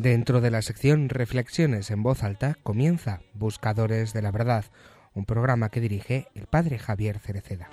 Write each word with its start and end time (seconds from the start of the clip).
Dentro 0.00 0.40
de 0.40 0.50
la 0.50 0.62
sección 0.62 1.10
Reflexiones 1.10 1.90
en 1.90 2.02
voz 2.02 2.22
alta 2.22 2.56
comienza 2.62 3.20
Buscadores 3.34 4.14
de 4.14 4.22
la 4.22 4.30
Verdad, 4.30 4.64
un 5.12 5.26
programa 5.26 5.68
que 5.68 5.82
dirige 5.82 6.26
el 6.34 6.46
padre 6.46 6.78
Javier 6.78 7.18
Cereceda. 7.18 7.68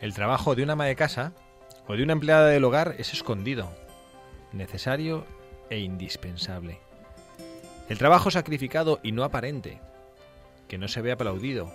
El 0.00 0.14
trabajo 0.14 0.54
de 0.54 0.62
una 0.62 0.72
ama 0.72 0.86
de 0.86 0.96
casa 0.96 1.34
o 1.86 1.94
de 1.94 2.02
una 2.02 2.14
empleada 2.14 2.46
del 2.46 2.64
hogar 2.64 2.94
es 2.96 3.12
escondido, 3.12 3.70
necesario 4.50 5.26
e 5.68 5.80
indispensable. 5.80 6.80
El 7.90 7.98
trabajo 7.98 8.30
sacrificado 8.30 8.98
y 9.02 9.12
no 9.12 9.24
aparente, 9.24 9.78
que 10.68 10.78
no 10.78 10.88
se 10.88 11.02
ve 11.02 11.12
aplaudido 11.12 11.70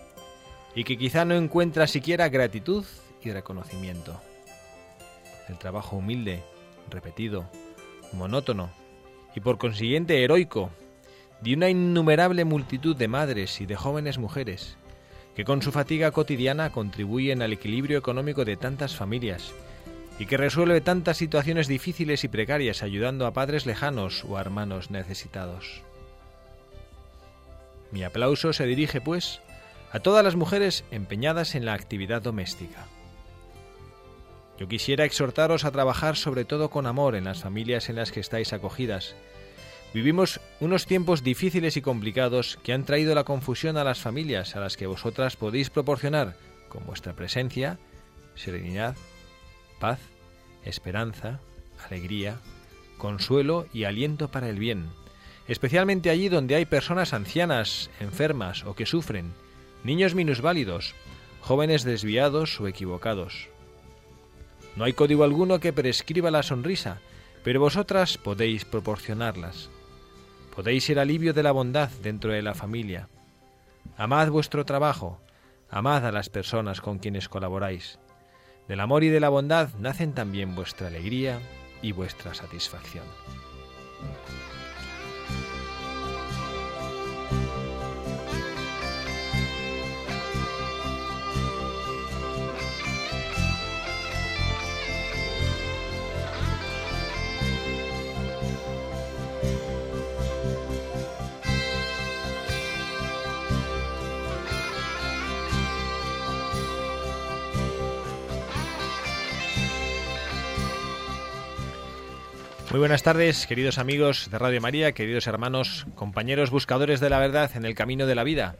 y 0.74 0.86
que 0.86 0.98
quizá 0.98 1.24
no 1.24 1.36
encuentra 1.36 1.86
siquiera 1.86 2.30
gratitud 2.30 2.84
y 3.24 3.32
reconocimiento. 3.32 4.20
El 5.48 5.60
trabajo 5.60 5.98
humilde, 5.98 6.44
repetido, 6.90 7.48
monótono 8.12 8.72
y 9.36 9.40
por 9.40 9.60
consiguiente 9.60 10.24
heroico 10.24 10.72
de 11.42 11.54
una 11.54 11.70
innumerable 11.70 12.44
multitud 12.44 12.96
de 12.96 13.08
madres 13.08 13.62
y 13.62 13.68
de 13.68 13.76
jóvenes 13.76 14.18
mujeres 14.18 14.78
que 15.36 15.46
con 15.46 15.62
su 15.62 15.72
fatiga 15.72 16.12
cotidiana 16.12 16.72
contribuyen 16.72 17.42
al 17.42 17.54
equilibrio 17.54 17.98
económico 17.98 18.46
de 18.46 18.56
tantas 18.56 18.96
familias 18.96 19.54
y 20.18 20.26
que 20.26 20.38
resuelve 20.38 20.80
tantas 20.80 21.18
situaciones 21.18 21.68
difíciles 21.68 22.24
y 22.24 22.30
precarias 22.30 22.84
ayudando 22.84 23.26
a 23.26 23.34
padres 23.34 23.66
lejanos 23.66 24.24
o 24.24 24.38
a 24.38 24.42
hermanos 24.42 24.92
necesitados. 24.92 25.82
Mi 27.92 28.04
aplauso 28.04 28.54
se 28.54 28.66
dirige, 28.66 29.02
pues, 29.02 29.42
a 29.92 30.00
todas 30.00 30.24
las 30.24 30.36
mujeres 30.36 30.86
empeñadas 30.92 31.56
en 31.56 31.66
la 31.66 31.74
actividad 31.74 32.22
doméstica. 32.22 32.88
Yo 34.58 34.70
quisiera 34.70 35.04
exhortaros 35.04 35.66
a 35.66 35.72
trabajar 35.72 36.16
sobre 36.16 36.46
todo 36.46 36.70
con 36.70 36.88
amor 36.88 37.16
en 37.16 37.26
las 37.26 37.42
familias 37.42 37.90
en 37.90 37.98
las 37.98 38.14
que 38.14 38.22
estáis 38.22 38.54
acogidas, 38.54 39.16
Vivimos 39.96 40.42
unos 40.60 40.86
tiempos 40.86 41.24
difíciles 41.24 41.76
y 41.78 41.82
complicados 41.82 42.58
que 42.64 42.74
han 42.74 42.86
traído 42.86 43.14
la 43.14 43.26
confusión 43.26 43.78
a 43.78 43.84
las 43.84 44.00
familias 44.00 44.56
a 44.56 44.60
las 44.60 44.78
que 44.78 44.88
vosotras 44.88 45.36
podéis 45.36 45.70
proporcionar, 45.70 46.38
con 46.70 46.86
vuestra 46.86 47.14
presencia, 47.14 47.78
serenidad, 48.36 48.96
paz, 49.80 50.00
esperanza, 50.64 51.40
alegría, 51.86 52.40
consuelo 52.98 53.68
y 53.74 53.84
aliento 53.84 54.32
para 54.32 54.50
el 54.50 54.58
bien, 54.58 54.86
especialmente 55.48 56.10
allí 56.10 56.30
donde 56.30 56.56
hay 56.56 56.66
personas 56.66 57.14
ancianas, 57.14 57.90
enfermas 58.00 58.66
o 58.66 58.76
que 58.76 58.86
sufren, 58.86 59.34
niños 59.84 60.16
minusválidos, 60.16 60.96
jóvenes 61.42 61.84
desviados 61.84 62.60
o 62.62 62.68
equivocados. 62.68 63.50
No 64.76 64.86
hay 64.86 64.94
código 64.94 65.24
alguno 65.24 65.60
que 65.60 65.74
prescriba 65.74 66.32
la 66.32 66.44
sonrisa, 66.44 67.00
pero 67.44 67.60
vosotras 67.60 68.18
podéis 68.18 68.66
proporcionarlas. 68.66 69.70
Podéis 70.56 70.86
ser 70.86 71.00
alivio 71.00 71.34
de 71.34 71.44
la 71.44 71.52
bondad 71.52 71.90
dentro 72.02 72.32
de 72.32 72.42
la 72.42 72.54
familia. 72.54 73.10
Amad 73.98 74.30
vuestro 74.30 74.66
trabajo, 74.66 75.20
amad 75.70 76.06
a 76.06 76.12
las 76.14 76.30
personas 76.30 76.80
con 76.80 76.98
quienes 76.98 77.28
colaboráis. 77.28 78.00
Del 78.68 78.80
amor 78.80 79.04
y 79.04 79.10
de 79.10 79.20
la 79.20 79.30
bondad 79.30 79.70
nacen 79.80 80.14
también 80.14 80.56
vuestra 80.56 80.88
alegría 80.88 81.40
y 81.82 81.92
vuestra 81.92 82.34
satisfacción. 82.34 83.04
Muy 112.76 112.82
buenas 112.82 113.04
tardes, 113.04 113.48
queridos 113.48 113.78
amigos 113.78 114.30
de 114.30 114.38
Radio 114.38 114.60
María, 114.60 114.92
queridos 114.92 115.28
hermanos, 115.28 115.88
compañeros 115.96 116.52
buscadores 116.52 117.00
de 117.00 117.10
la 117.10 117.20
verdad 117.20 117.50
en 117.56 117.64
el 117.64 117.74
camino 117.74 118.06
de 118.06 118.16
la 118.16 118.26
vida. 118.26 118.58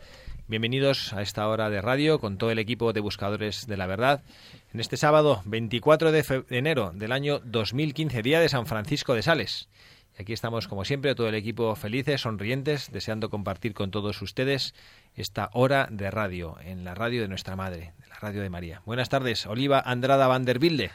Bienvenidos 0.48 1.12
a 1.12 1.22
esta 1.22 1.46
hora 1.50 1.70
de 1.70 1.82
radio 1.82 2.18
con 2.18 2.38
todo 2.38 2.50
el 2.50 2.58
equipo 2.58 2.94
de 2.94 3.02
Buscadores 3.02 3.68
de 3.68 3.76
la 3.76 3.88
Verdad. 3.88 4.24
En 4.74 4.80
este 4.80 4.96
sábado 4.96 5.42
24 5.44 6.14
de 6.14 6.46
enero 6.50 6.94
del 6.96 7.12
año 7.12 7.42
2015, 7.44 8.22
día 8.22 8.40
de 8.40 8.48
San 8.48 8.68
Francisco 8.68 9.16
de 9.16 9.22
Sales. 9.22 9.68
Y 10.18 10.22
aquí 10.22 10.32
estamos, 10.32 10.70
como 10.70 10.86
siempre, 10.86 11.14
todo 11.14 11.28
el 11.28 11.36
equipo 11.36 11.76
felices, 11.76 12.22
sonrientes, 12.22 12.94
deseando 12.94 13.30
compartir 13.30 13.74
con 13.74 13.92
todos 13.92 14.22
ustedes 14.22 14.74
esta 15.16 15.50
hora 15.54 15.88
de 15.90 16.12
radio, 16.12 16.58
en 16.64 16.84
la 16.84 16.94
radio 16.94 17.22
de 17.22 17.28
nuestra 17.28 17.56
Madre, 17.56 17.94
de 18.00 18.08
la 18.08 18.16
radio 18.18 18.42
de 18.42 18.50
María. 18.50 18.82
Buenas 18.86 19.10
tardes, 19.10 19.46
Oliva 19.46 19.80
Andrada 19.80 20.28
Vanderbilde. 20.28 20.92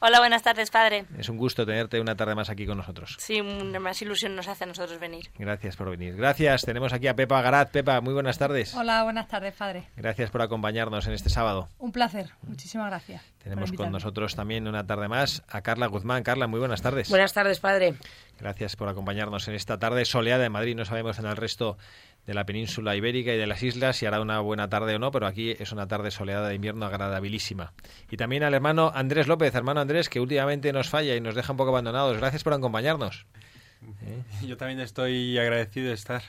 Hola, 0.00 0.18
buenas 0.18 0.42
tardes, 0.42 0.70
padre. 0.70 1.06
Es 1.18 1.28
un 1.28 1.38
gusto 1.38 1.64
tenerte 1.64 1.98
una 1.98 2.14
tarde 2.14 2.34
más 2.34 2.50
aquí 2.50 2.66
con 2.66 2.76
nosotros. 2.76 3.16
Sí, 3.18 3.40
más 3.42 4.02
ilusión 4.02 4.36
nos 4.36 4.48
hace 4.48 4.64
a 4.64 4.66
nosotros 4.66 5.00
venir. 5.00 5.30
Gracias 5.38 5.76
por 5.76 5.88
venir. 5.90 6.14
Gracias. 6.14 6.62
Tenemos 6.62 6.92
aquí 6.92 7.08
a 7.08 7.16
Pepa 7.16 7.40
Garat. 7.40 7.70
Pepa, 7.70 8.00
muy 8.02 8.12
buenas 8.12 8.36
tardes. 8.36 8.74
Hola, 8.74 9.02
buenas 9.02 9.28
tardes, 9.28 9.54
padre. 9.54 9.88
Gracias 9.96 10.30
por 10.30 10.42
acompañarnos 10.42 11.06
en 11.06 11.14
este 11.14 11.30
sábado. 11.30 11.68
Un 11.78 11.90
placer. 11.90 12.30
Muchísimas 12.42 12.88
gracias. 12.88 13.22
Tenemos 13.42 13.72
con 13.72 13.90
nosotros 13.90 14.34
también 14.34 14.68
una 14.68 14.86
tarde 14.86 15.08
más 15.08 15.42
a 15.48 15.62
Carla 15.62 15.86
Guzmán. 15.86 16.22
Carla, 16.22 16.46
muy 16.46 16.60
buenas 16.60 16.82
tardes. 16.82 17.08
Buenas 17.08 17.32
tardes, 17.32 17.60
padre. 17.60 17.94
Gracias 18.38 18.76
por 18.76 18.88
acompañarnos 18.88 19.48
en 19.48 19.54
esta 19.54 19.78
tarde 19.78 20.04
soleada 20.04 20.42
de 20.42 20.50
Madrid. 20.50 20.76
No 20.76 20.84
sabemos 20.84 21.18
en 21.18 21.26
el 21.26 21.36
resto 21.36 21.78
de 22.26 22.34
la 22.34 22.46
península 22.46 22.96
ibérica 22.96 23.32
y 23.34 23.36
de 23.36 23.46
las 23.46 23.62
islas, 23.62 23.96
si 23.96 24.06
hará 24.06 24.20
una 24.20 24.40
buena 24.40 24.68
tarde 24.68 24.94
o 24.94 24.98
no, 24.98 25.10
pero 25.10 25.26
aquí 25.26 25.54
es 25.58 25.72
una 25.72 25.86
tarde 25.86 26.10
soleada 26.10 26.48
de 26.48 26.54
invierno 26.54 26.86
agradabilísima. 26.86 27.72
Y 28.10 28.16
también 28.16 28.42
al 28.42 28.54
hermano 28.54 28.90
Andrés 28.94 29.26
López, 29.26 29.54
hermano 29.54 29.80
Andrés, 29.80 30.08
que 30.08 30.20
últimamente 30.20 30.72
nos 30.72 30.88
falla 30.88 31.14
y 31.14 31.20
nos 31.20 31.34
deja 31.34 31.52
un 31.52 31.58
poco 31.58 31.70
abandonados. 31.70 32.16
Gracias 32.16 32.42
por 32.42 32.54
acompañarnos. 32.54 33.26
Yo 34.46 34.56
también 34.56 34.80
estoy 34.80 35.36
agradecido 35.38 35.88
de 35.88 35.94
estar. 35.94 36.22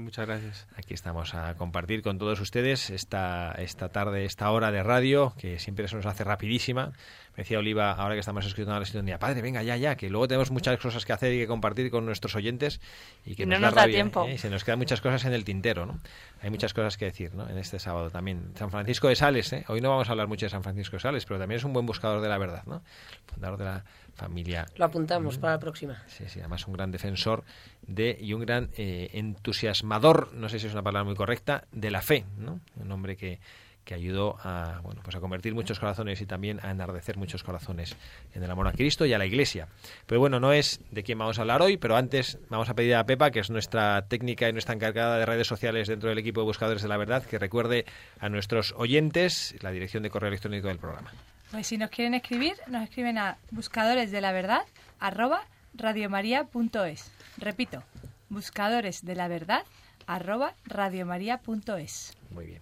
Muchas, 0.00 0.26
gracias. 0.26 0.66
Aquí 0.76 0.94
estamos 0.94 1.34
a 1.34 1.54
compartir 1.54 2.02
con 2.02 2.18
todos 2.18 2.40
ustedes 2.40 2.90
esta, 2.90 3.52
esta 3.52 3.88
tarde, 3.90 4.24
esta 4.24 4.50
hora 4.50 4.70
de 4.70 4.82
radio, 4.82 5.34
que 5.38 5.58
siempre 5.58 5.86
se 5.88 5.96
nos 5.96 6.06
hace 6.06 6.24
rapidísima. 6.24 6.92
Me 7.36 7.44
decía 7.44 7.58
Oliva, 7.58 7.92
ahora 7.92 8.14
que 8.14 8.20
estamos 8.20 8.44
escribiendo 8.44 8.78
la 8.78 8.84
sintonía, 8.84 9.18
padre, 9.18 9.40
venga, 9.40 9.62
ya, 9.62 9.76
ya, 9.76 9.96
que 9.96 10.10
luego 10.10 10.26
tenemos 10.28 10.50
muchas 10.50 10.78
cosas 10.78 11.04
que 11.06 11.12
hacer 11.12 11.32
y 11.32 11.38
que 11.38 11.46
compartir 11.46 11.90
con 11.90 12.04
nuestros 12.04 12.34
oyentes 12.34 12.80
y 13.24 13.36
que 13.36 13.46
no 13.46 13.58
nos, 13.58 13.74
da, 13.74 13.86
tiempo. 13.86 14.26
¿eh? 14.26 14.36
Se 14.38 14.50
nos 14.50 14.64
quedan 14.64 14.78
muchas 14.78 15.00
cosas 15.00 15.24
en 15.24 15.32
el 15.32 15.44
tintero, 15.44 15.86
¿no? 15.86 16.00
Hay 16.42 16.50
muchas 16.50 16.74
cosas 16.74 16.96
que 16.96 17.06
decir, 17.06 17.34
¿no? 17.34 17.48
En 17.48 17.56
este 17.56 17.78
sábado 17.78 18.10
también. 18.10 18.52
San 18.56 18.70
Francisco 18.70 19.08
de 19.08 19.16
Sales, 19.16 19.52
¿eh? 19.52 19.64
Hoy 19.68 19.80
no 19.80 19.90
vamos 19.90 20.08
a 20.08 20.12
hablar 20.12 20.26
mucho 20.26 20.46
de 20.46 20.50
San 20.50 20.62
Francisco 20.62 20.96
de 20.96 21.00
Sales, 21.00 21.24
pero 21.24 21.38
también 21.38 21.58
es 21.58 21.64
un 21.64 21.72
buen 21.72 21.86
buscador 21.86 22.20
de 22.20 22.28
la 22.28 22.38
verdad, 22.38 22.64
¿no? 22.66 22.82
Fundador 23.26 23.58
de 23.58 23.64
la 23.64 23.84
familia. 24.20 24.66
Lo 24.76 24.84
apuntamos 24.84 25.38
para 25.38 25.54
la 25.54 25.58
próxima. 25.58 26.02
Sí, 26.06 26.24
sí, 26.28 26.40
además 26.40 26.66
un 26.66 26.74
gran 26.74 26.90
defensor 26.90 27.42
de 27.82 28.16
y 28.20 28.32
un 28.34 28.40
gran 28.42 28.70
eh, 28.76 29.10
entusiasmador, 29.14 30.32
no 30.34 30.48
sé 30.48 30.58
si 30.58 30.66
es 30.66 30.72
una 30.72 30.82
palabra 30.82 31.04
muy 31.04 31.16
correcta, 31.16 31.64
de 31.72 31.90
la 31.90 32.02
fe, 32.02 32.24
¿no? 32.36 32.60
Un 32.76 32.92
hombre 32.92 33.16
que 33.16 33.40
que 33.84 33.94
ayudó 33.94 34.36
a, 34.42 34.80
bueno, 34.82 35.00
pues 35.02 35.16
a 35.16 35.20
convertir 35.20 35.54
muchos 35.54 35.80
corazones 35.80 36.20
y 36.20 36.26
también 36.26 36.60
a 36.62 36.70
enardecer 36.70 37.16
muchos 37.16 37.42
corazones 37.42 37.96
en 38.34 38.42
el 38.42 38.50
amor 38.50 38.68
a 38.68 38.72
Cristo 38.72 39.06
y 39.06 39.12
a 39.12 39.18
la 39.18 39.26
Iglesia. 39.26 39.68
Pero 40.06 40.20
bueno, 40.20 40.38
no 40.38 40.52
es 40.52 40.80
de 40.90 41.02
quién 41.02 41.18
vamos 41.18 41.38
a 41.38 41.42
hablar 41.42 41.62
hoy, 41.62 41.76
pero 41.76 41.96
antes 41.96 42.38
vamos 42.48 42.68
a 42.68 42.74
pedir 42.74 42.94
a 42.94 43.04
Pepa, 43.04 43.30
que 43.30 43.40
es 43.40 43.50
nuestra 43.50 44.06
técnica 44.06 44.48
y 44.48 44.52
nuestra 44.52 44.74
encargada 44.74 45.18
de 45.18 45.26
redes 45.26 45.46
sociales 45.46 45.88
dentro 45.88 46.08
del 46.08 46.18
equipo 46.18 46.40
de 46.40 46.46
Buscadores 46.46 46.82
de 46.82 46.88
la 46.88 46.98
Verdad, 46.98 47.24
que 47.24 47.38
recuerde 47.38 47.84
a 48.18 48.28
nuestros 48.28 48.74
oyentes 48.76 49.56
la 49.60 49.72
dirección 49.72 50.02
de 50.02 50.10
correo 50.10 50.28
electrónico 50.28 50.68
del 50.68 50.78
programa. 50.78 51.10
Pues 51.50 51.66
si 51.66 51.78
nos 51.78 51.90
quieren 51.90 52.14
escribir, 52.14 52.54
nos 52.68 52.84
escriben 52.84 53.18
a 53.18 53.36
buscadores 53.50 54.10
de 54.12 54.20
la 54.20 54.32
verdad 54.32 54.62
arroba 55.00 55.44
radiomaria.es. 55.74 57.10
Repito, 57.38 57.82
buscadores 58.28 59.04
de 59.04 59.16
la 59.16 59.26
verdad 59.28 59.64
arroba 60.06 60.54
radiomaria.es. 60.64 62.16
Muy 62.30 62.46
bien. 62.46 62.60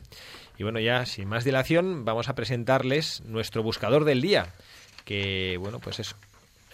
Y 0.56 0.62
bueno, 0.62 0.80
ya 0.80 1.04
sin 1.06 1.28
más 1.28 1.44
dilación, 1.44 2.04
vamos 2.04 2.28
a 2.28 2.34
presentarles 2.34 3.22
nuestro 3.26 3.62
buscador 3.62 4.04
del 4.04 4.22
día, 4.22 4.46
que 5.04 5.56
bueno, 5.60 5.78
pues 5.80 6.00
eso, 6.00 6.16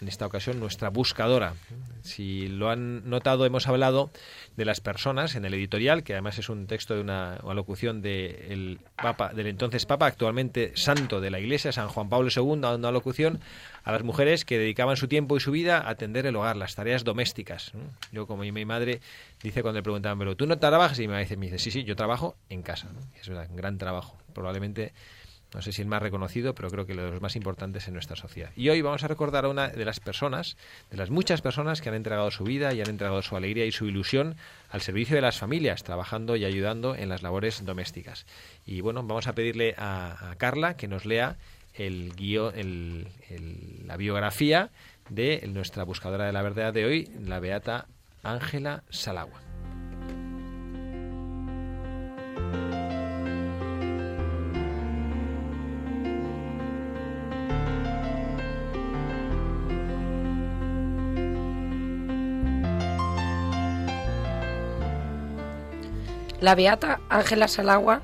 en 0.05 0.09
esta 0.09 0.27
ocasión 0.27 0.61
nuestra 0.61 0.91
buscadora. 0.91 1.55
Si 2.03 2.47
lo 2.47 2.69
han 2.69 3.09
notado, 3.09 3.47
hemos 3.47 3.67
hablado 3.69 4.11
de 4.55 4.67
las 4.67 4.83
personas 4.83 5.35
en 5.35 5.47
el 5.47 5.55
editorial, 5.55 6.03
que 6.03 6.13
además 6.13 6.39
es 6.39 6.51
un 6.51 6.67
texto 6.67 6.95
de 6.95 7.01
una, 7.01 7.37
alocución 7.37 8.03
del 8.03 8.81
Papa, 8.97 9.33
del 9.33 9.47
entonces 9.47 9.87
Papa, 9.87 10.05
actualmente 10.05 10.73
santo 10.75 11.23
de 11.23 11.31
la 11.31 11.41
Iglesia, 11.41 11.73
San 11.73 11.89
Juan 11.89 12.11
Pablo 12.11 12.29
II, 12.35 12.61
dando 12.61 12.87
alocución 12.87 13.41
a 13.83 13.93
las 13.93 14.03
mujeres 14.03 14.45
que 14.45 14.59
dedicaban 14.59 14.99
su 14.99 15.09
tiempo 15.09 15.39
y 15.39 15.41
su 15.41 15.53
vida 15.53 15.79
a 15.79 15.89
atender 15.89 16.27
el 16.27 16.37
hogar, 16.37 16.57
las 16.57 16.75
tareas 16.75 17.03
domésticas. 17.03 17.73
Yo, 18.13 18.27
como 18.27 18.43
mi 18.43 18.65
madre, 18.67 19.01
dice 19.43 19.63
cuando 19.63 19.79
le 19.79 19.83
preguntaban, 19.83 20.19
pero 20.19 20.37
tú 20.37 20.47
no 20.47 20.59
trabajas, 20.59 20.99
y 21.01 21.09
me 21.09 21.19
dice, 21.19 21.39
me 21.39 21.47
dice 21.47 21.59
sí, 21.59 21.71
sí, 21.71 21.85
yo 21.85 21.97
trabajo 21.97 22.37
en 22.51 22.61
casa. 22.61 22.89
Es 23.19 23.29
un 23.29 23.57
gran 23.57 23.79
trabajo. 23.79 24.19
Probablemente 24.35 24.93
no 25.55 25.63
sé 25.63 25.73
si 25.73 25.83
el 25.83 25.89
más 25.89 26.03
reconocido, 26.03 26.55
pero 26.55 26.69
creo 26.69 26.85
que 26.85 26.95
de 26.95 27.11
los 27.11 27.23
más 27.23 27.37
importantes 27.37 27.87
en 27.87 27.95
nuestra 27.95 28.17
sociedad. 28.17 28.51
Y 28.57 28.69
hoy 28.69 28.83
vamos 28.83 29.05
a 29.05 29.09
recordar 29.09 29.45
a 29.45 29.49
una 29.49 29.69
de 29.69 29.85
las 29.85 30.01
personas, 30.01 30.57
de 30.91 30.97
las 30.97 31.11
muchas 31.11 31.41
personas 31.43 31.81
que 31.81 31.89
han 31.89 31.95
entregado 31.95 32.31
su 32.31 32.45
vida 32.45 32.75
y 32.75 32.81
han 32.81 32.91
entregado 32.91 33.23
su 33.23 33.37
alegría 33.37 33.65
y 33.65 33.73
su 33.73 33.87
ilusión 33.87 34.37
al 34.71 34.81
servicio 34.81 35.15
de 35.15 35.23
las 35.23 35.39
familias, 35.39 35.85
trabajando 35.85 36.37
y 36.37 36.45
ayudando 36.45 36.97
en 36.97 37.09
las 37.09 37.23
labores 37.23 37.65
domésticas. 37.65 38.27
Y 38.67 38.81
bueno, 38.81 39.03
vamos 39.05 39.29
a 39.29 39.35
pedirle 39.35 39.75
a, 39.79 40.35
Carla 40.39 40.77
que 40.77 40.89
nos 40.89 41.07
lea 41.07 41.37
el 41.75 42.15
guion, 42.15 43.07
la 43.87 43.97
biografía 43.97 44.71
de 45.09 45.49
nuestra 45.49 45.85
buscadora 45.85 46.27
de 46.27 46.33
la 46.33 46.43
verdad 46.43 46.73
de 46.73 46.85
hoy, 46.85 47.09
la 47.21 47.39
beata 47.41 47.87
Ángela 48.23 48.83
Salagua. 48.91 49.54
La 66.45 66.55
beata 66.55 67.01
Ángela 67.09 67.49
Salagua 67.49 68.03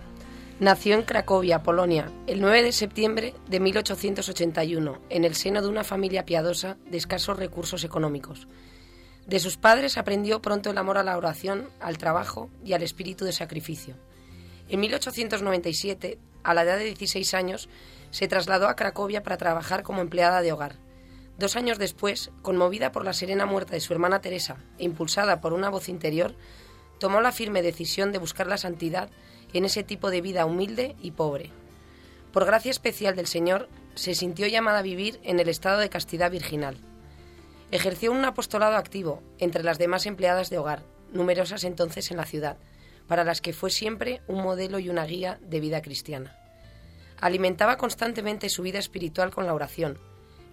nació 0.61 0.95
en 0.95 1.03
Cracovia, 1.03 1.63
Polonia, 1.63 2.11
el 2.27 2.41
9 2.41 2.63
de 2.63 2.73
septiembre 2.73 3.35
de 3.51 3.61
1881, 3.61 4.99
en 5.11 5.27
el 5.27 5.35
seno 5.35 5.61
de 5.61 5.69
una 5.69 5.85
familia 5.85 6.25
piadosa 6.25 6.79
de 6.87 6.97
escasos 6.97 7.39
recursos 7.39 7.85
económicos. 7.85 8.49
De 9.27 9.41
sus 9.41 9.59
padres 9.59 9.99
aprendió 9.99 10.41
pronto 10.41 10.71
el 10.71 10.79
amor 10.79 10.97
a 10.97 11.03
la 11.03 11.19
oración, 11.19 11.69
al 11.81 11.99
trabajo 11.99 12.49
y 12.65 12.73
al 12.73 12.83
espíritu 12.83 13.27
de 13.27 13.33
sacrificio. 13.33 13.97
En 14.71 14.81
1897, 14.81 16.19
a 16.43 16.55
la 16.55 16.63
edad 16.63 16.79
de 16.79 16.85
16 16.85 17.35
años, 17.35 17.69
se 18.11 18.27
trasladó 18.27 18.69
a 18.69 18.75
Cracovia 18.75 19.23
para 19.23 19.37
trabajar 19.37 19.83
como 19.83 20.01
empleada 20.01 20.41
de 20.41 20.53
hogar. 20.53 20.77
Dos 21.39 21.57
años 21.57 21.79
después, 21.79 22.31
conmovida 22.41 22.91
por 22.91 23.05
la 23.05 23.13
serena 23.13 23.45
muerte 23.45 23.75
de 23.75 23.81
su 23.81 23.93
hermana 23.93 24.23
Teresa 24.23 24.57
e 24.79 24.85
impulsada 24.85 25.43
por 25.43 25.53
una 25.53 25.69
voz 25.69 25.91
interior, 25.91 26.35
tomó 27.01 27.21
la 27.21 27.33
firme 27.33 27.63
decisión 27.63 28.13
de 28.13 28.19
buscar 28.19 28.47
la 28.47 28.59
santidad 28.59 29.11
en 29.53 29.65
ese 29.65 29.83
tipo 29.83 30.11
de 30.11 30.21
vida 30.21 30.45
humilde 30.45 30.95
y 31.01 31.11
pobre. 31.11 31.51
Por 32.33 32.45
gracia 32.45 32.71
especial 32.71 33.17
del 33.17 33.27
Señor, 33.27 33.69
se 33.97 34.15
sintió 34.15 34.47
llamada 34.47 34.79
a 34.79 34.83
vivir 34.83 35.19
en 35.25 35.41
el 35.41 35.49
estado 35.49 35.81
de 35.81 35.89
castidad 35.89 36.31
virginal. 36.31 36.77
Ejerció 37.73 38.13
un 38.13 38.25
apostolado 38.25 38.77
activo 38.77 39.23
entre 39.39 39.65
las 39.65 39.79
demás 39.79 40.07
empleadas 40.07 40.51
de 40.51 40.59
hogar, 40.59 40.85
numerosas 41.13 41.65
entonces 41.65 42.11
en 42.11 42.19
la 42.19 42.27
ciudad, 42.27 42.59
para 43.09 43.25
las 43.25 43.41
que 43.41 43.53
fue 43.53 43.71
siempre 43.71 44.21
un 44.29 44.43
modelo 44.43 44.79
y 44.79 44.89
una 44.89 45.05
guía 45.05 45.41
de 45.43 45.59
vida 45.59 45.83
cristiana. 45.83 46.37
Alimentaba 47.21 47.77
constantemente 47.77 48.49
su 48.49 48.63
vida 48.63 48.79
espiritual 48.79 49.31
con 49.31 49.47
la 49.47 49.55
oración, 49.55 49.99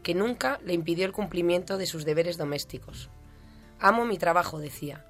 que 0.01 0.15
nunca 0.15 0.59
le 0.63 0.73
impidió 0.73 1.05
el 1.05 1.11
cumplimiento 1.11 1.77
de 1.77 1.85
sus 1.85 2.05
deberes 2.05 2.37
domésticos. 2.37 3.09
Amo 3.79 4.05
mi 4.05 4.17
trabajo, 4.17 4.59
decía, 4.59 5.05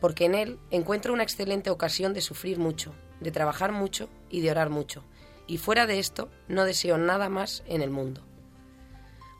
porque 0.00 0.24
en 0.24 0.34
él 0.34 0.58
encuentro 0.70 1.12
una 1.12 1.22
excelente 1.22 1.70
ocasión 1.70 2.14
de 2.14 2.20
sufrir 2.20 2.58
mucho, 2.58 2.94
de 3.20 3.30
trabajar 3.30 3.72
mucho 3.72 4.08
y 4.30 4.40
de 4.40 4.50
orar 4.50 4.70
mucho, 4.70 5.04
y 5.46 5.58
fuera 5.58 5.86
de 5.86 5.98
esto 5.98 6.28
no 6.46 6.64
deseo 6.64 6.98
nada 6.98 7.28
más 7.28 7.62
en 7.66 7.82
el 7.82 7.90
mundo. 7.90 8.22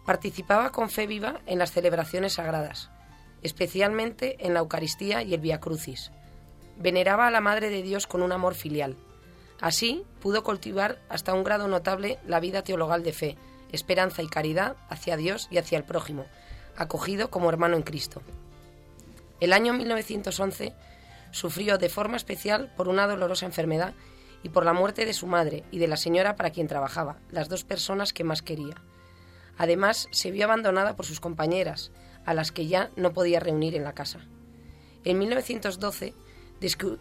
Participaba 0.04 0.72
con 0.72 0.88
fe 0.88 1.06
viva 1.06 1.40
en 1.46 1.58
las 1.58 1.72
celebraciones 1.72 2.34
sagradas, 2.34 2.90
especialmente 3.42 4.36
en 4.44 4.54
la 4.54 4.60
Eucaristía 4.60 5.22
y 5.22 5.34
el 5.34 5.40
Via 5.40 5.60
Crucis. 5.60 6.10
Veneraba 6.78 7.26
a 7.26 7.30
la 7.30 7.40
Madre 7.40 7.70
de 7.70 7.82
Dios 7.82 8.06
con 8.06 8.22
un 8.22 8.32
amor 8.32 8.54
filial. 8.54 8.96
Así 9.60 10.04
pudo 10.20 10.42
cultivar 10.44 10.98
hasta 11.08 11.34
un 11.34 11.44
grado 11.44 11.68
notable 11.68 12.18
la 12.26 12.40
vida 12.40 12.62
teologal 12.62 13.02
de 13.02 13.12
fe, 13.12 13.36
esperanza 13.70 14.22
y 14.22 14.28
caridad 14.28 14.76
hacia 14.88 15.16
Dios 15.16 15.48
y 15.50 15.58
hacia 15.58 15.76
el 15.76 15.84
prójimo, 15.84 16.26
acogido 16.76 17.30
como 17.30 17.50
hermano 17.50 17.76
en 17.76 17.82
Cristo. 17.82 18.22
El 19.40 19.52
año 19.52 19.72
1911 19.72 20.74
sufrió 21.30 21.78
de 21.78 21.88
forma 21.88 22.16
especial 22.16 22.72
por 22.76 22.88
una 22.88 23.06
dolorosa 23.06 23.46
enfermedad 23.46 23.94
y 24.42 24.48
por 24.48 24.64
la 24.64 24.72
muerte 24.72 25.04
de 25.04 25.12
su 25.12 25.26
madre 25.26 25.64
y 25.70 25.78
de 25.78 25.88
la 25.88 25.96
señora 25.96 26.36
para 26.36 26.50
quien 26.50 26.66
trabajaba, 26.66 27.18
las 27.30 27.48
dos 27.48 27.64
personas 27.64 28.12
que 28.12 28.24
más 28.24 28.42
quería. 28.42 28.74
Además, 29.56 30.08
se 30.12 30.30
vio 30.30 30.44
abandonada 30.44 30.96
por 30.96 31.06
sus 31.06 31.20
compañeras, 31.20 31.90
a 32.24 32.34
las 32.34 32.52
que 32.52 32.66
ya 32.66 32.90
no 32.96 33.12
podía 33.12 33.40
reunir 33.40 33.74
en 33.74 33.84
la 33.84 33.94
casa. 33.94 34.20
En 35.04 35.18
1912 35.18 36.14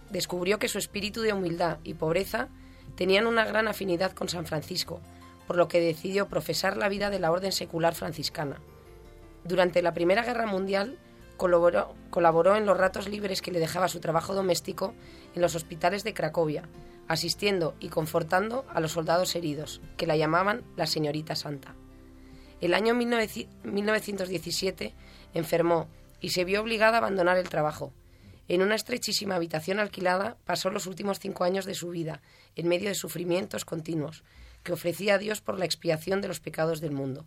descubrió 0.10 0.60
que 0.60 0.67
su 0.67 0.77
espíritu 0.77 1.22
de 1.22 1.34
humildad 1.34 1.79
y 1.84 1.96
pobreza 1.96 2.50
tenían 2.96 3.27
una 3.27 3.46
gran 3.46 3.67
afinidad 3.67 4.12
con 4.13 4.29
San 4.29 4.46
Francisco, 4.46 5.01
por 5.46 5.56
lo 5.56 5.67
que 5.67 5.79
decidió 5.79 6.27
profesar 6.27 6.77
la 6.77 6.89
vida 6.89 7.10
de 7.10 7.20
la 7.20 7.32
orden 7.32 7.51
secular 7.51 7.96
franciscana. 7.96 8.60
Durante 9.44 9.82
la 9.82 9.94
Primera 9.94 10.24
Guerra 10.24 10.46
Mundial 10.46 10.98
colaboró, 11.38 12.56
en 12.56 12.65
los 12.65 12.77
ratos 12.77 13.08
libres 13.08 13.41
que 13.41 13.51
le 13.51 13.60
dejaba 13.60 13.88
su 13.88 14.00
trabajo 14.00 14.34
doméstico 14.34 14.94
en 15.36 15.41
los 15.41 15.56
hospitales 15.56 16.03
de 16.03 16.13
Cracovia, 16.13 16.67
asistiendo 17.08 17.75
y 17.79 17.89
confortando 17.89 18.65
a 18.70 18.79
los 18.79 18.91
soldados 18.94 19.36
heridos, 19.36 19.82
que 19.96 20.08
la 20.08 20.17
llamaban 20.17 20.63
la 20.75 20.88
señorita 20.88 21.36
santa. 21.36 21.75
El 22.60 22.74
año 22.74 22.96
1917 22.96 24.94
enfermó 25.34 25.88
y 26.20 26.29
se 26.29 26.44
vio 26.44 26.62
obligada 26.62 26.98
a 26.98 27.00
abandonar 27.00 27.38
el 27.38 27.50
trabajo. 27.50 27.94
En 28.48 28.62
una 28.62 28.75
estrechísima 28.75 29.36
habitación 29.36 29.79
alquilada 29.79 30.38
pasó 30.46 30.70
los 30.70 30.88
últimos 30.88 31.20
cinco 31.20 31.44
años 31.44 31.65
de 31.65 31.75
su 31.75 31.89
vida, 31.89 32.22
en 32.56 32.67
medio 32.67 32.89
de 32.89 32.96
sufrimientos 32.96 33.63
continuos, 33.65 34.24
que 34.63 34.74
ofrecía 34.74 35.15
a 35.15 35.17
Dios 35.20 35.41
por 35.41 35.60
la 35.60 35.65
expiación 35.65 36.22
de 36.22 36.29
los 36.29 36.39
pecados 36.39 36.82
del 36.82 36.91
mundo 36.91 37.25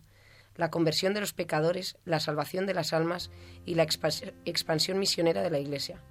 la 0.55 0.69
conversión 0.69 1.13
de 1.13 1.19
los 1.19 1.33
pecadores, 1.33 1.97
la 2.05 2.19
salvación 2.19 2.65
de 2.65 2.73
las 2.73 2.93
almas 2.93 3.31
y 3.65 3.75
la 3.75 3.83
expansión 3.83 4.99
misionera 4.99 5.41
de 5.41 5.49
la 5.49 5.59
Iglesia. 5.59 6.01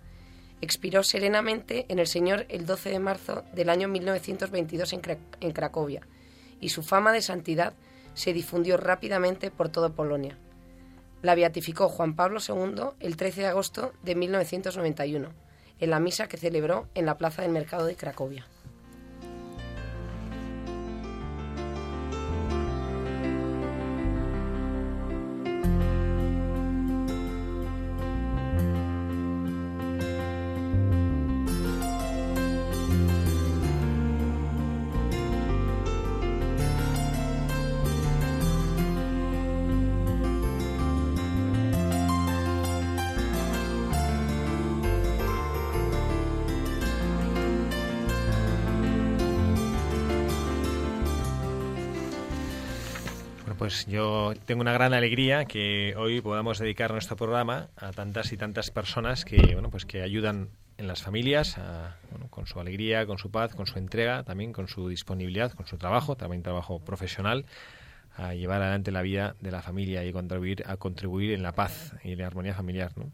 Expiró 0.61 1.03
serenamente 1.03 1.87
en 1.89 1.99
el 1.99 2.07
Señor 2.07 2.47
el 2.49 2.67
12 2.67 2.91
de 2.91 2.99
marzo 2.99 3.45
del 3.55 3.71
año 3.71 3.89
1922 3.89 4.93
en, 4.93 5.01
en 5.41 5.53
Cracovia 5.53 6.07
y 6.61 6.69
su 6.71 6.83
fama 6.83 7.13
de 7.13 7.23
santidad 7.23 7.75
se 8.15 8.33
difundió 8.33 8.77
rápidamente 8.77 9.51
por 9.51 9.71
toda 9.71 9.91
Polonia. 9.91 10.39
La 11.23 11.35
beatificó 11.35 11.89
Juan 11.89 12.17
Pablo 12.17 12.41
II 12.47 12.97
el 13.01 13.17
13 13.17 13.43
de 13.43 13.47
agosto 13.47 13.93
de 14.03 14.15
1991 14.15 15.31
en 15.81 15.91
la 15.91 16.01
misa 16.01 16.29
que 16.29 16.37
celebró 16.37 16.89
en 16.95 17.07
la 17.07 17.17
Plaza 17.17 17.43
del 17.43 17.53
Mercado 17.53 17.87
de 17.87 17.97
Cracovia. 17.97 18.47
Pues 53.71 53.87
yo 53.87 54.35
tengo 54.47 54.63
una 54.63 54.73
gran 54.73 54.95
alegría 54.95 55.45
que 55.45 55.95
hoy 55.97 56.21
podamos 56.21 56.59
dedicar 56.59 56.91
nuestro 56.91 57.15
programa 57.15 57.69
a 57.77 57.93
tantas 57.93 58.33
y 58.33 58.37
tantas 58.37 58.73
personas 58.73 59.25
que, 59.25 59.37
bueno, 59.53 59.71
pues 59.71 59.87
que 59.87 60.03
ayudan 60.03 60.49
en 60.77 60.89
las 60.89 61.03
familias, 61.03 61.57
a- 61.57 61.97
bueno, 62.11 62.27
con 62.31 62.47
su 62.49 62.59
alegría, 62.59 63.07
con 63.07 63.19
su 63.19 63.31
paz, 63.31 63.55
con 63.55 63.69
su 63.69 63.79
entrega, 63.79 64.25
también 64.25 64.53
con 64.53 64.67
su 64.67 64.89
disponibilidad, 64.89 65.53
con 65.53 65.69
su 65.69 65.79
trabajo, 65.79 66.17
también 66.17 66.43
trabajo 66.43 66.81
profesional, 66.81 67.45
a 68.17 68.35
llevar 68.35 68.61
adelante 68.61 68.91
la 68.91 69.03
vida 69.03 69.37
de 69.41 69.53
la 69.53 69.63
familia 69.63 70.05
y 70.05 70.11
contribuir 70.11 70.65
a 70.67 70.77
contribuir 70.77 71.31
en 71.31 71.45
la 71.45 71.53
paz 71.53 71.95
y 72.03 72.11
en 72.11 72.19
la 72.19 72.27
armonía 72.27 72.55
familiar, 72.55 72.91
¿no? 72.97 73.13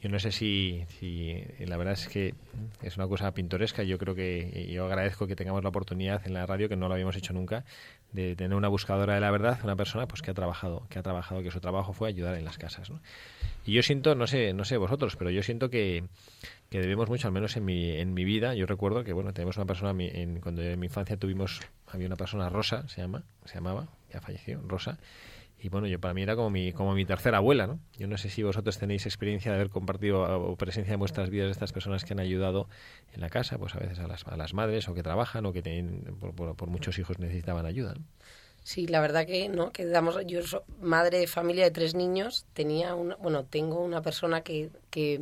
Yo 0.00 0.08
no 0.08 0.18
sé 0.18 0.32
si, 0.32 0.84
si 0.98 1.44
la 1.58 1.76
verdad 1.76 1.92
es 1.92 2.08
que 2.08 2.34
es 2.82 2.96
una 2.96 3.06
cosa 3.06 3.34
pintoresca. 3.34 3.82
Yo 3.82 3.98
creo 3.98 4.14
que 4.14 4.66
yo 4.72 4.86
agradezco 4.86 5.26
que 5.26 5.36
tengamos 5.36 5.62
la 5.62 5.68
oportunidad 5.68 6.26
en 6.26 6.32
la 6.32 6.46
radio, 6.46 6.70
que 6.70 6.76
no 6.76 6.88
lo 6.88 6.94
habíamos 6.94 7.16
hecho 7.16 7.34
nunca, 7.34 7.64
de 8.12 8.34
tener 8.36 8.56
una 8.56 8.68
buscadora 8.68 9.14
de 9.14 9.20
la 9.20 9.30
verdad, 9.30 9.58
una 9.62 9.76
persona 9.76 10.06
pues 10.06 10.22
que 10.22 10.30
ha 10.30 10.34
trabajado, 10.34 10.86
que 10.88 10.98
ha 10.98 11.02
trabajado, 11.02 11.42
que 11.42 11.50
su 11.50 11.60
trabajo 11.60 11.92
fue 11.92 12.08
ayudar 12.08 12.34
en 12.36 12.44
las 12.44 12.58
casas. 12.58 12.90
¿no? 12.90 13.00
Y 13.64 13.72
yo 13.72 13.82
siento, 13.82 14.14
no 14.14 14.26
sé, 14.26 14.52
no 14.52 14.64
sé 14.64 14.76
vosotros, 14.76 15.16
pero 15.16 15.30
yo 15.30 15.42
siento 15.42 15.70
que, 15.70 16.04
que 16.70 16.80
debemos 16.80 17.08
mucho, 17.08 17.28
al 17.28 17.32
menos 17.32 17.56
en 17.56 17.64
mi, 17.64 17.90
en 17.90 18.14
mi 18.14 18.24
vida. 18.24 18.54
Yo 18.54 18.66
recuerdo 18.66 19.04
que 19.04 19.12
bueno, 19.12 19.32
tenemos 19.32 19.56
una 19.56 19.66
persona 19.66 19.92
en, 20.02 20.40
cuando 20.40 20.62
en 20.62 20.78
mi 20.78 20.86
infancia 20.86 21.16
tuvimos, 21.16 21.60
había 21.86 22.06
una 22.06 22.16
persona 22.16 22.48
Rosa, 22.48 22.88
se 22.88 23.00
llama, 23.00 23.22
se 23.44 23.54
llamaba, 23.54 23.88
ya 24.12 24.20
falleció, 24.20 24.60
Rosa. 24.66 24.98
Y 25.62 25.68
bueno, 25.68 25.86
yo 25.86 26.00
para 26.00 26.14
mí 26.14 26.22
era 26.22 26.36
como 26.36 26.48
mi, 26.48 26.72
como 26.72 26.94
mi 26.94 27.04
tercera 27.04 27.36
abuela, 27.36 27.66
¿no? 27.66 27.80
Yo 27.98 28.06
no 28.06 28.16
sé 28.16 28.30
si 28.30 28.42
vosotros 28.42 28.78
tenéis 28.78 29.04
experiencia 29.04 29.52
de 29.52 29.56
haber 29.56 29.68
compartido 29.68 30.22
o 30.22 30.56
presencia 30.56 30.94
en 30.94 30.98
vuestras 30.98 31.28
vidas 31.28 31.46
de 31.46 31.52
estas 31.52 31.72
personas 31.72 32.04
que 32.04 32.14
han 32.14 32.20
ayudado 32.20 32.66
en 33.12 33.20
la 33.20 33.28
casa, 33.28 33.58
pues 33.58 33.74
a 33.74 33.78
veces 33.78 33.98
a 33.98 34.06
las, 34.06 34.26
a 34.26 34.36
las 34.36 34.54
madres 34.54 34.88
o 34.88 34.94
que 34.94 35.02
trabajan 35.02 35.44
o 35.44 35.52
que 35.52 35.60
tienen, 35.60 36.16
por, 36.34 36.68
muchos 36.68 36.98
hijos 36.98 37.18
necesitaban 37.18 37.66
ayuda, 37.66 37.94
¿no? 37.94 38.04
Sí, 38.62 38.86
la 38.86 39.00
verdad 39.00 39.26
que 39.26 39.48
no, 39.48 39.72
que 39.72 39.86
damos, 39.86 40.18
yo 40.26 40.42
soy 40.42 40.60
madre 40.80 41.18
de 41.18 41.26
familia 41.26 41.64
de 41.64 41.70
tres 41.70 41.94
niños, 41.94 42.46
tenía 42.52 42.94
una, 42.94 43.16
bueno, 43.16 43.44
tengo 43.44 43.82
una 43.82 44.02
persona 44.02 44.42
que, 44.42 44.68
que 44.90 45.18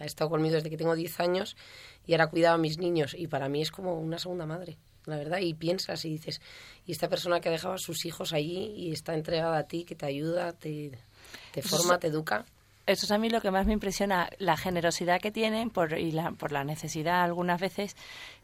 ha 0.00 0.04
estado 0.04 0.30
conmigo 0.30 0.56
desde 0.56 0.68
que 0.68 0.76
tengo 0.76 0.94
10 0.94 1.20
años 1.20 1.56
y 2.06 2.12
ahora 2.12 2.26
cuidaba 2.26 2.56
a 2.56 2.58
mis 2.58 2.78
niños 2.78 3.14
y 3.16 3.28
para 3.28 3.48
mí 3.48 3.62
es 3.62 3.70
como 3.70 3.98
una 3.98 4.18
segunda 4.18 4.46
madre, 4.46 4.78
la 5.06 5.16
verdad, 5.16 5.38
y 5.38 5.54
piensas 5.54 6.04
y 6.04 6.10
dices, 6.10 6.40
y 6.86 6.92
esta 6.92 7.08
persona 7.08 7.40
que 7.40 7.48
ha 7.48 7.52
dejado 7.52 7.74
a 7.74 7.78
sus 7.78 8.04
hijos 8.04 8.32
allí 8.32 8.72
y 8.76 8.92
está 8.92 9.14
entregada 9.14 9.58
a 9.58 9.64
ti, 9.64 9.84
que 9.84 9.94
te 9.94 10.06
ayuda, 10.06 10.52
te, 10.52 10.92
forma, 11.62 11.98
te 11.98 12.06
educa. 12.08 12.44
Eso 12.84 13.06
es 13.06 13.12
a 13.12 13.18
mí 13.18 13.30
lo 13.30 13.40
que 13.40 13.52
más 13.52 13.64
me 13.66 13.72
impresiona, 13.72 14.28
la 14.38 14.56
generosidad 14.56 15.20
que 15.20 15.30
tienen 15.30 15.70
por, 15.70 15.96
y 15.96 16.10
la, 16.10 16.32
por 16.32 16.50
la 16.50 16.64
necesidad 16.64 17.22
algunas 17.22 17.60
veces, 17.60 17.96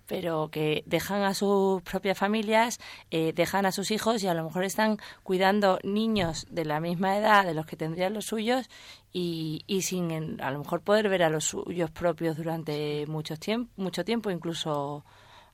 pero 0.06 0.48
que 0.50 0.84
dejan 0.86 1.22
a 1.24 1.34
sus 1.34 1.82
propias 1.82 2.16
familias, 2.16 2.78
eh, 3.10 3.32
dejan 3.34 3.66
a 3.66 3.72
sus 3.72 3.90
hijos 3.90 4.22
y 4.22 4.28
a 4.28 4.34
lo 4.34 4.44
mejor 4.44 4.62
están 4.64 4.98
cuidando 5.24 5.80
niños 5.82 6.46
de 6.50 6.64
la 6.64 6.78
misma 6.78 7.18
edad 7.18 7.44
de 7.44 7.52
los 7.52 7.66
que 7.66 7.76
tendrían 7.76 8.14
los 8.14 8.26
suyos 8.26 8.70
y, 9.12 9.64
y 9.66 9.82
sin 9.82 10.12
en- 10.12 10.40
a 10.40 10.52
lo 10.52 10.60
mejor 10.60 10.82
poder 10.82 11.08
ver 11.08 11.24
a 11.24 11.30
los 11.30 11.44
suyos 11.44 11.90
propios 11.90 12.36
durante 12.36 13.06
mucho 13.08 13.36
tiempo, 13.36 13.70
mucho 13.76 14.04
tiempo, 14.04 14.30
incluso 14.30 15.04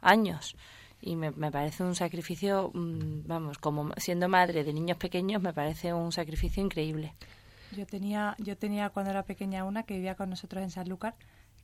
años. 0.03 0.57
Y 1.07 1.17
me, 1.17 1.33
me 1.33 1.51
parece 1.51 1.83
un 1.83 1.95
sacrificio, 1.95 2.71
mm, 2.73 3.27
vamos, 3.27 3.59
como 3.59 3.93
siendo 3.99 4.27
madre 4.27 4.65
de 4.65 4.73
niños 4.73 4.97
pequeños, 4.97 5.43
me 5.43 5.53
parece 5.53 5.93
un 5.93 6.13
sacrificio 6.13 6.63
increíble. 6.63 7.13
Yo 7.77 7.85
tenía, 7.85 8.35
yo 8.39 8.57
tenía 8.57 8.89
cuando 8.89 9.11
era 9.11 9.25
pequeña 9.25 9.65
una 9.65 9.83
que 9.83 9.95
vivía 9.97 10.15
con 10.15 10.31
nosotros 10.31 10.63
en 10.63 10.71
Sanlúcar, 10.71 11.15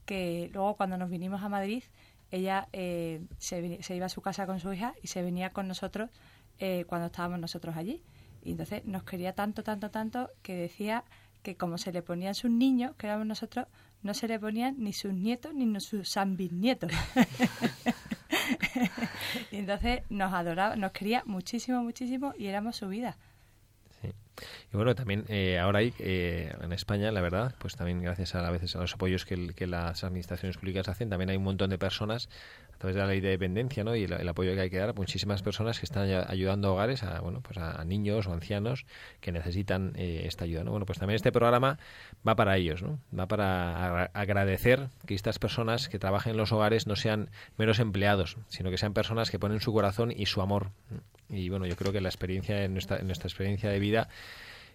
que 0.04 0.50
luego 0.52 0.76
cuando 0.76 0.99
nos 0.99 1.09
vinimos 1.09 1.42
a 1.42 1.49
Madrid, 1.49 1.85
ella 2.30 2.68
eh, 2.75 3.23
se, 3.38 3.80
iba 3.94 4.06
a 4.06 4.11
su 4.11 4.20
casa 4.20 4.47
con 4.47 4.61
su 4.61 4.75
hija 4.75 4.92
y 5.02 5.06
se 5.06 5.23
venía 5.23 5.50
con 5.50 5.68
nosotros 5.68 6.11
eh, 6.59 6.85
cuando 6.87 7.06
estábamos 7.06 7.40
nosotros 7.40 7.78
allí. 7.78 8.02
Y 8.42 8.50
entonces 8.50 8.85
nos 8.85 9.04
quería 9.04 9.35
tanto, 9.35 9.62
tanto, 9.62 9.90
tanto 9.90 10.30
que 10.42 10.54
decía 10.54 11.04
que 11.42 11.56
como 11.56 11.78
se 11.78 11.92
le 11.92 12.02
ponían 12.02 12.35
sus 12.35 12.50
niños, 12.50 12.94
que 12.97 13.06
éramos 13.06 13.26
nosotros, 13.26 13.68
no 14.02 14.12
se 14.12 14.28
le 14.28 14.38
ponían 14.38 14.76
ni 14.78 14.92
sus 14.92 15.14
nietos 15.14 15.54
ni 15.54 15.80
sus 15.80 16.14
bisnietos. 16.37 16.92
y 19.50 19.56
entonces 19.56 20.02
nos 20.10 20.32
adoraba, 20.32 20.76
nos 20.76 20.92
quería 20.92 21.22
muchísimo, 21.26 21.82
muchísimo 21.82 22.34
y 22.38 22.46
éramos 22.46 22.76
su 22.76 22.88
vida. 22.88 23.16
Y 24.72 24.76
bueno, 24.76 24.94
también 24.94 25.25
eh, 25.28 25.58
ahora 25.58 25.80
hay 25.80 25.92
eh, 25.99 26.54
en 26.62 26.72
España, 26.72 27.10
la 27.12 27.20
verdad, 27.20 27.54
pues 27.58 27.76
también 27.76 28.00
gracias 28.00 28.34
a, 28.34 28.46
a 28.46 28.50
veces 28.50 28.75
a 28.75 28.78
los 28.78 28.94
apoyos 28.94 29.26
que, 29.26 29.34
el- 29.34 29.54
que 29.54 29.66
las 29.66 30.02
administraciones 30.04 30.56
públicas 30.56 30.88
hacen, 30.88 31.10
también 31.10 31.28
hay 31.28 31.37
un 31.37 31.42
montón 31.44 31.68
de 31.68 31.76
personas 31.76 32.30
través 32.80 32.96
la 32.96 33.06
ley 33.06 33.20
de 33.20 33.28
dependencia 33.28 33.84
¿no? 33.84 33.94
y 33.94 34.04
el, 34.04 34.28
apoyo 34.28 34.54
que 34.54 34.60
hay 34.62 34.70
que 34.70 34.78
dar, 34.78 34.94
muchísimas 34.94 35.42
personas 35.42 35.78
que 35.78 35.84
están 35.84 36.08
ayudando 36.28 36.68
a 36.68 36.72
hogares, 36.72 37.02
a, 37.02 37.20
bueno, 37.20 37.42
pues 37.42 37.58
a, 37.58 37.80
a 37.80 37.84
niños 37.84 38.26
o 38.26 38.32
ancianos 38.32 38.87
que 39.20 39.32
necesitan 39.32 39.92
eh, 39.96 40.22
esta 40.25 40.44
ayuda. 40.44 40.64
¿no? 40.64 40.70
Bueno, 40.70 40.87
pues 40.87 40.99
también 40.99 41.16
este 41.16 41.30
programa 41.30 41.78
va 42.26 42.34
para 42.37 42.56
ellos, 42.56 42.82
¿no? 42.82 42.99
va 43.16 43.28
para 43.28 43.87
agra- 43.87 44.10
agradecer 44.14 44.88
que 45.06 45.14
estas 45.14 45.38
personas 45.38 45.88
que 45.90 45.99
trabajan 45.99 46.32
en 46.32 46.37
los 46.38 46.52
hogares 46.52 46.87
no 46.87 46.96
sean 46.96 47.30
meros 47.58 47.78
empleados, 47.78 48.38
sino 48.49 48.70
que 48.70 48.78
sean 48.78 48.94
personas 48.94 49.30
que 49.30 49.38
ponen 49.38 49.60
su 49.60 49.72
corazón 49.72 50.10
y 50.16 50.26
su 50.26 50.40
amor. 50.40 50.70
Y 51.28 51.50
bueno, 51.50 51.66
yo 51.66 51.76
creo 51.76 51.92
que 51.92 52.00
la 52.00 52.08
experiencia, 52.08 52.64
en 52.64 52.72
nuestra, 52.72 52.96
en 52.99 53.06
nuestra 53.06 53.28
experiencia 53.28 53.68
de 53.70 53.78
vida, 53.78 54.08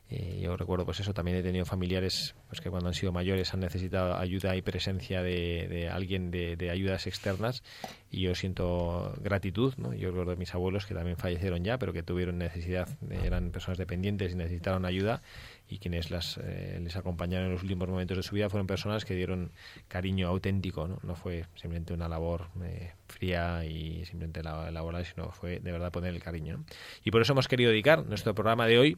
eh, 0.09 0.39
yo 0.43 0.55
recuerdo, 0.55 0.85
pues 0.85 1.00
eso, 1.00 1.13
también 1.13 1.38
he 1.38 1.41
tenido 1.43 1.65
familiares 1.65 2.35
pues 2.47 2.62
que 2.62 2.69
cuando 2.69 2.89
han 2.89 2.93
sido 2.93 3.12
mayores 3.12 3.53
han 3.55 3.62
necesitado 3.62 4.15
ayuda 4.15 4.55
y 4.55 4.62
presencia 4.62 5.24
de, 5.24 5.67
de 5.67 5.89
alguien 5.89 6.29
de, 6.29 6.55
de 6.55 6.69
ayudas 6.69 7.07
externas 7.07 7.63
y 8.12 8.21
yo 8.21 8.35
siento 8.35 9.15
gratitud, 9.21 9.74
¿no? 9.77 9.93
Yo 9.95 10.09
recuerdo 10.12 10.38
mis 10.38 10.53
abuelos 10.53 10.85
que 10.85 10.93
también 10.93 11.17
fallecieron 11.17 11.63
ya, 11.63 11.79
pero 11.79 11.91
que 11.91 12.03
tuvieron 12.03 12.38
necesidad, 12.38 12.88
eran 13.24 13.50
personas 13.50 13.79
dependientes 13.79 14.33
y 14.33 14.35
necesitaron 14.35 14.85
ayuda 14.85 15.24
y 15.67 15.79
quienes 15.79 16.12
las, 16.12 16.38
eh, 16.38 16.79
les 16.83 16.95
acompañaron 16.95 17.47
en 17.47 17.53
los 17.53 17.63
últimos 17.63 17.89
momentos 17.89 18.15
de 18.15 18.21
su 18.24 18.35
vida 18.35 18.47
fueron 18.50 18.67
personas 18.67 19.05
que 19.05 19.15
dieron 19.15 19.51
cariño 19.88 20.27
auténtico, 20.27 20.88
¿no? 20.88 21.00
No 21.01 21.15
fue 21.15 21.45
simplemente 21.55 21.93
una 21.93 22.07
labor 22.07 22.50
eh, 22.63 22.91
fría 23.07 23.65
y 23.65 24.05
simplemente 24.05 24.43
la- 24.43 24.69
laboral, 24.69 25.03
sino 25.03 25.31
fue 25.31 25.59
de 25.59 25.71
verdad 25.71 25.91
poner 25.91 26.13
el 26.13 26.21
cariño. 26.21 26.57
¿no? 26.57 26.65
Y 27.03 27.09
por 27.09 27.24
eso 27.24 27.33
hemos 27.33 27.47
querido 27.47 27.71
dedicar 27.71 28.05
nuestro 28.05 28.35
programa 28.35 28.67
de 28.67 28.77
hoy 28.77 28.97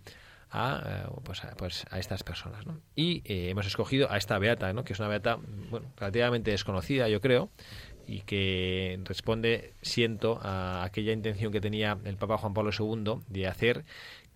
a, 0.51 0.81
eh, 0.85 1.09
pues, 1.23 1.43
a, 1.43 1.55
pues, 1.55 1.85
a 1.89 1.99
estas 1.99 2.23
personas. 2.23 2.65
¿no? 2.65 2.79
Y 2.95 3.21
eh, 3.25 3.49
hemos 3.49 3.65
escogido 3.67 4.11
a 4.11 4.17
esta 4.17 4.37
beata, 4.39 4.71
¿no? 4.73 4.83
que 4.83 4.93
es 4.93 4.99
una 4.99 5.09
beata 5.09 5.39
relativamente 5.97 6.51
desconocida, 6.51 7.09
yo 7.09 7.21
creo, 7.21 7.49
y 8.07 8.21
que 8.21 8.99
responde, 9.03 9.73
siento, 9.81 10.39
a 10.41 10.83
aquella 10.83 11.11
intención 11.11 11.51
que 11.51 11.59
tenía 11.59 11.97
el 12.05 12.15
Papa 12.15 12.37
Juan 12.37 12.53
Pablo 12.53 12.71
II 12.77 13.21
de 13.27 13.47
hacer 13.47 13.83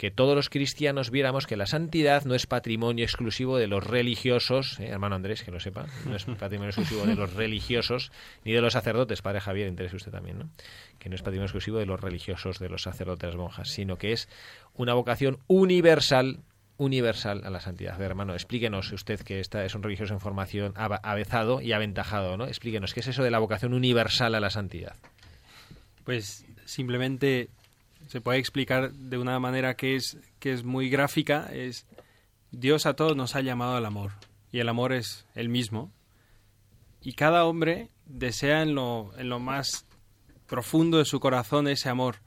que 0.01 0.09
todos 0.09 0.35
los 0.35 0.49
cristianos 0.49 1.11
viéramos 1.11 1.45
que 1.45 1.55
la 1.55 1.67
santidad 1.67 2.25
no 2.25 2.33
es 2.33 2.47
patrimonio 2.47 3.05
exclusivo 3.05 3.59
de 3.59 3.67
los 3.67 3.85
religiosos, 3.85 4.79
¿eh? 4.79 4.87
hermano 4.87 5.13
Andrés, 5.13 5.43
que 5.43 5.51
lo 5.51 5.59
sepa, 5.59 5.85
no 6.07 6.15
es 6.15 6.25
patrimonio 6.25 6.69
exclusivo 6.69 7.05
de 7.05 7.13
los 7.13 7.35
religiosos 7.35 8.11
ni 8.43 8.51
de 8.51 8.61
los 8.61 8.73
sacerdotes, 8.73 9.21
padre 9.21 9.41
Javier, 9.41 9.67
interese 9.67 9.97
usted 9.97 10.11
también, 10.11 10.39
¿no? 10.39 10.49
que 10.97 11.07
no 11.07 11.13
es 11.13 11.21
patrimonio 11.21 11.45
exclusivo 11.45 11.77
de 11.77 11.85
los 11.85 12.01
religiosos, 12.01 12.57
de 12.57 12.67
los 12.69 12.81
sacerdotes, 12.81 13.35
monjas, 13.35 13.69
sino 13.69 13.99
que 13.99 14.11
es 14.11 14.27
una 14.73 14.95
vocación 14.95 15.37
universal 15.45 16.39
universal 16.77 17.43
a 17.45 17.51
la 17.51 17.59
santidad. 17.59 18.01
Hermano, 18.01 18.33
explíquenos 18.33 18.91
usted 18.91 19.19
que 19.19 19.39
esta 19.39 19.63
es 19.65 19.75
un 19.75 19.83
religioso 19.83 20.15
en 20.15 20.19
formación 20.19 20.73
avezado 20.77 21.61
y 21.61 21.73
aventajado, 21.73 22.37
¿no? 22.37 22.47
Explíquenos, 22.47 22.95
¿qué 22.95 23.01
es 23.01 23.07
eso 23.07 23.21
de 23.21 23.29
la 23.29 23.37
vocación 23.37 23.75
universal 23.75 24.33
a 24.33 24.39
la 24.39 24.49
santidad? 24.49 24.95
Pues 26.05 26.43
simplemente 26.65 27.49
se 28.11 28.19
puede 28.19 28.39
explicar 28.39 28.91
de 28.91 29.17
una 29.17 29.39
manera 29.39 29.75
que 29.75 29.95
es, 29.95 30.17
que 30.39 30.51
es 30.51 30.65
muy 30.65 30.89
gráfica, 30.89 31.49
es 31.53 31.87
Dios 32.51 32.85
a 32.85 32.93
todos 32.93 33.15
nos 33.15 33.37
ha 33.37 33.41
llamado 33.41 33.77
al 33.77 33.85
amor 33.85 34.11
y 34.51 34.59
el 34.59 34.67
amor 34.67 34.91
es 34.91 35.25
el 35.33 35.47
mismo. 35.47 35.93
Y 37.01 37.13
cada 37.13 37.45
hombre 37.45 37.89
desea 38.05 38.63
en 38.63 38.75
lo, 38.75 39.13
en 39.17 39.29
lo 39.29 39.39
más 39.39 39.85
profundo 40.45 40.97
de 40.97 41.05
su 41.05 41.21
corazón 41.21 41.69
ese 41.69 41.87
amor 41.87 42.17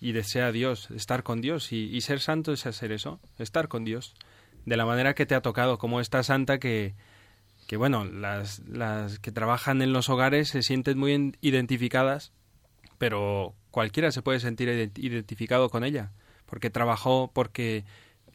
y 0.00 0.12
desea 0.12 0.52
Dios, 0.52 0.88
estar 0.92 1.24
con 1.24 1.40
Dios 1.40 1.72
y, 1.72 2.00
ser 2.00 2.20
santo 2.20 2.52
es 2.52 2.64
hacer 2.66 2.92
eso, 2.92 3.18
estar 3.38 3.66
con 3.66 3.84
Dios 3.84 4.14
de 4.66 4.76
la 4.76 4.86
manera 4.86 5.14
que 5.14 5.26
te 5.26 5.34
ha 5.34 5.42
tocado, 5.42 5.78
como 5.78 6.00
esta 6.00 6.22
santa 6.22 6.60
que, 6.60 6.94
que 7.66 7.76
bueno, 7.76 8.04
las, 8.04 8.60
las 8.68 9.18
que 9.18 9.32
trabajan 9.32 9.82
en 9.82 9.92
los 9.92 10.08
hogares 10.08 10.50
se 10.50 10.62
sienten 10.62 10.96
muy 10.96 11.36
identificadas, 11.40 12.32
pero 13.02 13.56
cualquiera 13.72 14.12
se 14.12 14.22
puede 14.22 14.38
sentir 14.38 14.68
identificado 14.68 15.70
con 15.70 15.82
ella, 15.82 16.12
porque 16.46 16.70
trabajó, 16.70 17.32
porque 17.34 17.84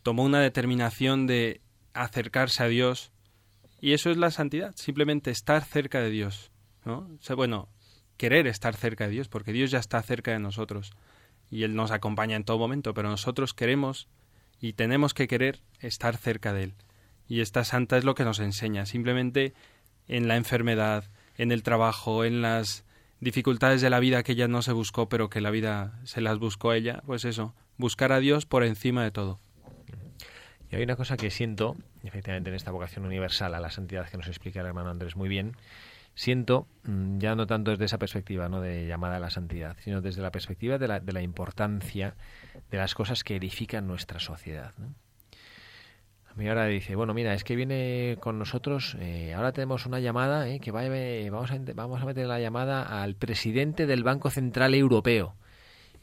tomó 0.04 0.26
una 0.26 0.42
determinación 0.42 1.26
de 1.26 1.62
acercarse 1.94 2.64
a 2.64 2.68
Dios, 2.68 3.14
y 3.80 3.94
eso 3.94 4.12
es 4.12 4.18
la 4.18 4.30
santidad, 4.30 4.76
simplemente 4.76 5.32
estar 5.32 5.64
cerca 5.64 6.02
de 6.02 6.10
Dios, 6.10 6.52
¿no? 6.84 7.08
Bueno, 7.38 7.70
querer 8.18 8.46
estar 8.46 8.76
cerca 8.76 9.06
de 9.06 9.12
Dios, 9.12 9.30
porque 9.30 9.54
Dios 9.54 9.72
ya 9.72 9.80
está 9.80 10.02
cerca 10.02 10.32
de 10.32 10.40
nosotros 10.40 10.92
y 11.50 11.64
Él 11.64 11.74
nos 11.74 11.92
acompaña 11.92 12.36
en 12.36 12.44
todo 12.44 12.58
momento, 12.58 12.94
pero 12.94 13.08
nosotros 13.08 13.54
queremos 13.54 14.10
y 14.60 14.74
tenemos 14.74 15.14
que 15.14 15.30
querer 15.30 15.62
estar 15.80 16.18
cerca 16.18 16.52
de 16.52 16.64
Él. 16.64 16.74
Y 17.30 17.40
esta 17.40 17.64
santa 17.64 17.98
es 17.98 18.04
lo 18.04 18.16
que 18.16 18.26
nos 18.26 18.40
enseña, 18.40 18.86
simplemente 18.86 19.54
en 20.10 20.28
la 20.28 20.36
enfermedad, 20.36 21.06
en 21.38 21.54
el 21.54 21.64
trabajo, 21.64 22.26
en 22.26 22.42
las 22.42 22.84
dificultades 23.20 23.82
de 23.82 23.90
la 23.90 24.00
vida 24.00 24.24
que 24.24 24.34
ella 24.34 24.48
no 24.48 24.62
se 24.62 24.72
buscó, 24.72 25.10
pero 25.10 25.30
que 25.30 25.42
la 25.42 25.52
vida 25.52 26.00
se 26.04 26.22
las 26.22 26.38
buscó 26.40 26.74
ella, 26.74 27.02
pues 27.06 27.26
eso, 27.26 27.56
buscar 27.78 28.12
a 28.12 28.20
Dios 28.20 28.46
por 28.46 28.64
encima 28.64 29.04
de 29.04 29.12
todo. 29.12 29.40
Y 30.70 30.76
hay 30.76 30.84
una 30.84 30.96
cosa 30.96 31.18
que 31.18 31.32
siento, 31.32 31.78
efectivamente, 32.04 32.50
en 32.50 32.56
esta 32.56 32.72
vocación 32.72 33.06
universal 33.06 33.56
a 33.56 33.60
la 33.60 33.72
santidad 33.72 34.10
que 34.10 34.18
nos 34.18 34.28
explica 34.28 34.60
el 34.60 34.66
hermano 34.66 34.90
Andrés 34.90 35.16
muy 35.16 35.30
bien, 35.30 35.56
siento, 36.14 36.68
mm, 36.84 37.20
ya 37.20 37.36
no 37.36 37.48
tanto 37.48 37.72
desde 37.72 37.86
esa 37.86 38.00
perspectiva 38.00 38.50
¿no? 38.50 38.60
de 38.60 38.88
llamada 38.88 39.18
a 39.18 39.20
la 39.20 39.30
santidad, 39.30 39.78
sino 39.80 40.02
desde 40.02 40.22
la 40.22 40.32
perspectiva 40.32 40.78
de 40.78 40.88
la, 40.88 41.00
de 41.00 41.14
la 41.14 41.22
importancia 41.22 42.16
de 42.70 42.78
las 42.78 42.96
cosas 42.96 43.24
que 43.24 43.36
edifican 43.36 43.88
nuestra 43.88 44.20
sociedad. 44.20 44.74
Mí 46.38 46.48
ahora 46.48 46.66
dice, 46.66 46.96
bueno, 46.96 47.14
mira, 47.14 47.34
es 47.34 47.44
que 47.44 47.56
viene 47.56 48.18
con 48.20 48.40
nosotros, 48.40 48.96
eh, 49.00 49.34
ahora 49.34 49.52
tenemos 49.52 49.86
una 49.86 50.00
llamada, 50.00 50.48
eh, 50.48 50.60
que 50.60 50.72
va, 50.72 50.82
vamos, 51.32 51.52
a, 51.52 51.58
vamos 51.74 52.02
a 52.02 52.06
meter 52.06 52.28
la 52.28 52.40
llamada 52.40 53.02
al 53.02 53.16
presidente 53.16 53.86
del 53.86 54.04
Banco 54.04 54.30
Central 54.30 54.74
Europeo. 54.76 55.36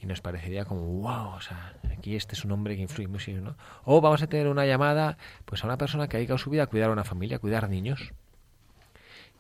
Y 0.01 0.07
nos 0.07 0.21
parecería 0.21 0.65
como, 0.65 0.83
wow, 0.83 1.37
o 1.37 1.41
sea, 1.41 1.75
aquí 1.97 2.17
este 2.17 2.35
es 2.35 2.45
un 2.45 2.53
hombre 2.53 2.77
que 2.77 2.83
influye 2.83 3.09
mucho, 3.09 3.31
¿no? 3.33 3.57
O 3.85 4.01
vamos 4.01 4.23
a 4.23 4.27
tener 4.27 4.49
una 4.49 4.67
llamada, 4.67 5.17
pues 5.45 5.63
a 5.65 5.67
una 5.67 5.79
persona 5.79 6.09
que 6.09 6.17
ha 6.17 6.19
dedicado 6.19 6.39
su 6.39 6.51
vida 6.51 6.65
a 6.65 6.67
cuidar 6.67 6.91
a 6.91 6.93
una 6.93 7.05
familia, 7.05 7.37
a 7.37 7.41
cuidar 7.41 7.71
niños 7.71 8.13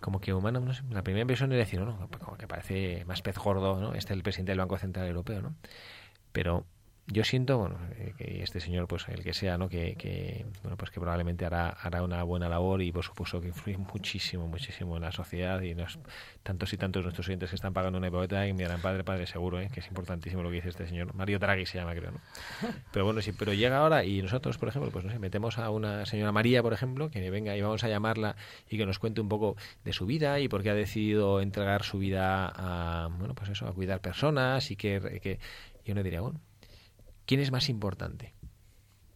como 0.05 0.21
que 0.21 0.35
humano, 0.35 0.61
no 0.61 0.75
sé, 0.75 0.83
la 0.90 1.03
primera 1.03 1.23
impresión 1.23 1.51
es 1.53 1.59
decir, 1.59 1.81
no, 1.81 2.11
como 2.23 2.37
que 2.37 2.47
parece 2.47 3.07
más 3.07 3.23
pez 3.23 3.38
gordo, 3.38 3.81
¿no? 3.81 3.95
Este 3.95 4.12
es 4.12 4.19
el 4.19 4.23
presidente 4.23 4.53
del 4.53 4.59
Banco 4.59 4.77
Central 4.77 5.07
Europeo, 5.07 5.40
¿no? 5.40 5.55
Pero 6.31 6.66
yo 7.07 7.23
siento 7.23 7.59
bueno 7.59 7.79
eh, 7.97 8.14
que 8.17 8.43
este 8.43 8.61
señor 8.61 8.88
pues 8.88 9.07
el 9.09 9.23
que 9.23 9.35
sea 9.35 9.59
no 9.59 9.69
que, 9.69 10.47
bueno 10.62 10.77
pues 10.77 10.90
que 10.90 11.01
probablemente 11.01 11.45
hará 11.45 11.69
hará 11.69 12.03
una 12.03 12.23
buena 12.23 12.49
labor 12.49 12.81
y 12.81 12.93
por 12.93 13.05
supuesto 13.05 13.40
que 13.43 13.49
influye 13.49 13.77
muchísimo 13.77 14.49
muchísimo 14.49 14.97
en 14.97 15.03
la 15.03 15.12
sociedad 15.12 15.61
y 15.61 15.75
nos, 15.75 15.99
tantos 16.43 16.73
y 16.73 16.79
tantos 16.79 17.03
nuestros 17.03 17.29
oyentes 17.29 17.51
que 17.51 17.57
están 17.57 17.75
pagando 17.75 17.99
una 17.99 18.09
hipoteca 18.09 18.47
y 18.47 18.53
gran 18.53 18.81
padre 18.81 19.05
padre 19.05 19.27
seguro 19.27 19.61
¿eh? 19.61 19.69
que 19.73 19.81
es 19.81 19.87
importantísimo 19.88 20.43
lo 20.43 20.49
que 20.49 20.57
dice 20.57 20.71
este 20.71 20.87
señor. 20.87 21.14
Mario 21.14 21.38
Draghi 21.38 21.67
se 21.67 21.77
llama 21.77 21.95
creo 21.95 22.12
no 22.12 22.21
pero 22.93 23.05
bueno 23.05 23.21
sí 23.21 23.33
pero 23.33 23.53
llega 23.53 23.79
ahora 23.79 24.05
y 24.05 24.23
nosotros 24.23 24.57
por 24.57 24.71
ejemplo 24.71 24.90
pues 24.90 25.05
no 25.05 25.12
sé 25.12 25.19
metemos 25.19 25.59
a 25.59 25.69
una 25.69 26.07
señora 26.07 26.33
María 26.33 26.62
por 26.62 26.73
ejemplo 26.73 27.11
que 27.11 27.29
venga 27.31 27.55
y 27.55 27.61
vamos 27.61 27.85
a 27.85 27.88
llamarla 27.88 28.37
y 28.71 28.79
que 28.79 28.87
nos 28.87 28.99
cuente 28.99 29.21
un 29.21 29.29
poco 29.29 29.57
de 29.85 29.93
su 29.93 30.07
vida 30.07 30.40
y 30.40 30.49
por 30.49 30.62
qué 30.62 30.71
ha 30.71 30.75
decidido 30.75 31.43
entregar 31.43 31.83
su 31.83 31.99
vida 31.99 32.51
a 32.55 33.09
bueno 33.09 33.35
pues 33.35 33.51
eso 33.51 33.69
a 33.69 33.75
cuidar 33.75 34.01
personas 34.01 34.71
y 34.71 34.77
que, 34.77 35.21
que 35.23 35.38
yo 35.85 35.95
no 35.95 36.03
diría 36.03 36.23
bueno 36.23 36.40
¿Quién 37.27 37.41
es 37.41 37.51
más 37.51 37.69
importante? 37.69 38.35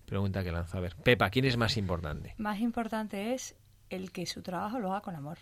Pregunta 0.07 0.43
que 0.43 0.53
lanza. 0.53 0.79
A 0.79 0.81
ver, 0.81 0.97
Pepa, 0.97 1.29
¿quién 1.31 1.45
es 1.45 1.57
más 1.57 1.77
importante? 1.77 2.35
Más 2.39 2.61
importante 2.61 3.35
es 3.35 3.55
el 3.91 4.11
que 4.11 4.27
su 4.27 4.43
trabajo 4.43 4.79
lo 4.79 4.91
haga 4.93 5.03
con 5.03 5.15
amor. 5.15 5.39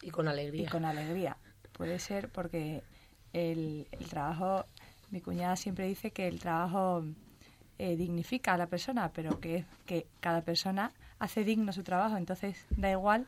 Y 0.00 0.10
con 0.10 0.26
alegría. 0.28 0.62
Y 0.62 0.66
con 0.66 0.84
alegría. 0.84 1.36
Puede 1.72 1.98
ser 1.98 2.30
porque 2.30 2.82
el, 3.32 3.86
trabajo, 4.08 4.64
mi 5.10 5.20
cuñada 5.20 5.56
siempre 5.56 5.86
dice 5.86 6.10
que 6.10 6.28
el 6.28 6.38
trabajo 6.40 7.04
eh, 7.78 7.96
dignifica 7.96 8.54
a 8.54 8.56
la 8.56 8.66
persona, 8.66 9.10
pero 9.12 9.38
que, 9.38 9.64
que 9.86 10.06
cada 10.20 10.40
persona 10.40 10.92
hace 11.18 11.44
digno 11.44 11.72
su 11.72 11.82
trabajo. 11.82 12.16
Entonces, 12.16 12.66
da 12.70 12.90
igual, 12.90 13.26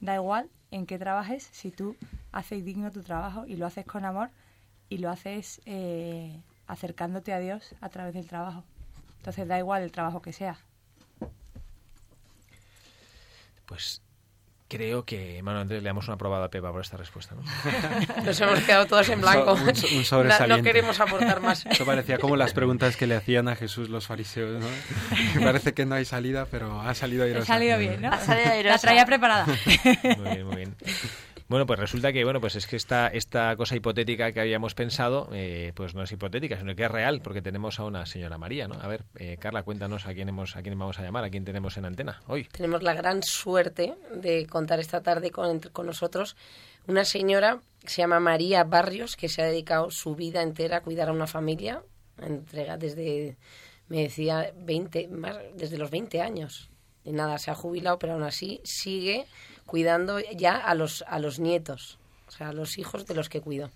da 0.00 0.14
igual 0.14 0.50
en 0.70 0.86
qué 0.86 0.98
trabajes, 0.98 1.48
si 1.52 1.70
tú 1.70 1.96
haces 2.32 2.64
digno 2.64 2.90
tu 2.90 3.02
trabajo 3.02 3.46
y 3.46 3.56
lo 3.56 3.64
haces 3.64 3.86
con 3.86 4.04
amor 4.04 4.30
y 4.88 4.98
lo 4.98 5.08
haces 5.10 5.60
eh, 5.66 6.42
acercándote 6.66 7.32
a 7.32 7.38
Dios 7.38 7.74
a 7.80 7.88
través 7.88 8.14
del 8.14 8.26
trabajo. 8.26 8.64
Entonces 9.18 9.48
da 9.48 9.58
igual 9.58 9.82
el 9.82 9.92
trabajo 9.92 10.20
que 10.20 10.32
sea. 10.32 10.58
Pues 13.66 14.02
creo 14.68 15.04
que, 15.04 15.38
hermano 15.38 15.60
Andrés, 15.60 15.82
le 15.82 15.88
damos 15.88 16.08
una 16.08 16.16
probada 16.16 16.46
a 16.46 16.50
Pepa 16.50 16.72
por 16.72 16.80
esta 16.80 16.96
respuesta. 16.96 17.34
¿no? 17.34 17.42
Nos 18.24 18.40
hemos 18.40 18.60
quedado 18.60 18.86
todos 18.86 19.08
en 19.08 19.20
blanco. 19.20 19.54
Un, 19.54 19.74
sobresaliente. 20.04 20.56
No, 20.56 20.62
queremos 20.62 21.00
aportar 21.00 21.40
más. 21.40 21.64
Eso 21.70 21.86
parecía 21.86 22.18
como 22.18 22.36
las 22.36 22.52
preguntas 22.52 22.96
que 22.96 23.06
le 23.06 23.14
hacían 23.14 23.48
a 23.48 23.56
Jesús 23.56 23.88
los 23.88 24.06
fariseos. 24.06 24.62
¿no? 24.62 25.40
parece 25.42 25.74
que 25.74 25.86
no 25.86 25.94
hay 25.94 26.04
salida, 26.04 26.46
pero 26.50 26.80
ha 26.80 26.94
salido 26.94 27.24
airosa. 27.24 27.44
Ha 27.52 27.56
salido 27.56 27.78
bien, 27.78 28.02
¿no? 28.02 28.12
Ha 28.12 28.20
salido 28.20 28.50
airosa. 28.50 28.74
La 28.74 28.78
traía 28.78 29.06
preparada. 29.06 29.46
Muy 29.46 30.30
bien, 30.30 30.46
muy 30.46 30.56
bien. 30.56 30.76
Bueno, 31.54 31.66
pues 31.66 31.78
resulta 31.78 32.12
que 32.12 32.24
bueno, 32.24 32.40
pues 32.40 32.56
es 32.56 32.66
que 32.66 32.74
esta, 32.74 33.06
esta 33.06 33.54
cosa 33.54 33.76
hipotética 33.76 34.32
que 34.32 34.40
habíamos 34.40 34.74
pensado, 34.74 35.28
eh, 35.32 35.70
pues 35.76 35.94
no 35.94 36.02
es 36.02 36.10
hipotética, 36.10 36.58
sino 36.58 36.74
que 36.74 36.82
es 36.82 36.90
real, 36.90 37.20
porque 37.22 37.42
tenemos 37.42 37.78
a 37.78 37.84
una 37.84 38.06
señora 38.06 38.38
María, 38.38 38.66
¿no? 38.66 38.74
A 38.74 38.88
ver, 38.88 39.04
eh, 39.14 39.36
Carla, 39.38 39.62
cuéntanos 39.62 40.04
a 40.08 40.14
quién 40.14 40.28
hemos, 40.28 40.56
a 40.56 40.62
quién 40.62 40.76
vamos 40.76 40.98
a 40.98 41.04
llamar, 41.04 41.22
a 41.22 41.30
quién 41.30 41.44
tenemos 41.44 41.76
en 41.76 41.84
antena 41.84 42.20
hoy. 42.26 42.48
Tenemos 42.50 42.82
la 42.82 42.92
gran 42.94 43.22
suerte 43.22 43.94
de 44.16 44.48
contar 44.48 44.80
esta 44.80 45.00
tarde 45.04 45.30
con, 45.30 45.60
con 45.60 45.86
nosotros 45.86 46.34
una 46.88 47.04
señora 47.04 47.60
que 47.82 47.88
se 47.88 48.02
llama 48.02 48.18
María 48.18 48.64
Barrios, 48.64 49.14
que 49.14 49.28
se 49.28 49.40
ha 49.40 49.46
dedicado 49.46 49.92
su 49.92 50.16
vida 50.16 50.42
entera 50.42 50.78
a 50.78 50.80
cuidar 50.80 51.08
a 51.08 51.12
una 51.12 51.28
familia, 51.28 51.84
entrega 52.20 52.78
desde, 52.78 53.36
me 53.86 54.02
decía, 54.02 54.52
20, 54.56 55.06
más, 55.06 55.36
desde 55.54 55.78
los 55.78 55.92
20 55.92 56.20
años. 56.20 56.68
Y 57.04 57.12
nada, 57.12 57.38
se 57.38 57.52
ha 57.52 57.54
jubilado, 57.54 57.96
pero 58.00 58.14
aún 58.14 58.24
así 58.24 58.60
sigue 58.64 59.26
cuidando 59.66 60.18
ya 60.20 60.56
a 60.56 60.74
los, 60.74 61.04
a 61.08 61.18
los 61.18 61.38
nietos, 61.38 61.98
o 62.28 62.30
sea, 62.30 62.48
a 62.48 62.52
los 62.52 62.78
hijos 62.78 63.06
de 63.06 63.14
los 63.14 63.28
que 63.28 63.40
cuido. 63.40 63.70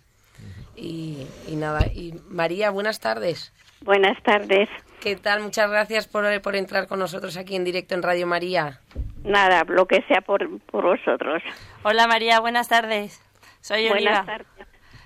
Y, 0.76 1.26
nada, 1.50 1.86
y 1.86 2.14
María, 2.28 2.70
buenas 2.70 3.00
tardes. 3.00 3.52
Buenas 3.80 4.22
tardes. 4.22 4.68
¿Qué 5.00 5.16
tal? 5.16 5.40
Muchas 5.40 5.70
gracias 5.70 6.06
por, 6.06 6.40
por 6.40 6.56
entrar 6.56 6.86
con 6.86 6.98
nosotros 6.98 7.36
aquí 7.36 7.56
en 7.56 7.64
directo 7.64 7.94
en 7.94 8.02
Radio 8.02 8.26
María. 8.26 8.80
Nada, 9.24 9.64
lo 9.66 9.86
que 9.86 10.02
sea 10.02 10.20
por, 10.20 10.60
por 10.62 10.84
vosotros. 10.84 11.42
Hola 11.82 12.06
María, 12.06 12.40
buenas 12.40 12.68
tardes. 12.68 13.20
Soy 13.60 13.88
Buenas 13.88 14.24
tardes. 14.24 14.46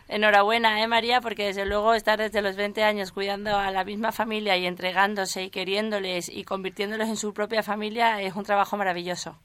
Enhorabuena, 0.08 0.82
¿eh, 0.82 0.88
María? 0.88 1.22
Porque 1.22 1.46
desde 1.46 1.64
luego 1.64 1.94
estar 1.94 2.18
desde 2.18 2.42
los 2.42 2.54
20 2.54 2.84
años 2.84 3.12
cuidando 3.12 3.56
a 3.56 3.70
la 3.70 3.82
misma 3.82 4.12
familia 4.12 4.58
y 4.58 4.66
entregándose 4.66 5.44
y 5.44 5.50
queriéndoles 5.50 6.28
y 6.28 6.44
convirtiéndoles 6.44 7.08
en 7.08 7.16
su 7.16 7.32
propia 7.32 7.62
familia 7.62 8.20
es 8.20 8.36
un 8.36 8.44
trabajo 8.44 8.76
maravilloso. 8.76 9.38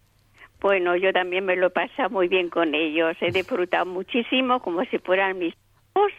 Bueno, 0.59 0.95
yo 0.95 1.13
también 1.13 1.45
me 1.45 1.55
lo 1.55 1.67
he 1.67 1.69
pasado 1.69 2.09
muy 2.09 2.27
bien 2.27 2.49
con 2.49 2.73
ellos. 2.73 3.15
He 3.21 3.31
disfrutado 3.31 3.85
muchísimo 3.85 4.59
como 4.61 4.83
si 4.85 4.97
fueran 4.97 5.37
mis 5.37 5.53
hijos 5.53 6.11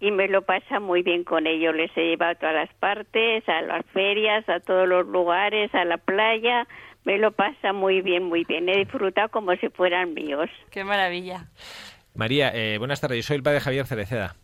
y 0.00 0.10
me 0.10 0.28
lo 0.28 0.42
pasa 0.42 0.80
muy 0.80 1.02
bien 1.02 1.24
con 1.24 1.46
ellos. 1.46 1.74
Les 1.74 1.94
he 1.96 2.08
llevado 2.08 2.32
a 2.32 2.34
todas 2.36 2.54
las 2.54 2.74
partes, 2.74 3.46
a 3.48 3.60
las 3.62 3.84
ferias, 3.86 4.48
a 4.48 4.60
todos 4.60 4.88
los 4.88 5.06
lugares, 5.06 5.72
a 5.74 5.84
la 5.84 5.98
playa. 5.98 6.66
Me 7.04 7.18
lo 7.18 7.32
pasa 7.32 7.72
muy 7.72 8.00
bien, 8.00 8.24
muy 8.24 8.44
bien. 8.44 8.68
He 8.68 8.78
disfrutado 8.78 9.28
como 9.28 9.54
si 9.56 9.68
fueran 9.68 10.14
míos. 10.14 10.48
Qué 10.70 10.84
maravilla. 10.84 11.48
María, 12.14 12.50
eh, 12.54 12.78
buenas 12.78 13.00
tardes. 13.00 13.18
Yo 13.18 13.22
soy 13.22 13.36
el 13.36 13.42
padre 13.42 13.60
Javier 13.60 13.86
Cereceda. 13.86 14.34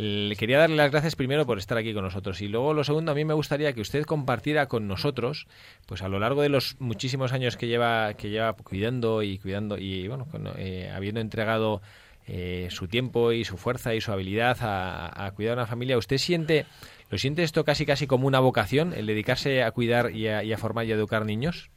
Le 0.00 0.36
quería 0.36 0.58
darle 0.58 0.76
las 0.76 0.92
gracias 0.92 1.16
primero 1.16 1.44
por 1.44 1.58
estar 1.58 1.76
aquí 1.76 1.92
con 1.92 2.04
nosotros. 2.04 2.40
Y 2.40 2.46
luego 2.46 2.72
lo 2.72 2.84
segundo 2.84 3.10
a 3.10 3.16
mí 3.16 3.24
me 3.24 3.34
gustaría 3.34 3.72
que 3.72 3.80
usted 3.80 4.04
compartiera 4.04 4.68
con 4.68 4.86
nosotros 4.86 5.48
pues 5.86 6.02
a 6.02 6.08
lo 6.08 6.20
largo 6.20 6.40
de 6.40 6.48
los 6.48 6.76
muchísimos 6.78 7.32
años 7.32 7.56
que 7.56 7.66
lleva 7.66 8.14
que 8.14 8.30
lleva 8.30 8.52
cuidando 8.52 9.24
y 9.24 9.38
cuidando 9.38 9.76
y 9.76 10.06
bueno 10.06 10.28
eh, 10.56 10.88
habiendo 10.94 11.20
entregado 11.20 11.82
eh, 12.28 12.68
su 12.70 12.86
tiempo 12.86 13.32
y 13.32 13.44
su 13.44 13.56
fuerza 13.56 13.92
y 13.92 14.00
su 14.00 14.12
habilidad 14.12 14.58
a, 14.60 15.32
cuidar 15.34 15.58
a 15.58 15.62
una 15.62 15.66
familia 15.66 15.98
usted 15.98 16.18
siente 16.18 16.64
lo 17.10 17.18
siente 17.18 17.42
esto 17.42 17.64
casi 17.64 17.84
casi 17.84 18.06
como 18.06 18.28
una 18.28 18.38
vocación 18.38 18.92
el 18.92 19.04
dedicarse 19.04 19.64
a 19.64 19.72
cuidar 19.72 20.12
y 20.12 20.28
a, 20.28 20.58
formar 20.58 20.86
y 20.86 20.92
educar 20.92 21.24
niños 21.24 21.70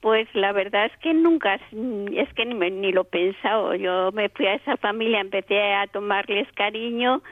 pues 0.00 0.28
la 0.34 0.52
verdad 0.52 0.86
es 0.86 0.96
que 0.98 1.12
nunca, 1.12 1.54
es 1.54 2.32
que 2.34 2.46
ni, 2.46 2.70
ni 2.70 2.92
lo 2.92 3.02
he 3.02 3.04
pensado. 3.04 3.74
Yo 3.74 4.10
me 4.12 4.28
fui 4.30 4.46
a 4.46 4.54
esa 4.54 4.76
familia, 4.78 5.20
empecé 5.20 5.60
a 5.74 5.86
tomarles 5.86 6.48
cariño 6.54 7.22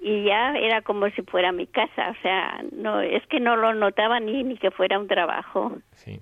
y 0.00 0.24
ya 0.24 0.52
era 0.56 0.82
como 0.82 1.08
si 1.10 1.22
fuera 1.22 1.50
mi 1.52 1.66
casa, 1.66 2.10
o 2.10 2.22
sea, 2.22 2.62
no 2.72 3.00
es 3.00 3.26
que 3.28 3.40
no 3.40 3.56
lo 3.56 3.74
notaba 3.74 4.20
ni, 4.20 4.42
ni 4.44 4.56
que 4.56 4.70
fuera 4.70 4.98
un 4.98 5.08
trabajo. 5.08 5.76
Sí. 5.96 6.20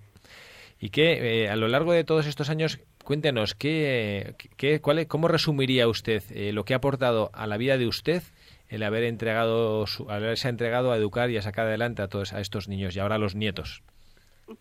Y 0.79 0.91
que 0.91 1.45
eh, 1.45 1.49
a 1.49 1.57
lo 1.57 1.69
largo 1.69 1.93
de 1.93 2.05
todos 2.05 2.27
estos 2.27 2.49
años, 2.51 2.81
cuéntenos, 3.05 3.55
¿qué, 3.55 4.35
qué, 4.57 4.81
cuál, 4.81 5.07
¿cómo 5.07 5.29
resumiría 5.29 5.89
usted 5.89 6.23
eh, 6.35 6.53
lo 6.53 6.65
que 6.65 6.75
ha 6.75 6.79
aportado 6.79 7.31
a 7.35 7.47
la 7.47 7.57
vida 7.57 7.77
de 7.79 7.87
usted 7.87 8.23
el 8.69 8.83
haber 8.83 9.05
entregado, 9.05 9.87
su- 9.87 10.11
haberse 10.11 10.49
entregado 10.49 10.91
a 10.93 10.97
educar 10.97 11.31
y 11.31 11.37
a 11.37 11.43
sacar 11.43 11.67
adelante 11.67 12.03
a 12.03 12.09
todos 12.09 12.33
a 12.33 12.41
estos 12.41 12.69
niños 12.69 12.97
y 12.97 13.01
ahora 13.01 13.17
a 13.17 13.19
los 13.19 13.35
nietos? 13.35 13.83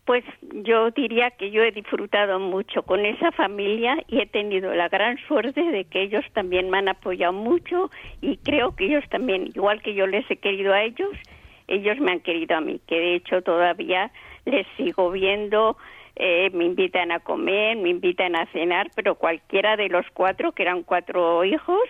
Pues 0.06 0.24
yo 0.64 0.92
diría 0.92 1.32
que 1.32 1.52
yo 1.52 1.64
he 1.64 1.72
disfrutado 1.72 2.40
mucho 2.40 2.84
con 2.84 3.06
esa 3.06 3.32
familia 3.32 3.98
y 4.08 4.20
he 4.20 4.26
tenido 4.26 4.74
la 4.74 4.90
gran 4.90 5.18
suerte 5.28 5.62
de 5.62 5.86
que 5.86 6.02
ellos 6.02 6.26
también 6.34 6.70
me 6.70 6.78
han 6.78 6.90
apoyado 6.90 7.34
mucho 7.34 7.90
y 8.22 8.38
creo 8.38 8.76
que 8.76 8.86
ellos 8.86 9.04
también, 9.10 9.48
igual 9.56 9.82
que 9.82 9.94
yo 9.94 10.08
les 10.08 10.30
he 10.30 10.38
querido 10.38 10.74
a 10.74 10.84
ellos, 10.84 11.12
ellos 11.68 12.00
me 12.00 12.12
han 12.12 12.20
querido 12.20 12.58
a 12.58 12.62
mí, 12.62 12.80
que 12.88 12.96
de 12.96 13.16
hecho 13.16 13.42
todavía 13.42 14.12
les 14.46 14.68
sigo 14.78 15.12
viendo, 15.12 15.78
eh, 16.16 16.50
me 16.54 16.66
invitan 16.66 17.12
a 17.12 17.20
comer, 17.20 17.78
me 17.78 17.90
invitan 17.90 18.36
a 18.36 18.46
cenar, 18.48 18.92
pero 18.96 19.16
cualquiera 19.16 19.78
de 19.78 19.90
los 19.90 20.06
cuatro, 20.14 20.52
que 20.52 20.64
eran 20.64 20.84
cuatro 20.84 21.44
hijos, 21.46 21.82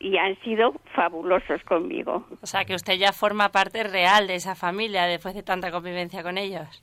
y 0.00 0.16
han 0.16 0.36
sido 0.40 0.72
fabulosos 0.94 1.62
conmigo. 1.64 2.26
O 2.42 2.46
sea, 2.46 2.64
que 2.64 2.74
usted 2.74 2.94
ya 2.94 3.12
forma 3.12 3.50
parte 3.50 3.84
real 3.84 4.26
de 4.26 4.34
esa 4.34 4.54
familia 4.54 5.04
después 5.04 5.34
de 5.34 5.42
tanta 5.42 5.70
convivencia 5.70 6.22
con 6.22 6.38
ellos. 6.38 6.82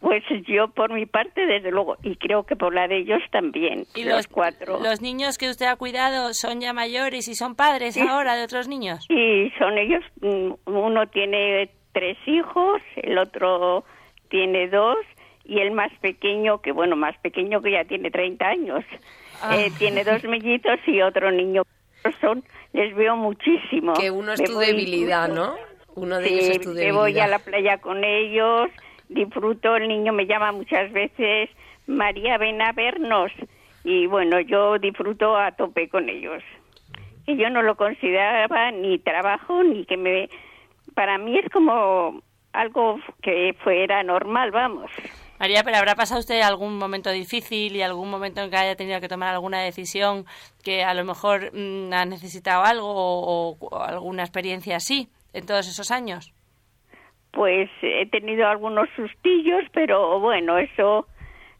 Pues 0.00 0.22
yo 0.46 0.68
por 0.68 0.92
mi 0.92 1.06
parte, 1.06 1.46
desde 1.46 1.70
luego, 1.70 1.96
y 2.02 2.16
creo 2.16 2.44
que 2.44 2.54
por 2.54 2.74
la 2.74 2.86
de 2.86 2.98
ellos 2.98 3.22
también, 3.32 3.86
¿Y 3.94 4.04
los, 4.04 4.14
los 4.16 4.28
cuatro. 4.28 4.78
Los 4.82 5.00
niños 5.00 5.38
que 5.38 5.48
usted 5.48 5.66
ha 5.66 5.76
cuidado 5.76 6.34
son 6.34 6.60
ya 6.60 6.72
mayores 6.74 7.28
y 7.28 7.34
son 7.34 7.54
padres 7.56 7.94
Sí. 7.94 8.00
ahora 8.06 8.34
de 8.36 8.44
otros 8.44 8.68
niños. 8.68 9.06
Y 9.08 9.50
son 9.58 9.78
ellos, 9.78 10.04
mm, 10.20 10.52
uno 10.66 11.06
tiene 11.08 11.70
tres 11.92 12.18
hijos, 12.26 12.82
el 12.96 13.16
otro 13.16 13.84
tiene 14.28 14.68
dos, 14.68 14.98
y 15.44 15.60
el 15.60 15.70
más 15.70 15.90
pequeño, 16.00 16.60
que 16.60 16.72
bueno, 16.72 16.94
más 16.96 17.16
pequeño 17.18 17.62
que 17.62 17.70
ya 17.72 17.84
tiene 17.84 18.10
30 18.10 18.46
años, 18.48 18.84
Ah. 19.42 19.56
eh, 19.56 19.70
tiene 19.78 20.04
dos 20.04 20.24
mellitos 20.24 20.78
y 20.86 21.00
otro 21.00 21.30
niño. 21.30 21.62
Son, 22.20 22.42
les 22.72 22.94
veo 22.94 23.16
muchísimo. 23.16 23.94
Que 23.94 24.10
uno 24.10 24.32
es 24.32 24.40
Me 24.40 24.46
tu 24.46 24.58
debilidad, 24.58 25.28
¿no? 25.28 25.54
Uno 25.94 26.18
de 26.18 26.28
Sí, 26.28 26.34
ellos 26.34 26.48
es 26.50 26.60
tu 26.60 26.68
me 26.70 26.74
debilidad. 26.74 27.00
voy 27.00 27.18
a 27.20 27.26
la 27.26 27.38
playa 27.38 27.78
con 27.78 28.04
ellos, 28.04 28.68
disfruto, 29.08 29.76
el 29.76 29.88
niño 29.88 30.12
me 30.12 30.26
llama 30.26 30.52
muchas 30.52 30.92
veces, 30.92 31.48
María, 31.86 32.36
ven 32.38 32.60
a 32.60 32.72
vernos. 32.72 33.32
Y 33.84 34.06
bueno, 34.06 34.40
yo 34.40 34.78
disfruto 34.78 35.36
a 35.36 35.52
tope 35.52 35.88
con 35.88 36.08
ellos. 36.08 36.42
Que 37.24 37.36
yo 37.36 37.48
no 37.50 37.62
lo 37.62 37.76
consideraba 37.76 38.70
ni 38.72 38.98
trabajo, 38.98 39.62
ni 39.62 39.84
que 39.86 39.96
me... 39.96 40.28
Para 40.94 41.18
mí 41.18 41.38
es 41.38 41.48
como 41.50 42.20
algo 42.52 42.98
que 43.22 43.54
fuera 43.62 44.02
normal, 44.02 44.50
vamos. 44.50 44.90
María, 45.38 45.62
pero 45.64 45.76
¿habrá 45.76 45.94
pasado 45.94 46.20
usted 46.20 46.40
algún 46.40 46.78
momento 46.78 47.10
difícil 47.10 47.76
y 47.76 47.82
algún 47.82 48.10
momento 48.10 48.40
en 48.40 48.50
que 48.50 48.56
haya 48.56 48.76
tenido 48.76 49.00
que 49.00 49.08
tomar 49.08 49.34
alguna 49.34 49.60
decisión 49.60 50.24
que 50.64 50.82
a 50.82 50.94
lo 50.94 51.04
mejor 51.04 51.50
mm, 51.52 51.92
ha 51.92 52.04
necesitado 52.06 52.64
algo 52.64 52.88
o, 52.88 53.56
o 53.60 53.82
alguna 53.82 54.22
experiencia 54.22 54.76
así 54.76 55.08
en 55.32 55.46
todos 55.46 55.68
esos 55.68 55.90
años? 55.90 56.32
Pues 57.32 57.68
he 57.82 58.06
tenido 58.06 58.48
algunos 58.48 58.88
sustillos, 58.96 59.62
pero 59.72 60.18
bueno, 60.20 60.56
eso, 60.56 61.06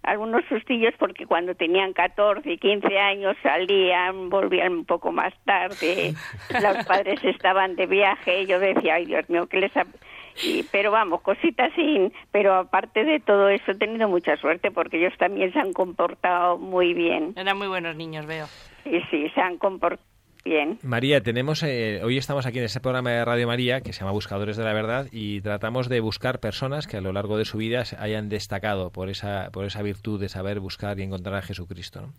algunos 0.02 0.42
sustillos 0.48 0.94
porque 0.98 1.26
cuando 1.26 1.54
tenían 1.54 1.92
14 1.92 2.50
y 2.50 2.56
15 2.56 2.98
años 2.98 3.36
salían, 3.42 4.30
volvían 4.30 4.72
un 4.72 4.84
poco 4.86 5.12
más 5.12 5.34
tarde, 5.44 6.14
los 6.62 6.86
padres 6.86 7.22
estaban 7.22 7.76
de 7.76 7.86
viaje, 7.86 8.46
yo 8.46 8.58
decía, 8.58 8.94
ay 8.94 9.04
Dios 9.04 9.28
mío, 9.28 9.46
que 9.46 9.58
les... 9.58 9.76
ha-?" 9.76 9.84
Y, 10.42 10.62
pero 10.64 10.90
vamos, 10.90 11.22
cositas 11.22 11.72
sin... 11.74 12.12
Pero 12.30 12.54
aparte 12.54 13.04
de 13.04 13.20
todo 13.20 13.48
eso 13.48 13.72
he 13.72 13.74
tenido 13.74 14.08
mucha 14.08 14.36
suerte 14.36 14.70
porque 14.70 14.98
ellos 14.98 15.16
también 15.18 15.52
se 15.52 15.58
han 15.58 15.72
comportado 15.72 16.58
muy 16.58 16.94
bien. 16.94 17.32
Eran 17.36 17.56
muy 17.56 17.68
buenos 17.68 17.96
niños, 17.96 18.26
veo. 18.26 18.46
Y 18.84 19.00
sí, 19.10 19.28
se 19.34 19.40
han 19.40 19.58
comportado 19.58 20.04
bien. 20.46 20.78
María, 20.82 21.20
tenemos 21.22 21.62
eh, 21.64 22.00
hoy 22.04 22.18
estamos 22.18 22.46
aquí 22.46 22.58
en 22.58 22.64
ese 22.64 22.80
programa 22.80 23.10
de 23.10 23.24
Radio 23.24 23.48
María 23.48 23.80
que 23.80 23.92
se 23.92 24.00
llama 24.00 24.12
Buscadores 24.12 24.56
de 24.56 24.62
la 24.62 24.72
Verdad 24.72 25.08
y 25.10 25.40
tratamos 25.40 25.88
de 25.88 25.98
buscar 26.00 26.38
personas 26.38 26.86
que 26.86 26.96
a 26.96 27.00
lo 27.00 27.12
largo 27.12 27.36
de 27.36 27.44
su 27.44 27.58
vida 27.58 27.84
se 27.84 27.96
hayan 27.96 28.28
destacado 28.28 28.90
por 28.90 29.10
esa 29.10 29.50
por 29.52 29.64
esa 29.64 29.82
virtud 29.82 30.20
de 30.20 30.28
saber 30.28 30.60
buscar 30.60 31.00
y 31.00 31.02
encontrar 31.02 31.34
a 31.34 31.42
Jesucristo. 31.42 32.00
¿no? 32.02 32.12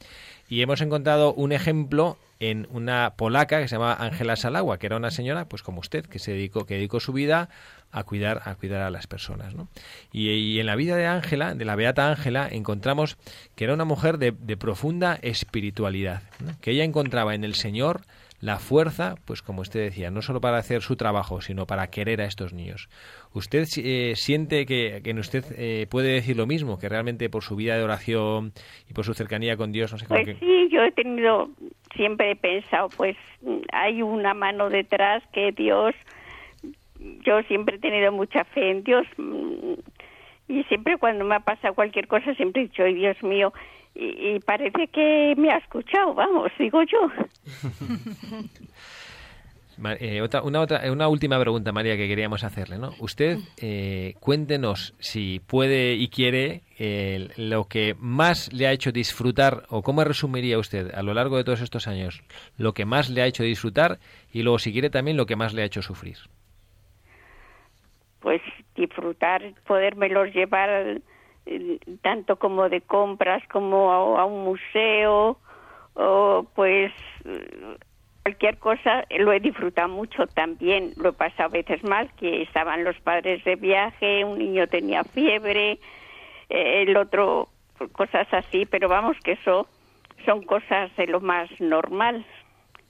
Y 0.50 0.62
hemos 0.62 0.82
encontrado 0.82 1.34
un 1.34 1.54
ejemplo 1.54 2.18
en 2.40 2.68
una 2.70 3.14
polaca 3.16 3.62
que 3.62 3.68
se 3.68 3.76
llama 3.76 3.96
Ángela 3.98 4.36
Salagua, 4.36 4.78
que 4.78 4.86
era 4.88 4.98
una 4.98 5.10
señora, 5.10 5.46
pues 5.46 5.64
como 5.64 5.80
usted, 5.80 6.06
que 6.06 6.20
se 6.20 6.34
dedicó 6.34 6.66
que 6.66 6.76
dedicó 6.76 7.00
su 7.00 7.14
vida 7.14 7.50
a 7.92 8.04
cuidar 8.04 8.42
a 8.46 8.56
cuidar 8.56 8.82
a 8.82 8.90
las 8.90 9.08
personas, 9.08 9.56
¿no? 9.56 9.68
Y, 10.12 10.30
y 10.30 10.60
en 10.60 10.66
la 10.66 10.76
vida 10.76 10.96
de 10.96 11.06
Ángela, 11.06 11.56
de 11.56 11.66
la 11.66 11.76
beata 11.76 12.10
Ángela, 12.10 12.48
encontramos 12.52 13.18
que 13.56 13.64
era 13.64 13.74
una 13.74 13.86
mujer 13.86 14.18
de, 14.18 14.32
de 14.32 14.58
profunda 14.58 15.18
espiritualidad, 15.22 16.24
¿no? 16.44 16.52
que 16.62 16.72
ella 16.72 16.84
encontraba 16.84 17.36
en 17.36 17.44
el 17.44 17.56
Señor 17.56 18.02
la 18.40 18.60
fuerza, 18.60 19.16
pues 19.26 19.42
como 19.42 19.62
usted 19.62 19.80
decía, 19.80 20.12
no 20.12 20.22
solo 20.22 20.42
para 20.42 20.58
hacer 20.58 20.82
su 20.84 20.96
trabajo, 20.96 21.42
sino 21.42 21.66
para 21.66 21.88
querer 21.88 22.22
a 22.22 22.26
estos 22.26 22.54
niños. 22.54 22.88
¿Usted 23.34 23.66
eh, 23.78 24.14
siente 24.16 24.66
que, 24.68 25.02
que 25.04 25.10
en 25.10 25.20
usted 25.20 25.44
eh, 25.58 25.88
puede 25.90 26.10
decir 26.10 26.38
lo 26.38 26.46
mismo, 26.46 26.78
que 26.78 26.88
realmente 26.88 27.30
por 27.30 27.44
su 27.44 27.56
vida 27.56 27.76
de 27.76 27.84
oración 27.84 28.54
y 28.90 28.94
por 28.94 29.06
su 29.06 29.14
cercanía 29.16 29.58
con 29.58 29.72
Dios, 29.72 29.92
no 29.92 29.98
sé 29.98 30.06
cómo 30.06 30.22
Pues 30.24 30.38
que... 30.38 30.46
sí, 30.46 30.70
yo 30.72 30.84
he 30.84 30.92
tenido, 30.92 31.50
siempre 31.96 32.32
he 32.32 32.36
pensado, 32.36 32.90
pues 32.96 33.18
mm, 33.42 33.58
hay 33.74 34.04
una 34.04 34.36
mano 34.36 34.70
detrás 34.70 35.24
que 35.34 35.52
Dios, 35.52 35.96
yo 37.26 37.42
siempre 37.44 37.76
he 37.76 37.80
tenido 37.80 38.12
mucha 38.12 38.44
fe 38.46 38.72
en 38.72 38.84
Dios 38.84 39.06
mm, 39.18 39.74
y 40.50 40.64
siempre 40.64 40.98
cuando 40.98 41.26
me 41.26 41.36
ha 41.36 41.40
pasado 41.40 41.74
cualquier 41.74 42.08
cosa 42.08 42.34
siempre 42.36 42.64
he 42.64 42.66
dicho, 42.68 42.84
ay 42.84 42.94
Dios 42.94 43.22
mío, 43.24 43.54
y, 44.00 44.40
parece 44.42 44.88
que 44.88 45.34
me 45.38 45.52
ha 45.52 45.58
escuchado, 45.58 46.14
vamos, 46.14 46.52
digo 46.60 46.84
yo. 46.84 47.10
Eh, 50.00 50.22
otra, 50.22 50.42
una, 50.42 50.62
otra, 50.62 50.92
una 50.92 51.08
última 51.08 51.40
pregunta, 51.40 51.72
María, 51.72 51.96
que 51.96 52.08
queríamos 52.08 52.44
hacerle. 52.44 52.80
¿no? 52.80 52.96
Usted, 53.00 53.38
eh, 53.58 54.16
cuéntenos 54.20 54.96
si 55.00 55.40
puede 55.46 55.94
y 55.94 56.08
quiere 56.08 56.64
eh, 56.80 57.30
lo 57.38 57.66
que 57.66 57.96
más 58.00 58.52
le 58.52 58.66
ha 58.66 58.72
hecho 58.72 58.92
disfrutar, 58.92 59.66
o 59.70 59.84
cómo 59.84 60.04
resumiría 60.04 60.58
usted 60.58 60.94
a 60.96 61.04
lo 61.04 61.14
largo 61.14 61.38
de 61.38 61.44
todos 61.44 61.62
estos 61.62 61.88
años 61.88 62.24
lo 62.58 62.74
que 62.74 62.86
más 62.86 63.10
le 63.10 63.22
ha 63.22 63.28
hecho 63.28 63.44
disfrutar 63.44 64.00
y 64.34 64.42
luego, 64.42 64.58
si 64.58 64.72
quiere, 64.74 64.90
también 64.90 65.16
lo 65.16 65.28
que 65.28 65.36
más 65.36 65.54
le 65.54 65.62
ha 65.62 65.66
hecho 65.66 65.84
sufrir. 65.84 66.18
Pues 68.20 68.42
disfrutar, 68.76 69.54
podérmelos 69.66 70.34
llevar 70.34 71.02
eh, 71.46 71.80
tanto 72.02 72.38
como 72.38 72.70
de 72.70 72.82
compras 72.82 73.44
como 73.50 73.92
a, 73.92 74.22
a 74.22 74.26
un 74.26 74.44
museo 74.44 75.38
o 75.94 76.46
pues 76.56 76.92
eh, 77.26 77.78
cualquier 78.24 78.58
cosa 78.58 79.06
lo 79.18 79.32
he 79.32 79.40
disfrutado 79.40 79.88
mucho 79.88 80.28
también. 80.28 80.94
Lo 80.98 81.10
he 81.10 81.14
pasado 81.14 81.46
a 81.46 81.54
veces 81.54 81.84
mal 81.84 82.12
que 82.18 82.42
estaban 82.42 82.84
los 82.84 83.00
padres 83.00 83.44
de 83.46 83.56
viaje 83.56 84.26
un 84.26 84.40
niño 84.40 84.68
tenía 84.68 85.04
fiebre 85.04 85.80
eh, 86.50 86.84
el 86.84 86.98
otro 86.98 87.50
pues, 87.78 87.92
cosas 87.92 88.28
así 88.34 88.66
pero 88.66 88.90
vamos 88.90 89.16
que 89.24 89.34
eso 89.34 89.68
son 90.26 90.44
cosas 90.44 90.94
de 90.98 91.08
lo 91.08 91.22
más 91.22 91.50
normal. 91.60 92.26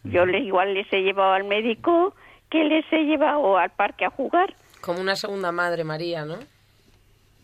Yo 0.04 0.26
les 0.26 0.44
igual 0.44 0.74
les 0.74 0.92
he 0.92 1.04
llevado 1.04 1.34
al 1.34 1.44
médico 1.44 2.16
que 2.50 2.64
les 2.64 2.86
he 2.92 3.04
llevado 3.04 3.58
al 3.58 3.70
parque 3.72 4.06
a 4.06 4.10
jugar 4.10 4.56
Como 4.82 5.00
una 5.02 5.16
segunda 5.16 5.52
madre, 5.52 5.84
María, 5.84 6.26
¿no? 6.26 6.38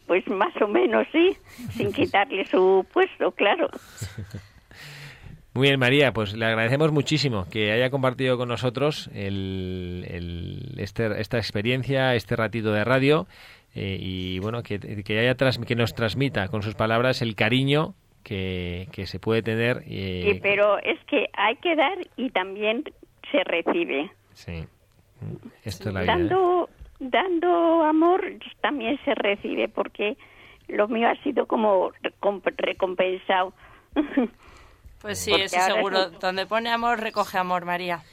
Pues 0.08 0.28
más 0.28 0.54
o 0.62 0.68
menos 0.68 1.08
sí, 1.12 1.36
sin 1.72 1.92
quitarle 1.94 2.46
su 2.46 2.86
puesto, 2.92 3.32
claro. 3.32 3.70
Muy 5.56 5.68
bien, 5.68 5.80
María, 5.80 6.12
pues 6.14 6.34
le 6.34 6.46
agradecemos 6.46 6.92
muchísimo 6.92 7.46
que 7.50 7.72
haya 7.72 7.92
compartido 7.92 8.38
con 8.38 8.50
nosotros 8.50 9.08
el, 9.14 10.04
el- 10.10 10.74
este- 10.80 11.22
esta 11.22 11.38
experiencia, 11.38 12.16
este 12.16 12.36
ratito 12.36 12.72
de 12.72 12.84
radio 12.84 13.28
eh, 13.76 13.98
y 14.00 14.40
bueno, 14.40 14.64
que, 14.64 14.80
que, 14.80 15.20
haya 15.20 15.36
que 15.36 15.76
nos 15.76 15.94
transmita 15.94 16.48
con 16.48 16.64
sus 16.64 16.74
palabras 16.74 17.22
el 17.22 17.36
cariño 17.36 17.94
que, 18.24 18.88
que 18.92 19.06
se 19.06 19.20
puede 19.20 19.44
tener. 19.44 19.84
eh, 19.86 20.32
Sí, 20.34 20.40
pero 20.42 20.80
es 20.80 21.00
que 21.06 21.28
hay 21.34 21.56
que 21.58 21.76
dar 21.76 22.00
y 22.18 22.30
también 22.32 22.84
se 23.32 23.44
recibe. 23.44 24.10
sí. 24.34 24.66
Esto 25.64 25.88
es 25.90 25.94
la 25.96 26.02
vida. 26.02 26.14
¿eh? 26.16 26.66
Dando, 27.00 27.84
amor 27.84 28.24
también 28.62 29.00
se 29.04 29.14
recibe 29.16 29.68
porque 29.68 30.18
lo 30.68 30.88
mío 30.88 31.10
ha 31.10 31.16
sido 31.24 31.46
como 31.48 31.92
recomp- 32.02 32.54
recompensado. 32.58 33.54
Pues 35.02 35.20
sí, 35.20 35.32
Porque 35.32 35.46
eso 35.48 35.60
seguro. 35.60 36.04
es- 36.04 36.20
Donde 36.22 36.46
pone 36.46 36.70
amor, 36.70 37.02
recoge 37.02 37.38
amor, 37.38 37.66
María. 37.66 38.04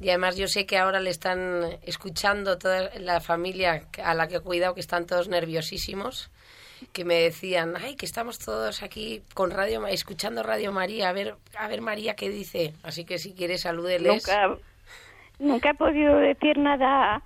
Y 0.00 0.08
además 0.08 0.36
yo 0.36 0.48
sé 0.48 0.66
que 0.66 0.76
ahora 0.76 0.98
le 0.98 1.10
están 1.10 1.62
escuchando 1.82 2.58
toda 2.58 2.90
la 2.98 3.20
familia 3.20 3.86
a 4.02 4.14
la 4.14 4.26
que 4.26 4.38
he 4.38 4.40
cuidado, 4.40 4.74
que 4.74 4.80
están 4.80 5.06
todos 5.06 5.28
nerviosísimos, 5.28 6.32
que 6.92 7.04
me 7.04 7.14
decían, 7.14 7.74
ay, 7.80 7.94
que 7.94 8.06
estamos 8.06 8.40
todos 8.40 8.82
aquí 8.82 9.22
con 9.34 9.52
Radio 9.52 9.86
escuchando 9.86 10.42
Radio 10.42 10.72
María, 10.72 11.10
a 11.10 11.12
ver, 11.12 11.36
a 11.56 11.68
ver 11.68 11.80
María 11.80 12.16
qué 12.16 12.28
dice. 12.28 12.72
Así 12.82 13.04
que 13.04 13.18
si 13.18 13.34
quieres 13.34 13.60
salúdeles. 13.60 14.08
nunca, 14.26 14.56
nunca 15.38 15.70
he 15.70 15.74
podido 15.74 16.16
decir 16.16 16.58
nada 16.58 17.22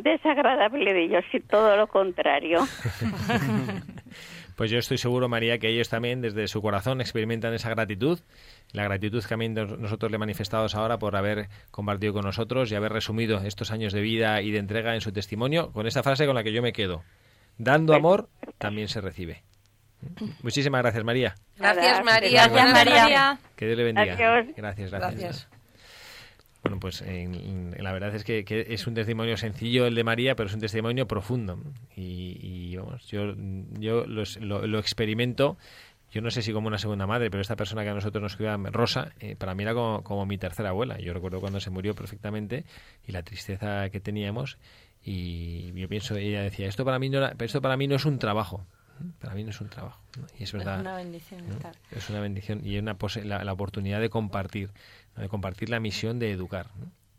desagradable 0.00 0.92
de 0.92 1.04
ellos, 1.04 1.24
y 1.32 1.40
todo 1.40 1.76
lo 1.76 1.86
contrario. 1.86 2.60
Pues 4.56 4.70
yo 4.70 4.78
estoy 4.78 4.98
seguro, 4.98 5.28
María, 5.28 5.58
que 5.58 5.68
ellos 5.68 5.88
también 5.88 6.20
desde 6.20 6.46
su 6.46 6.60
corazón 6.60 7.00
experimentan 7.00 7.54
esa 7.54 7.70
gratitud, 7.70 8.20
la 8.72 8.84
gratitud 8.84 9.22
que 9.22 9.28
también 9.28 9.54
nosotros 9.54 10.12
le 10.12 10.18
manifestamos 10.18 10.74
ahora 10.74 10.98
por 10.98 11.16
haber 11.16 11.48
compartido 11.70 12.12
con 12.12 12.24
nosotros 12.24 12.70
y 12.70 12.74
haber 12.74 12.92
resumido 12.92 13.38
estos 13.38 13.70
años 13.70 13.92
de 13.92 14.02
vida 14.02 14.42
y 14.42 14.50
de 14.50 14.58
entrega 14.58 14.94
en 14.94 15.00
su 15.00 15.12
testimonio 15.12 15.72
con 15.72 15.86
esa 15.86 16.02
frase 16.02 16.26
con 16.26 16.34
la 16.34 16.44
que 16.44 16.52
yo 16.52 16.62
me 16.62 16.72
quedo. 16.72 17.02
Dando 17.58 17.94
amor, 17.94 18.28
también 18.58 18.88
se 18.88 19.00
recibe. 19.00 19.42
Muchísimas 20.42 20.82
gracias, 20.82 21.04
María. 21.04 21.34
Gracias, 21.56 22.04
María. 22.04 22.46
Gracias, 22.48 22.72
María. 22.72 23.38
Que 23.56 23.66
Dios 23.66 23.78
le 23.78 23.84
bendiga. 23.84 24.16
Gracias, 24.16 24.56
gracias. 24.56 24.90
Gracias. 24.90 25.48
Bueno, 26.62 26.78
pues 26.78 27.02
en- 27.02 27.34
en- 27.34 27.74
la 27.82 27.92
verdad 27.92 28.14
es 28.14 28.22
que, 28.24 28.44
que 28.44 28.66
es 28.68 28.86
un 28.86 28.94
testimonio 28.94 29.36
sencillo 29.36 29.86
el 29.86 29.94
de 29.96 30.04
María, 30.04 30.36
pero 30.36 30.48
es 30.48 30.54
un 30.54 30.60
testimonio 30.60 31.06
profundo. 31.08 31.58
Y, 31.96 32.38
y, 32.40 32.76
vamos, 32.76 33.04
yo, 33.08 33.34
yo 33.80 34.06
los- 34.06 34.36
lo, 34.40 34.64
lo 34.66 34.78
experimento, 34.78 35.56
yo 36.12 36.20
no 36.22 36.30
sé 36.30 36.40
si 36.42 36.52
como 36.52 36.68
una 36.68 36.78
segunda 36.78 37.06
madre, 37.06 37.30
pero 37.30 37.40
esta 37.40 37.56
persona 37.56 37.82
que 37.82 37.88
a 37.88 37.94
nosotros 37.94 38.22
nos 38.22 38.36
cuida, 38.36 38.56
Rosa, 38.70 39.12
eh, 39.18 39.34
para 39.34 39.54
mí 39.56 39.64
era 39.64 39.74
como, 39.74 40.04
como 40.04 40.24
mi 40.24 40.38
tercera 40.38 40.68
abuela. 40.68 40.98
Yo 40.98 41.12
recuerdo 41.12 41.40
cuando 41.40 41.58
se 41.58 41.70
murió 41.70 41.94
perfectamente 41.94 42.64
y 43.08 43.12
la 43.12 43.22
tristeza 43.24 43.88
que 43.90 43.98
teníamos. 43.98 44.56
Y 45.04 45.72
yo 45.72 45.88
pienso, 45.88 46.16
ella 46.16 46.42
decía, 46.42 46.68
esto 46.68 46.84
para 46.84 46.98
mí 47.00 47.08
no, 47.08 47.18
era- 47.18 47.34
esto 47.40 47.60
para 47.60 47.76
mí 47.76 47.88
no 47.88 47.96
es 47.96 48.04
un 48.04 48.18
trabajo. 48.20 48.64
Para 49.20 49.34
mí 49.34 49.42
no 49.42 49.50
es 49.50 49.60
un 49.60 49.68
trabajo. 49.68 50.00
¿no? 50.16 50.26
Y 50.38 50.44
es 50.44 50.50
Es 50.50 50.52
verdad. 50.52 50.80
una 50.80 50.94
bendición. 50.94 51.42
Es 51.90 52.08
una 52.08 52.20
bendición 52.20 52.60
y 52.64 52.78
una 52.78 52.94
pose- 52.94 53.24
la, 53.24 53.42
la 53.42 53.52
oportunidad 53.52 54.00
de 54.00 54.10
compartir. 54.10 54.70
De 55.16 55.28
compartir 55.28 55.68
la 55.68 55.80
misión 55.80 56.18
de 56.18 56.30
educar. 56.30 56.70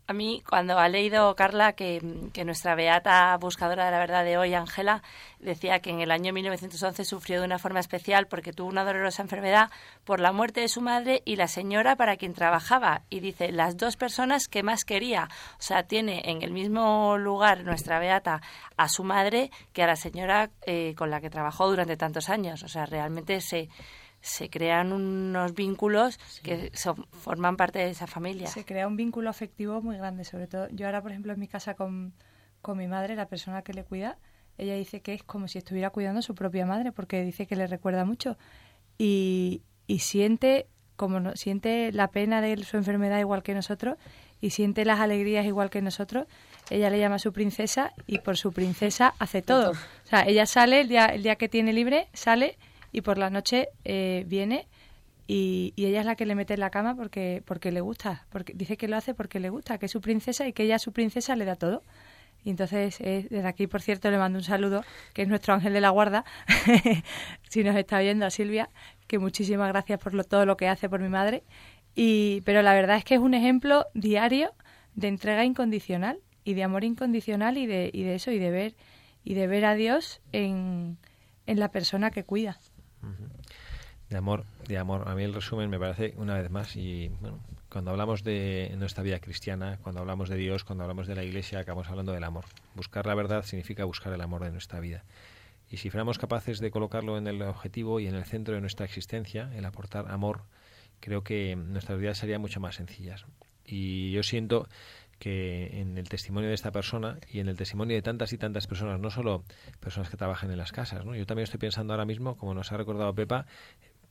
A 0.06 0.12
mí, 0.12 0.42
cuando 0.46 0.78
ha 0.78 0.86
leído 0.90 1.34
Carla 1.34 1.72
que, 1.72 2.28
que 2.34 2.44
nuestra 2.44 2.74
beata 2.74 3.34
buscadora 3.38 3.86
de 3.86 3.90
la 3.90 3.98
verdad 3.98 4.22
de 4.22 4.36
hoy, 4.36 4.52
Ángela, 4.52 5.02
decía 5.38 5.78
que 5.78 5.88
en 5.88 6.00
el 6.00 6.10
año 6.10 6.30
1911 6.34 7.06
sufrió 7.06 7.40
de 7.40 7.46
una 7.46 7.58
forma 7.58 7.80
especial 7.80 8.26
porque 8.26 8.52
tuvo 8.52 8.68
una 8.68 8.84
dolorosa 8.84 9.22
enfermedad 9.22 9.70
por 10.04 10.20
la 10.20 10.30
muerte 10.30 10.60
de 10.60 10.68
su 10.68 10.82
madre 10.82 11.22
y 11.24 11.36
la 11.36 11.48
señora 11.48 11.96
para 11.96 12.18
quien 12.18 12.34
trabajaba. 12.34 13.00
Y 13.08 13.20
dice, 13.20 13.50
las 13.50 13.78
dos 13.78 13.96
personas 13.96 14.46
que 14.46 14.62
más 14.62 14.84
quería. 14.84 15.30
O 15.58 15.62
sea, 15.62 15.84
tiene 15.84 16.20
en 16.26 16.42
el 16.42 16.52
mismo 16.52 17.16
lugar 17.16 17.64
nuestra 17.64 17.98
beata 17.98 18.42
a 18.76 18.90
su 18.90 19.04
madre 19.04 19.50
que 19.72 19.84
a 19.84 19.86
la 19.86 19.96
señora 19.96 20.50
eh, 20.66 20.94
con 20.98 21.08
la 21.08 21.22
que 21.22 21.30
trabajó 21.30 21.66
durante 21.66 21.96
tantos 21.96 22.28
años. 22.28 22.62
O 22.62 22.68
sea, 22.68 22.84
realmente 22.84 23.40
se, 23.40 23.70
se 24.26 24.48
crean 24.48 24.90
unos 24.92 25.54
vínculos 25.54 26.18
que 26.42 26.70
son- 26.74 27.06
forman 27.12 27.58
parte 27.58 27.78
de 27.80 27.90
esa 27.90 28.06
familia. 28.06 28.46
Se 28.46 28.64
crea 28.64 28.86
un 28.88 28.96
vínculo 28.96 29.28
afectivo 29.28 29.82
muy 29.82 29.98
grande, 29.98 30.24
sobre 30.24 30.46
todo. 30.46 30.66
Yo 30.70 30.86
ahora, 30.86 31.02
por 31.02 31.10
ejemplo, 31.10 31.34
en 31.34 31.38
mi 31.38 31.46
casa 31.46 31.74
con, 31.74 32.14
con 32.62 32.78
mi 32.78 32.86
madre, 32.86 33.16
la 33.16 33.26
persona 33.26 33.60
que 33.60 33.74
le 33.74 33.84
cuida, 33.84 34.16
ella 34.56 34.74
dice 34.76 35.02
que 35.02 35.12
es 35.12 35.22
como 35.22 35.46
si 35.46 35.58
estuviera 35.58 35.90
cuidando 35.90 36.20
a 36.20 36.22
su 36.22 36.34
propia 36.34 36.64
madre, 36.64 36.90
porque 36.90 37.22
dice 37.22 37.46
que 37.46 37.54
le 37.54 37.66
recuerda 37.66 38.06
mucho. 38.06 38.38
Y, 38.96 39.62
y 39.86 39.98
siente, 39.98 40.68
como 40.96 41.20
no, 41.20 41.36
siente 41.36 41.92
la 41.92 42.08
pena 42.08 42.40
de 42.40 42.56
su 42.64 42.78
enfermedad 42.78 43.18
igual 43.18 43.42
que 43.42 43.52
nosotros, 43.54 43.98
y 44.40 44.50
siente 44.50 44.84
las 44.86 45.00
alegrías 45.00 45.44
igual 45.44 45.68
que 45.68 45.82
nosotros. 45.82 46.26
Ella 46.70 46.88
le 46.88 46.98
llama 46.98 47.16
a 47.16 47.18
su 47.18 47.32
princesa 47.32 47.92
y 48.06 48.20
por 48.20 48.36
su 48.38 48.52
princesa 48.52 49.12
hace 49.18 49.42
todo. 49.42 49.72
O 49.72 50.06
sea, 50.08 50.22
ella 50.26 50.46
sale 50.46 50.80
el 50.80 50.88
día, 50.88 51.06
el 51.06 51.22
día 51.22 51.36
que 51.36 51.48
tiene 51.50 51.72
libre, 51.74 52.08
sale 52.14 52.56
y 52.94 53.02
por 53.02 53.18
la 53.18 53.28
noche 53.30 53.68
eh, 53.84 54.24
viene 54.28 54.68
y, 55.26 55.72
y 55.76 55.86
ella 55.86 56.00
es 56.00 56.06
la 56.06 56.16
que 56.16 56.26
le 56.26 56.34
mete 56.34 56.54
en 56.54 56.60
la 56.60 56.70
cama 56.70 56.96
porque 56.96 57.42
porque 57.46 57.72
le 57.72 57.80
gusta, 57.82 58.26
porque 58.30 58.52
dice 58.54 58.76
que 58.78 58.88
lo 58.88 58.96
hace 58.96 59.14
porque 59.14 59.40
le 59.40 59.50
gusta, 59.50 59.78
que 59.78 59.86
es 59.86 59.92
su 59.92 60.00
princesa 60.00 60.46
y 60.48 60.52
que 60.54 60.64
ella 60.64 60.78
su 60.78 60.92
princesa 60.92 61.36
le 61.36 61.44
da 61.46 61.56
todo. 61.56 61.82
Y 62.44 62.50
entonces, 62.50 63.00
eh, 63.00 63.26
desde 63.30 63.48
aquí, 63.48 63.66
por 63.66 63.80
cierto, 63.82 64.10
le 64.10 64.18
mando 64.18 64.38
un 64.38 64.44
saludo, 64.44 64.84
que 65.14 65.22
es 65.22 65.28
nuestro 65.28 65.54
ángel 65.54 65.72
de 65.72 65.80
la 65.80 65.90
guarda, 65.90 66.24
si 67.48 67.64
nos 67.64 67.76
está 67.76 67.98
oyendo 67.98 68.26
a 68.26 68.30
Silvia, 68.30 68.68
que 69.06 69.18
muchísimas 69.18 69.68
gracias 69.68 69.98
por 70.00 70.14
lo- 70.14 70.24
todo 70.24 70.46
lo 70.46 70.56
que 70.56 70.68
hace 70.68 70.88
por 70.88 71.00
mi 71.00 71.08
madre. 71.08 71.42
Y, 71.94 72.42
pero 72.44 72.62
la 72.62 72.74
verdad 72.74 72.96
es 72.98 73.04
que 73.04 73.14
es 73.14 73.20
un 73.20 73.34
ejemplo 73.34 73.86
diario 73.94 74.52
de 74.94 75.08
entrega 75.08 75.44
incondicional 75.44 76.20
y 76.44 76.54
de 76.54 76.64
amor 76.64 76.84
incondicional 76.84 77.56
y 77.58 77.66
de, 77.66 77.90
y 77.92 78.02
de 78.02 78.16
eso, 78.16 78.30
y 78.30 78.38
de 78.38 78.50
ver, 78.50 78.74
y 79.24 79.34
de 79.34 79.46
ver 79.46 79.64
a 79.64 79.74
Dios 79.74 80.20
en, 80.32 80.98
en 81.46 81.58
la 81.60 81.70
persona 81.70 82.10
que 82.10 82.24
cuida. 82.24 82.58
De 84.08 84.16
amor, 84.16 84.44
de 84.68 84.78
amor. 84.78 85.08
A 85.08 85.14
mí 85.14 85.24
el 85.24 85.34
resumen 85.34 85.70
me 85.70 85.78
parece 85.78 86.14
una 86.16 86.34
vez 86.34 86.50
más 86.50 86.76
y 86.76 87.08
bueno, 87.20 87.40
cuando 87.70 87.90
hablamos 87.90 88.22
de 88.22 88.72
nuestra 88.78 89.02
vida 89.02 89.18
cristiana, 89.18 89.78
cuando 89.82 90.00
hablamos 90.00 90.28
de 90.28 90.36
Dios, 90.36 90.62
cuando 90.62 90.84
hablamos 90.84 91.06
de 91.06 91.14
la 91.14 91.24
Iglesia, 91.24 91.58
acabamos 91.58 91.88
hablando 91.88 92.12
del 92.12 92.24
amor. 92.24 92.44
Buscar 92.74 93.06
la 93.06 93.14
verdad 93.14 93.44
significa 93.44 93.84
buscar 93.84 94.12
el 94.12 94.20
amor 94.20 94.44
de 94.44 94.52
nuestra 94.52 94.78
vida. 94.80 95.04
Y 95.70 95.78
si 95.78 95.90
fuéramos 95.90 96.18
capaces 96.18 96.60
de 96.60 96.70
colocarlo 96.70 97.18
en 97.18 97.26
el 97.26 97.42
objetivo 97.42 97.98
y 97.98 98.06
en 98.06 98.14
el 98.14 98.24
centro 98.24 98.54
de 98.54 98.60
nuestra 98.60 98.84
existencia, 98.84 99.50
el 99.56 99.64
aportar 99.64 100.10
amor, 100.10 100.42
creo 101.00 101.24
que 101.24 101.56
nuestras 101.56 101.98
vidas 101.98 102.18
serían 102.18 102.40
mucho 102.40 102.60
más 102.60 102.76
sencillas. 102.76 103.24
Y 103.64 104.12
yo 104.12 104.22
siento 104.22 104.68
que 105.24 105.80
en 105.80 105.96
el 105.96 106.06
testimonio 106.06 106.50
de 106.50 106.54
esta 106.54 106.70
persona 106.70 107.16
y 107.32 107.40
en 107.40 107.48
el 107.48 107.56
testimonio 107.56 107.96
de 107.96 108.02
tantas 108.02 108.34
y 108.34 108.36
tantas 108.36 108.66
personas, 108.66 109.00
no 109.00 109.10
solo 109.10 109.42
personas 109.80 110.10
que 110.10 110.18
trabajan 110.18 110.50
en 110.50 110.58
las 110.58 110.70
casas, 110.70 111.06
¿no? 111.06 111.14
yo 111.14 111.24
también 111.24 111.44
estoy 111.44 111.58
pensando 111.58 111.94
ahora 111.94 112.04
mismo, 112.04 112.36
como 112.36 112.52
nos 112.52 112.72
ha 112.72 112.76
recordado 112.76 113.14
Pepa, 113.14 113.46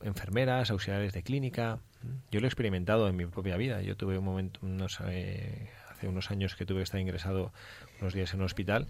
enfermeras, 0.02 0.72
auxiliares 0.72 1.12
de 1.12 1.22
clínica. 1.22 1.78
Yo 2.32 2.40
lo 2.40 2.46
he 2.46 2.48
experimentado 2.48 3.06
en 3.08 3.14
mi 3.14 3.26
propia 3.26 3.56
vida. 3.56 3.80
Yo 3.80 3.96
tuve 3.96 4.18
un 4.18 4.24
momento, 4.24 4.58
unos, 4.64 4.98
eh, 5.06 5.70
hace 5.88 6.08
unos 6.08 6.32
años 6.32 6.56
que 6.56 6.66
tuve 6.66 6.78
que 6.78 6.82
estar 6.82 7.00
ingresado 7.00 7.52
unos 8.00 8.12
días 8.12 8.34
en 8.34 8.40
un 8.40 8.46
hospital 8.46 8.88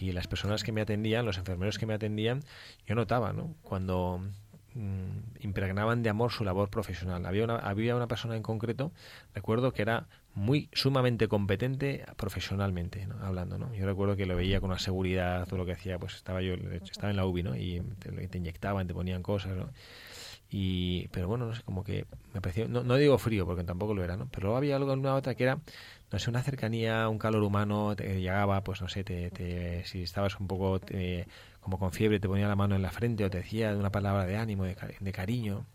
y 0.00 0.12
las 0.12 0.28
personas 0.28 0.64
que 0.64 0.72
me 0.72 0.80
atendían, 0.80 1.26
los 1.26 1.36
enfermeros 1.36 1.78
que 1.78 1.84
me 1.84 1.92
atendían, 1.92 2.42
yo 2.86 2.94
notaba, 2.94 3.34
¿no? 3.34 3.54
Cuando 3.60 4.22
mm, 4.76 5.44
impregnaban 5.44 6.02
de 6.02 6.10
amor 6.10 6.30
su 6.30 6.44
labor 6.44 6.68
profesional. 6.70 7.24
Había 7.26 7.44
una, 7.44 7.56
había 7.56 7.96
una 7.96 8.06
persona 8.06 8.36
en 8.36 8.42
concreto, 8.42 8.92
recuerdo 9.34 9.72
que 9.72 9.82
era 9.82 10.06
muy 10.34 10.68
sumamente 10.72 11.28
competente 11.28 12.04
profesionalmente, 12.16 13.06
¿no? 13.06 13.16
hablando, 13.24 13.58
¿no? 13.58 13.72
Yo 13.74 13.86
recuerdo 13.86 14.16
que 14.16 14.26
lo 14.26 14.36
veía 14.36 14.60
con 14.60 14.70
una 14.70 14.78
seguridad, 14.78 15.46
todo 15.46 15.56
lo 15.56 15.66
que 15.66 15.72
hacía, 15.72 15.98
pues 15.98 16.14
estaba 16.14 16.42
yo, 16.42 16.54
estaba 16.54 17.10
en 17.10 17.16
la 17.16 17.24
UBI, 17.24 17.42
¿no? 17.42 17.56
Y 17.56 17.80
te, 17.98 18.28
te 18.28 18.38
inyectaban, 18.38 18.86
te 18.86 18.94
ponían 18.94 19.22
cosas, 19.22 19.56
¿no? 19.56 19.70
y 20.48 21.08
pero 21.08 21.28
bueno 21.28 21.46
no 21.46 21.54
sé 21.54 21.62
como 21.62 21.82
que 21.82 22.06
me 22.32 22.40
pareció 22.40 22.68
no, 22.68 22.84
no 22.84 22.94
digo 22.96 23.18
frío 23.18 23.46
porque 23.46 23.64
tampoco 23.64 23.94
lo 23.94 24.04
era 24.04 24.16
no 24.16 24.28
pero 24.28 24.44
luego 24.44 24.56
había 24.56 24.76
algo 24.76 24.92
en 24.92 25.00
una 25.00 25.14
otra 25.14 25.34
que 25.34 25.42
era 25.42 25.58
no 26.12 26.18
sé 26.18 26.30
una 26.30 26.42
cercanía 26.42 27.08
un 27.08 27.18
calor 27.18 27.42
humano 27.42 27.96
te 27.96 28.20
llegaba 28.20 28.62
pues 28.62 28.80
no 28.80 28.88
sé 28.88 29.02
te, 29.02 29.30
te 29.30 29.84
si 29.84 30.02
estabas 30.02 30.38
un 30.38 30.46
poco 30.46 30.78
te- 30.78 31.26
como 31.66 31.80
con 31.80 31.90
fiebre 31.90 32.20
te 32.20 32.28
ponía 32.28 32.46
la 32.46 32.54
mano 32.54 32.76
en 32.76 32.82
la 32.82 32.92
frente 32.92 33.24
o 33.24 33.28
te 33.28 33.38
decía 33.38 33.76
una 33.76 33.90
palabra 33.90 34.24
de 34.24 34.36
ánimo 34.36 34.62
de, 34.62 34.76
de 35.00 35.12
cariño 35.12 35.66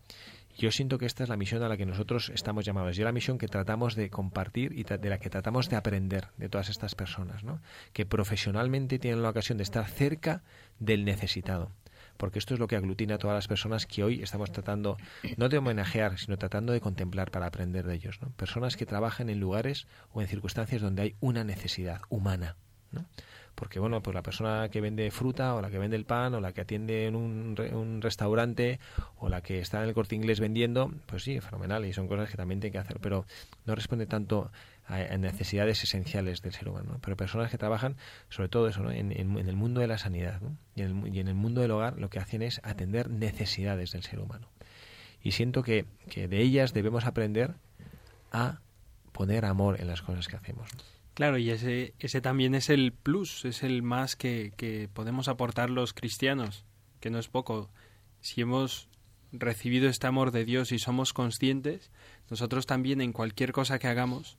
yo 0.56 0.70
siento 0.70 0.96
que 0.96 1.04
esta 1.04 1.22
es 1.22 1.28
la 1.28 1.36
misión 1.36 1.62
a 1.62 1.68
la 1.68 1.76
que 1.76 1.84
nosotros 1.84 2.30
estamos 2.34 2.64
llamados. 2.64 2.96
Y 2.96 3.02
es 3.02 3.04
la 3.04 3.12
misión 3.12 3.36
que 3.36 3.46
tratamos 3.46 3.94
de 3.94 4.08
compartir 4.08 4.72
y 4.72 4.84
de 4.84 5.10
la 5.10 5.18
que 5.18 5.28
tratamos 5.30 5.68
de 5.68 5.76
aprender 5.76 6.28
de 6.38 6.48
todas 6.48 6.70
estas 6.70 6.94
personas, 6.94 7.44
¿no? 7.44 7.60
Que 7.92 8.06
profesionalmente 8.06 8.98
tienen 8.98 9.22
la 9.22 9.30
ocasión 9.30 9.58
de 9.58 9.64
estar 9.64 9.86
cerca 9.86 10.42
del 10.78 11.04
necesitado. 11.04 11.72
Porque 12.16 12.38
esto 12.38 12.54
es 12.54 12.60
lo 12.60 12.68
que 12.68 12.76
aglutina 12.76 13.14
a 13.14 13.18
todas 13.18 13.34
las 13.34 13.48
personas 13.48 13.86
que 13.86 14.04
hoy 14.04 14.22
estamos 14.22 14.50
tratando, 14.50 14.96
no 15.36 15.48
de 15.48 15.58
homenajear, 15.58 16.18
sino 16.18 16.36
tratando 16.36 16.72
de 16.72 16.80
contemplar 16.80 17.30
para 17.30 17.46
aprender 17.46 17.86
de 17.86 17.94
ellos. 17.94 18.20
¿no? 18.20 18.30
Personas 18.30 18.76
que 18.76 18.86
trabajan 18.86 19.30
en 19.30 19.40
lugares 19.40 19.86
o 20.12 20.20
en 20.20 20.28
circunstancias 20.28 20.82
donde 20.82 21.02
hay 21.02 21.16
una 21.20 21.44
necesidad 21.44 22.02
humana. 22.08 22.56
Porque 23.54 23.78
bueno 23.78 24.02
pues 24.02 24.14
la 24.14 24.22
persona 24.22 24.68
que 24.70 24.80
vende 24.80 25.10
fruta 25.10 25.54
o 25.54 25.60
la 25.62 25.70
que 25.70 25.78
vende 25.78 25.96
el 25.96 26.04
pan 26.04 26.34
o 26.34 26.40
la 26.40 26.52
que 26.52 26.62
atiende 26.62 27.06
en 27.06 27.16
un, 27.16 27.54
re- 27.56 27.74
un 27.74 28.00
restaurante 28.02 28.80
o 29.18 29.28
la 29.28 29.42
que 29.42 29.58
está 29.60 29.82
en 29.82 29.88
el 29.88 29.94
corte 29.94 30.14
inglés 30.14 30.40
vendiendo 30.40 30.92
pues 31.06 31.24
sí 31.24 31.40
fenomenal 31.40 31.84
y 31.84 31.92
son 31.92 32.08
cosas 32.08 32.30
que 32.30 32.36
también 32.36 32.60
tiene 32.60 32.72
que 32.72 32.78
hacer 32.78 32.98
pero 33.00 33.26
no 33.66 33.74
responde 33.74 34.06
tanto 34.06 34.50
a, 34.86 34.98
necesidades 35.16 35.82
esenciales 35.84 36.42
del 36.42 36.52
ser 36.52 36.68
humano 36.68 36.92
¿no? 36.92 36.98
pero 37.00 37.16
personas 37.16 37.50
que 37.50 37.58
trabajan 37.58 37.96
sobre 38.30 38.48
todo 38.48 38.68
eso 38.68 38.82
¿no? 38.82 38.90
en, 38.90 39.12
el 39.12 39.56
mundo 39.56 39.80
de 39.80 39.86
la 39.86 39.98
sanidad 39.98 40.40
y, 40.74 40.82
en 40.82 41.04
el, 41.06 41.14
y 41.14 41.20
en 41.20 41.28
el 41.28 41.34
mundo 41.34 41.60
del 41.60 41.70
hogar 41.70 41.98
lo 41.98 42.10
que 42.10 42.18
hacen 42.18 42.42
es 42.42 42.60
atender 42.64 43.10
necesidades 43.10 43.92
del 43.92 44.02
ser 44.02 44.18
humano 44.18 44.48
y 45.22 45.32
siento 45.32 45.62
que, 45.62 45.84
que 46.10 46.26
de 46.26 46.40
ellas 46.40 46.72
debemos 46.72 47.04
aprender 47.06 47.54
a 48.32 48.58
poner 49.12 49.44
amor 49.44 49.80
en 49.80 49.86
las 49.86 50.02
cosas 50.02 50.26
que 50.26 50.36
hacemos. 50.36 50.68
Claro, 51.14 51.36
y 51.38 51.50
ese, 51.50 51.94
ese 51.98 52.20
también 52.20 52.54
es 52.54 52.70
el 52.70 52.92
plus, 52.92 53.44
es 53.44 53.62
el 53.62 53.82
más 53.82 54.16
que, 54.16 54.52
que 54.56 54.88
podemos 54.92 55.28
aportar 55.28 55.68
los 55.68 55.92
cristianos, 55.92 56.64
que 57.00 57.10
no 57.10 57.18
es 57.18 57.28
poco. 57.28 57.70
Si 58.20 58.40
hemos 58.40 58.88
recibido 59.32 59.88
este 59.88 60.06
amor 60.06 60.30
de 60.30 60.44
Dios 60.44 60.72
y 60.72 60.78
somos 60.78 61.12
conscientes, 61.12 61.90
nosotros 62.30 62.66
también 62.66 63.00
en 63.00 63.12
cualquier 63.12 63.52
cosa 63.52 63.78
que 63.78 63.88
hagamos, 63.88 64.38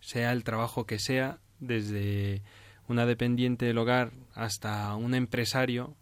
sea 0.00 0.32
el 0.32 0.42
trabajo 0.42 0.86
que 0.86 0.98
sea, 0.98 1.38
desde 1.60 2.42
una 2.88 3.06
dependiente 3.06 3.66
del 3.66 3.78
hogar 3.78 4.12
hasta 4.34 4.94
un 4.96 5.14
empresario, 5.14 5.96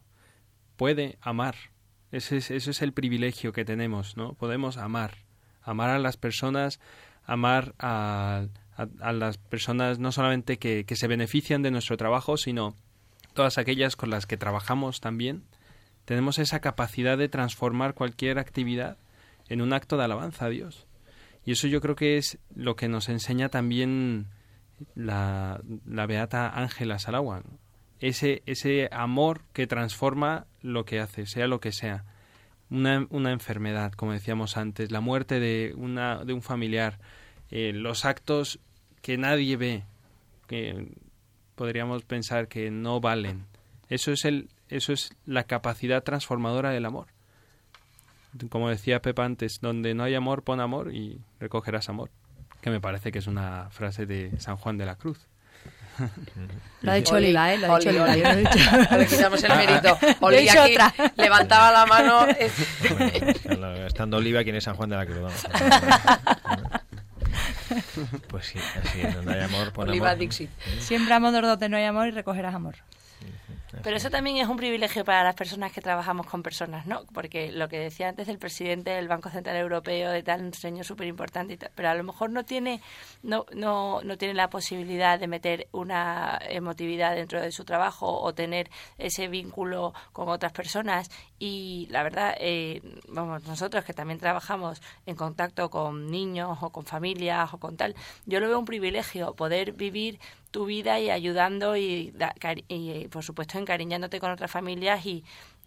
puede 0.77 1.19
amar. 1.21 1.57
Ese 2.11 2.39
es, 2.39 2.51
ese 2.51 2.71
es 2.71 2.83
el 2.83 2.93
privilegio 2.93 3.53
que 3.53 3.65
tenemos, 3.65 4.17
¿no? 4.17 4.35
Podemos 4.35 4.79
amar. 4.79 5.19
Amar 5.63 5.91
a 5.91 5.99
las 5.99 6.17
personas, 6.17 6.81
amar 7.25 7.75
a, 7.79 8.47
a, 9.01 9.13
las 9.13 9.39
personas 9.39 9.99
no 9.99 10.13
solamente 10.13 10.59
que, 10.59 10.85
que 10.85 10.97
se 10.97 11.09
benefician 11.09 11.63
de 11.63 11.71
nuestro 11.71 11.97
trabajo, 11.97 12.37
sino 12.37 12.75
todas 13.35 13.59
aquellas 13.59 13.97
con 13.97 14.11
las 14.11 14.27
que 14.27 14.37
trabajamos 14.37 15.01
también. 15.01 15.45
tenemos 16.05 16.39
esa 16.39 16.61
capacidad 16.61 17.17
de 17.17 17.29
transformar 17.29 17.95
cualquier 17.95 18.39
actividad 18.39 18.99
en 19.49 19.61
un 19.61 19.73
acto 19.73 19.97
de 19.97 20.05
alabanza 20.05 20.47
a 20.47 20.49
Dios. 20.49 20.87
Y 21.45 21.53
eso 21.53 21.67
yo 21.67 21.81
creo 21.81 21.97
que 21.97 22.17
es 22.17 22.39
lo 22.55 22.77
que 22.77 22.89
nos 22.89 23.09
enseña 23.09 23.49
también 23.49 24.27
la, 24.95 25.61
la 25.87 26.07
beata 26.07 26.49
Ángela 26.49 26.99
Salagua. 26.99 27.43
Ese, 27.99 28.43
ese 28.47 28.89
amor 28.93 29.43
que 29.53 29.67
transforma 29.67 30.47
lo 30.63 30.85
que 30.85 31.01
hace, 31.01 31.27
sea 31.27 31.47
lo 31.47 31.61
que 31.61 31.73
sea. 31.73 32.05
Una, 32.71 33.07
una 33.11 33.33
enfermedad, 33.33 33.93
como 33.93 34.13
decíamos 34.13 34.57
antes, 34.57 34.91
la 34.91 35.01
muerte 35.01 35.41
de, 35.41 35.75
una, 35.77 36.25
de 36.25 36.33
un 36.33 36.43
familiar, 36.43 36.99
eh, 37.51 37.73
los 37.73 38.05
actos 38.05 38.61
que 39.03 39.19
nadie 39.19 39.57
ve, 39.57 39.85
que 40.47 40.89
podríamos 41.55 42.03
pensar 42.05 42.49
que 42.49 42.71
no 42.71 43.01
valen. 43.01 43.47
Eso 43.89 44.13
es, 44.13 44.25
el, 44.25 44.49
eso 44.69 44.93
es 44.93 45.13
la 45.27 45.45
capacidad 45.45 46.03
transformadora 46.03 46.71
del 46.71 46.87
amor. 46.87 47.09
Como 48.49 48.69
decía 48.69 49.03
Pepa 49.03 49.25
antes, 49.25 49.61
donde 49.61 49.95
no 49.95 50.05
hay 50.05 50.15
amor, 50.15 50.45
pon 50.45 50.61
amor 50.61 50.95
y 50.95 51.21
recogerás 51.41 51.89
amor. 51.89 52.11
Que 52.61 52.71
me 52.71 52.81
parece 52.81 53.11
que 53.11 53.19
es 53.19 53.27
una 53.27 53.69
frase 53.71 54.07
de 54.07 54.39
San 54.39 54.57
Juan 54.57 54.79
de 54.79 54.87
la 54.87 54.97
Cruz. 54.97 55.27
Lo 56.83 56.93
ha 56.93 56.95
dicho 56.95 57.15
Oliva, 57.15 57.53
¿eh? 57.53 57.59
Lo 57.59 57.75
ha 57.75 57.79
dicho 57.79 57.91
Oli. 57.91 57.99
Oli. 57.99 58.23
he 58.23 58.37
dicho. 58.37 58.59
Le 58.97 59.07
quitamos 59.07 59.43
el 59.43 59.57
mérito. 59.57 59.99
He 60.03 60.17
Oli 60.21 60.49
aquí 60.49 60.73
otra. 60.73 60.95
levantaba 61.17 61.73
la 61.73 61.87
mano. 61.87 62.27
Estando 63.87 64.19
Oliva, 64.19 64.43
¿quién 64.45 64.57
es 64.57 64.65
San 64.65 64.77
Juan 64.77 64.91
de 64.91 64.97
la 64.97 65.07
Cruz? 65.07 65.33
Pues 68.29 68.47
sí, 68.47 68.59
así 68.83 69.01
es. 69.01 69.15
Donde 69.15 69.35
hay 69.35 69.41
amor, 69.41 69.73
pon 69.73 69.89
Oliva 69.89 70.11
amor. 70.11 70.19
Dixit. 70.19 70.51
Siembra 70.79 71.17
amor 71.17 71.43
donde 71.43 71.69
no 71.69 71.77
hay 71.77 71.85
amor 71.85 72.09
y 72.09 72.11
recogerás 72.13 72.55
amor. 72.55 72.77
Pero 73.83 73.97
eso 73.97 74.11
también 74.11 74.37
es 74.39 74.49
un 74.49 74.57
privilegio 74.57 75.05
para 75.05 75.23
las 75.25 75.35
personas 75.35 75.73
que 75.73 75.81
trabajamos 75.81 76.27
con 76.27 76.43
personas, 76.43 76.87
¿no? 76.87 77.05
Porque 77.15 77.53
lo 77.53 77.69
que 77.69 77.79
decía 77.79 78.09
antes 78.09 78.29
el 78.29 78.39
presidente 78.39 78.91
del 78.91 79.09
Banco 79.09 79.31
Central 79.31 79.57
Europeo, 79.57 80.11
de 80.11 80.23
tal, 80.23 80.43
un 80.43 80.53
señor 80.53 80.85
súper 80.85 81.07
importante, 81.07 81.59
pero 81.75 81.89
a 81.89 81.95
lo 81.95 82.03
mejor 82.03 82.31
no 82.31 82.45
tiene, 82.45 82.81
no, 83.23 83.47
no, 83.55 84.03
no 84.03 84.19
tiene 84.19 84.35
la 84.35 84.51
posibilidad 84.51 85.19
de 85.19 85.29
meter 85.29 85.69
una 85.73 86.39
emotividad 86.49 87.15
dentro 87.15 87.41
de 87.41 87.53
su 87.53 87.65
trabajo 87.65 88.21
o 88.21 88.35
tener 88.35 88.71
ese 88.99 89.29
vínculo 89.29 89.95
con 90.13 90.29
otras 90.29 90.53
personas. 90.53 91.11
Y 91.39 91.87
la 91.91 92.03
verdad, 92.03 92.35
eh, 92.39 92.83
vamos, 93.09 93.45
nosotros 93.45 93.85
que 93.85 93.95
también 93.95 94.19
trabajamos 94.19 94.83
en 95.07 95.17
contacto 95.17 95.71
con 95.71 96.11
niños 96.11 96.59
o 96.61 96.71
con 96.71 96.85
familias 96.85 97.55
o 97.55 97.59
con 97.59 97.77
tal, 97.77 97.95
yo 98.27 98.41
lo 98.41 98.49
veo 98.49 98.59
un 98.59 98.65
privilegio 98.65 99.35
poder 99.35 99.73
vivir 99.73 100.19
tu 100.51 100.67
vida 100.67 100.99
y 101.01 101.11
ayudando 101.11 101.77
y, 101.77 102.13
y, 102.69 103.09
por 103.09 103.23
supuesto 103.25 103.59
encariñándote 103.59 104.21
con 104.21 104.31
otras 104.31 104.51
familias 104.51 105.05
y, 105.07 105.25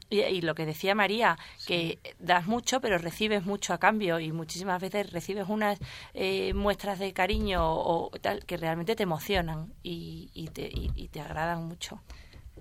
y, 0.09 0.19
y 0.21 0.41
lo 0.41 0.55
que 0.55 0.65
decía 0.65 0.93
María, 0.95 1.37
que 1.65 1.99
das 2.19 2.45
mucho 2.47 2.81
pero 2.81 2.97
recibes 2.97 3.45
mucho 3.45 3.73
a 3.73 3.77
cambio 3.79 4.19
y 4.19 4.31
muchísimas 4.31 4.81
veces 4.81 5.11
recibes 5.11 5.47
unas 5.49 5.79
eh, 6.13 6.53
muestras 6.53 6.99
de 6.99 7.13
cariño 7.13 7.61
o, 7.63 8.11
tal 8.21 8.45
que 8.45 8.57
realmente 8.57 8.95
te 8.95 9.03
emocionan 9.03 9.73
y, 9.83 10.29
y 10.33 10.47
te, 10.49 10.67
y- 10.67 10.91
y 10.95 11.07
te 11.07 11.21
agradan 11.21 11.67
mucho. 11.67 12.01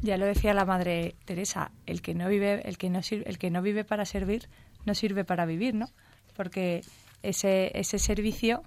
Ya 0.01 0.17
lo 0.17 0.27
decía 0.27 0.55
la 0.55 0.65
madre 0.65 1.15
Teresa, 1.27 1.71
el 1.87 2.03
que 2.03 2.15
no 2.15 2.29
vive, 2.29 2.63
el 2.69 2.79
que 2.79 2.91
no 2.91 3.03
sirve, 3.03 3.29
el 3.29 3.39
que 3.39 3.51
no 3.51 3.63
vive 3.63 3.85
para 3.85 4.05
servir, 4.05 4.49
no 4.85 4.95
sirve 4.95 5.25
para 5.25 5.45
vivir, 5.45 5.75
¿no? 5.75 5.87
Porque 6.35 6.81
ese, 7.23 7.71
ese 7.79 7.99
servicio 7.99 8.63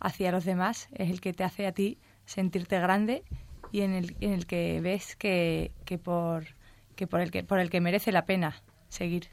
hacia 0.00 0.30
los 0.30 0.44
demás 0.44 0.88
es 0.92 1.10
el 1.10 1.20
que 1.20 1.32
te 1.32 1.42
hace 1.44 1.66
a 1.66 1.72
ti 1.72 1.98
sentirte 2.26 2.78
grande 2.78 3.24
y 3.72 3.80
en 3.80 3.94
el, 3.94 4.16
en 4.20 4.32
el 4.32 4.46
que 4.46 4.80
ves 4.80 5.16
que, 5.16 5.72
que 5.84 5.98
por 5.98 6.44
que 6.94 7.06
por 7.06 7.20
el 7.20 7.30
que 7.30 7.44
por 7.44 7.58
el 7.58 7.70
que 7.70 7.80
merece 7.80 8.12
la 8.12 8.26
pena 8.26 8.62
seguir 8.88 9.28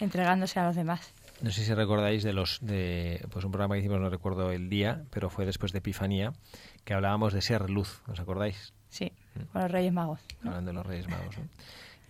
entregándose 0.00 0.60
a 0.60 0.66
los 0.66 0.76
demás. 0.76 1.12
No 1.42 1.50
sé 1.50 1.64
si 1.64 1.74
recordáis 1.74 2.22
de 2.22 2.32
los 2.32 2.58
de 2.62 3.26
pues 3.30 3.44
un 3.44 3.50
programa 3.50 3.74
que 3.74 3.80
hicimos, 3.80 4.00
no 4.00 4.08
recuerdo 4.08 4.52
el 4.52 4.68
día, 4.68 5.04
pero 5.10 5.30
fue 5.30 5.44
después 5.44 5.72
de 5.72 5.78
Epifanía, 5.78 6.32
que 6.84 6.94
hablábamos 6.94 7.32
de 7.32 7.42
ser 7.42 7.68
luz, 7.70 8.02
¿os 8.06 8.20
acordáis? 8.20 8.72
Sí, 8.88 9.12
con 9.52 9.62
los 9.62 9.70
Reyes 9.70 9.92
Magos. 9.92 10.20
Hablando 10.44 10.70
de 10.70 10.74
los 10.74 10.86
Reyes 10.86 11.08
Magos. 11.08 11.36
¿no? 11.36 11.44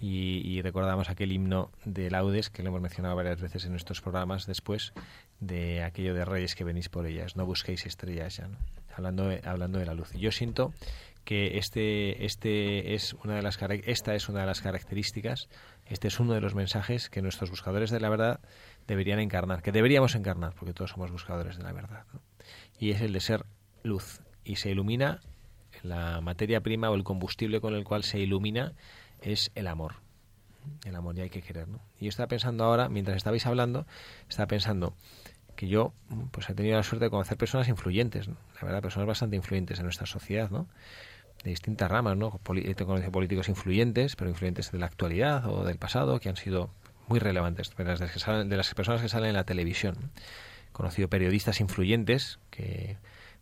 Y, 0.01 0.43
y 0.45 0.61
recordamos 0.61 1.09
aquel 1.09 1.33
himno 1.33 1.71
de 1.87 2.11
laudes 2.11 2.51
que 2.51 2.63
lo 2.63 2.69
hemos 2.69 2.83
mencionado 2.83 3.17
varias 3.17 3.41
veces 3.41 3.65
en 3.65 3.71
nuestros 3.71 4.03
programas 4.03 4.45
después 4.45 4.93
de 5.41 5.83
aquello 5.83 6.13
de 6.13 6.27
Reyes 6.27 6.55
que 6.55 6.65
venís 6.65 6.91
por 6.91 7.07
ellas, 7.07 7.37
no 7.37 7.47
busquéis 7.47 7.87
estrellas 7.87 8.37
ya, 8.37 8.49
¿no? 8.49 8.59
Hablando 8.97 9.29
de, 9.29 9.41
hablando 9.45 9.79
de 9.79 9.87
la 9.87 9.95
luz. 9.95 10.13
Yo 10.13 10.33
siento 10.33 10.73
que 11.25 11.59
este 11.59 12.25
este 12.27 12.95
es 12.95 13.15
una 13.25 13.35
de 13.35 13.43
las 13.43 13.59
esta 13.87 14.15
es 14.15 14.29
una 14.29 14.41
de 14.41 14.47
las 14.47 14.61
características, 14.61 15.49
este 15.87 16.09
es 16.09 16.21
uno 16.21 16.35
de 16.35 16.41
los 16.41 16.55
mensajes 16.55 17.09
que 17.09 17.23
nuestros 17.23 17.51
buscadores 17.51 17.91
de 17.91 18.01
la 18.01 18.09
verdad 18.09 18.41
deberían 18.87 19.19
encarnar, 19.19 19.63
que 19.63 19.73
deberíamos 19.73 20.15
encarnar, 20.15 20.55
porque 20.55 20.75
todos 20.75 20.91
somos 20.91 21.11
buscadores 21.11 21.57
de 21.57 21.63
la 21.63 21.73
verdad. 21.73 22.05
Y 22.79 22.91
es 22.91 23.01
el 23.01 23.13
de 23.13 23.21
ser 23.21 23.47
luz 23.83 24.21
y 24.45 24.57
se 24.57 24.71
ilumina 24.71 25.21
la 25.83 26.21
materia 26.21 26.61
prima 26.61 26.91
o 26.91 26.95
el 26.95 27.05
combustible 27.05 27.61
con 27.61 27.75
el 27.75 27.85
cual 27.85 28.05
se 28.05 28.19
ilumina 28.19 28.73
es 29.21 29.51
el 29.55 29.67
amor. 29.67 29.97
El 30.85 30.95
amor 30.97 31.15
ya 31.15 31.25
hay 31.25 31.31
que 31.31 31.43
querer, 31.43 31.69
¿no? 31.69 31.81
Y 32.01 32.05
yo 32.05 32.09
estaba 32.09 32.27
pensando 32.29 32.65
ahora, 32.65 32.89
mientras 32.89 33.17
estabais 33.17 33.45
hablando, 33.47 33.87
estaba 34.29 34.47
pensando 34.47 34.95
que 35.57 35.69
yo 35.69 35.93
pues 36.31 36.49
he 36.51 36.55
tenido 36.55 36.77
la 36.77 36.83
suerte 36.83 37.07
de 37.07 37.11
conocer 37.11 37.37
personas 37.37 37.69
influyentes, 37.69 38.29
¿no? 38.29 38.37
la 38.57 38.67
verdad, 38.67 38.83
personas 38.83 39.07
bastante 39.07 39.37
influyentes 39.37 39.79
en 39.79 39.85
nuestra 39.85 40.07
sociedad, 40.07 40.51
¿no? 40.51 40.67
De 41.43 41.51
distintas 41.51 41.91
ramas, 41.91 42.17
¿no? 42.17 42.41
He 42.55 42.75
conocido 42.75 43.13
políticos 43.13 43.49
influyentes, 43.49 44.17
pero 44.17 44.31
influyentes 44.31 44.73
de 44.73 44.79
la 44.79 44.87
actualidad 44.87 45.47
o 45.47 45.65
del 45.65 45.77
pasado, 45.79 46.19
que 46.21 46.29
han 46.29 46.37
sido 46.37 46.71
muy 47.07 47.19
relevantes, 47.19 47.71
de 47.77 47.85
las, 47.85 48.01
que 48.01 48.19
salen- 48.19 48.49
de 48.49 48.57
las 48.57 48.73
personas 48.75 49.03
que 49.03 49.09
salen 49.09 49.31
en 49.31 49.35
la 49.37 49.45
televisión. 49.45 50.11
He 50.71 50.73
conocido 50.73 51.09
periodistas 51.09 51.61
influyentes 51.61 52.39
que 52.51 52.97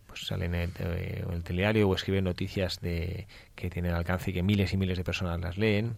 pues 0.06 0.26
salen 0.26 0.54
en 0.54 0.60
el, 0.62 0.70
eh, 0.80 1.24
en 1.26 1.32
el 1.32 1.42
telediario 1.42 1.88
o 1.88 1.94
escriben 1.94 2.24
noticias 2.24 2.80
de 2.80 3.26
que 3.54 3.70
tienen 3.70 3.94
alcance 3.94 4.30
y 4.30 4.34
que 4.34 4.42
miles 4.42 4.72
y 4.72 4.76
miles 4.76 4.98
de 4.98 5.04
personas 5.04 5.40
las 5.40 5.56
leen. 5.56 5.96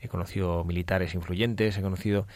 He 0.00 0.08
conocido 0.08 0.64
militares 0.64 1.14
influyentes, 1.14 1.78
he 1.78 1.82
conocido 1.82 2.26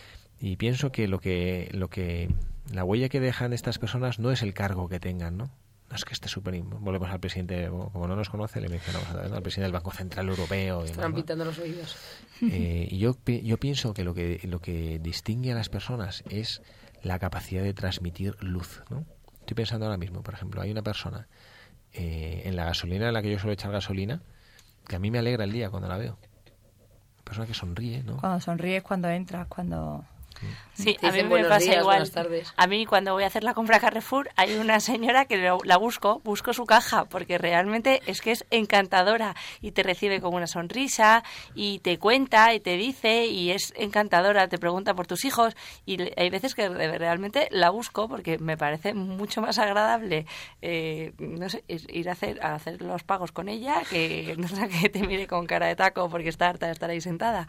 y 0.41 0.57
pienso 0.57 0.93
que 0.93 1.09
lo 1.09 1.21
que 1.21 1.69
lo 1.73 1.89
que 1.91 2.31
la 2.71 2.85
huella 2.85 3.09
que 3.09 3.21
dejan 3.21 3.53
estas 3.53 3.79
personas 3.79 4.19
no 4.19 4.31
es 4.31 4.43
el 4.43 4.55
cargo 4.55 4.89
que 4.89 5.01
tengan, 5.01 5.37
¿no? 5.37 5.51
No 5.91 5.97
es 5.97 6.05
que 6.05 6.13
esté 6.15 6.29
súper... 6.29 6.61
Volvemos 6.63 7.11
al 7.11 7.19
presidente, 7.19 7.69
como 7.69 8.07
no 8.07 8.15
nos 8.15 8.31
conoce, 8.31 8.61
le 8.61 8.69
mencionamos 8.69 9.09
a- 9.11 9.29
¿no? 9.29 9.35
al 9.37 9.43
presidente 9.43 9.63
del 9.65 9.73
Banco 9.73 9.91
Central 9.91 10.29
Europeo. 10.29 10.85
demás, 10.85 11.19
Están 11.19 11.39
los 11.39 11.59
oídos. 11.59 11.97
Eh, 12.43 12.87
y 12.91 12.99
yo, 12.99 13.17
yo 13.27 13.59
pienso 13.59 13.93
que 13.93 14.05
lo, 14.05 14.15
que 14.15 14.41
lo 14.45 14.61
que 14.61 15.01
distingue 15.01 15.51
a 15.51 15.57
las 15.57 15.69
personas 15.69 16.23
es 16.31 16.63
la 17.03 17.19
capacidad 17.19 17.63
de 17.65 17.75
transmitir 17.75 18.37
luz. 18.41 18.85
¿no? 18.89 19.05
Estoy 19.41 19.57
pensando 19.57 19.87
ahora 19.87 19.99
mismo, 19.99 20.23
por 20.23 20.35
ejemplo, 20.35 20.63
hay 20.63 20.71
una 20.71 20.83
persona 20.83 21.27
eh, 21.93 22.43
en 22.45 22.55
la 22.55 22.67
gasolina 22.67 23.09
en 23.09 23.15
la 23.15 23.21
que 23.23 23.33
yo 23.33 23.39
suelo 23.41 23.53
echar 23.53 23.73
gasolina 23.73 24.23
que 24.87 24.95
a 24.95 25.01
mí 25.01 25.11
me 25.11 25.19
alegra 25.19 25.43
el 25.43 25.51
día 25.53 25.71
cuando 25.71 25.89
la 25.89 25.97
veo. 25.97 26.19
Una 27.17 27.25
persona 27.25 27.47
que 27.49 27.55
sonríe, 27.55 28.05
¿no? 28.05 28.17
Cuando 28.19 28.39
sonríes, 28.41 28.83
cuando 28.85 29.09
entras, 29.09 29.49
cuando... 29.49 30.05
Sí, 30.73 30.97
a 31.03 31.13
mí 31.13 31.19
me 31.43 31.49
pasa 31.49 31.65
días, 31.73 31.81
igual. 31.83 32.03
A 32.57 32.67
mí 32.67 32.87
cuando 32.87 33.13
voy 33.13 33.25
a 33.25 33.27
hacer 33.27 33.45
la 33.45 33.53
compra 33.53 33.77
a 33.77 33.81
Carrefour 33.81 34.31
hay 34.37 34.55
una 34.55 34.81
señora 34.81 35.27
que 35.27 35.37
lo- 35.37 35.59
la 35.65 35.77
busco, 35.77 36.21
busco 36.25 36.55
su 36.55 36.65
caja 36.65 37.05
porque 37.05 37.37
realmente 37.37 38.01
es 38.07 38.23
que 38.23 38.31
es 38.31 38.47
encantadora 38.51 39.35
y 39.61 39.73
te 39.73 39.83
recibe 39.83 40.23
con 40.23 40.33
una 40.33 40.47
sonrisa 40.47 41.23
y 41.55 41.81
te 41.81 41.99
cuenta 41.99 42.55
y 42.55 42.61
te 42.61 42.77
dice 42.79 43.27
y 43.27 43.51
es 43.51 43.75
encantadora, 43.77 44.49
te 44.49 44.57
pregunta 44.57 44.95
por 44.95 45.07
tus 45.07 45.25
hijos 45.27 45.55
y 45.85 45.99
hay 46.19 46.31
veces 46.31 46.55
que 46.55 46.69
re- 46.71 46.97
realmente 46.97 47.49
la 47.51 47.69
busco 47.69 48.09
porque 48.09 48.39
me 48.39 48.57
parece 48.57 48.95
mucho 48.95 49.43
más 49.43 49.59
agradable 49.59 50.25
eh, 50.63 51.13
no 51.19 51.51
sé, 51.51 51.63
ir 51.69 51.87
ir 51.95 52.09
a 52.09 52.13
hacer, 52.13 52.43
a 52.43 52.55
hacer 52.55 52.81
los 52.81 53.03
pagos 53.03 53.33
con 53.33 53.49
ella 53.51 53.83
que, 53.91 54.35
no 54.39 54.49
sé, 54.49 54.67
que 54.69 54.89
te 54.89 55.07
mire 55.07 55.27
con 55.27 55.47
cara 55.47 55.67
de 55.67 55.77
taco 55.77 56.09
porque 56.09 56.31
está 56.31 56.49
harta 56.49 56.67
de 56.67 56.73
estar 56.73 56.89
ahí 56.89 57.01
sentada. 57.03 57.47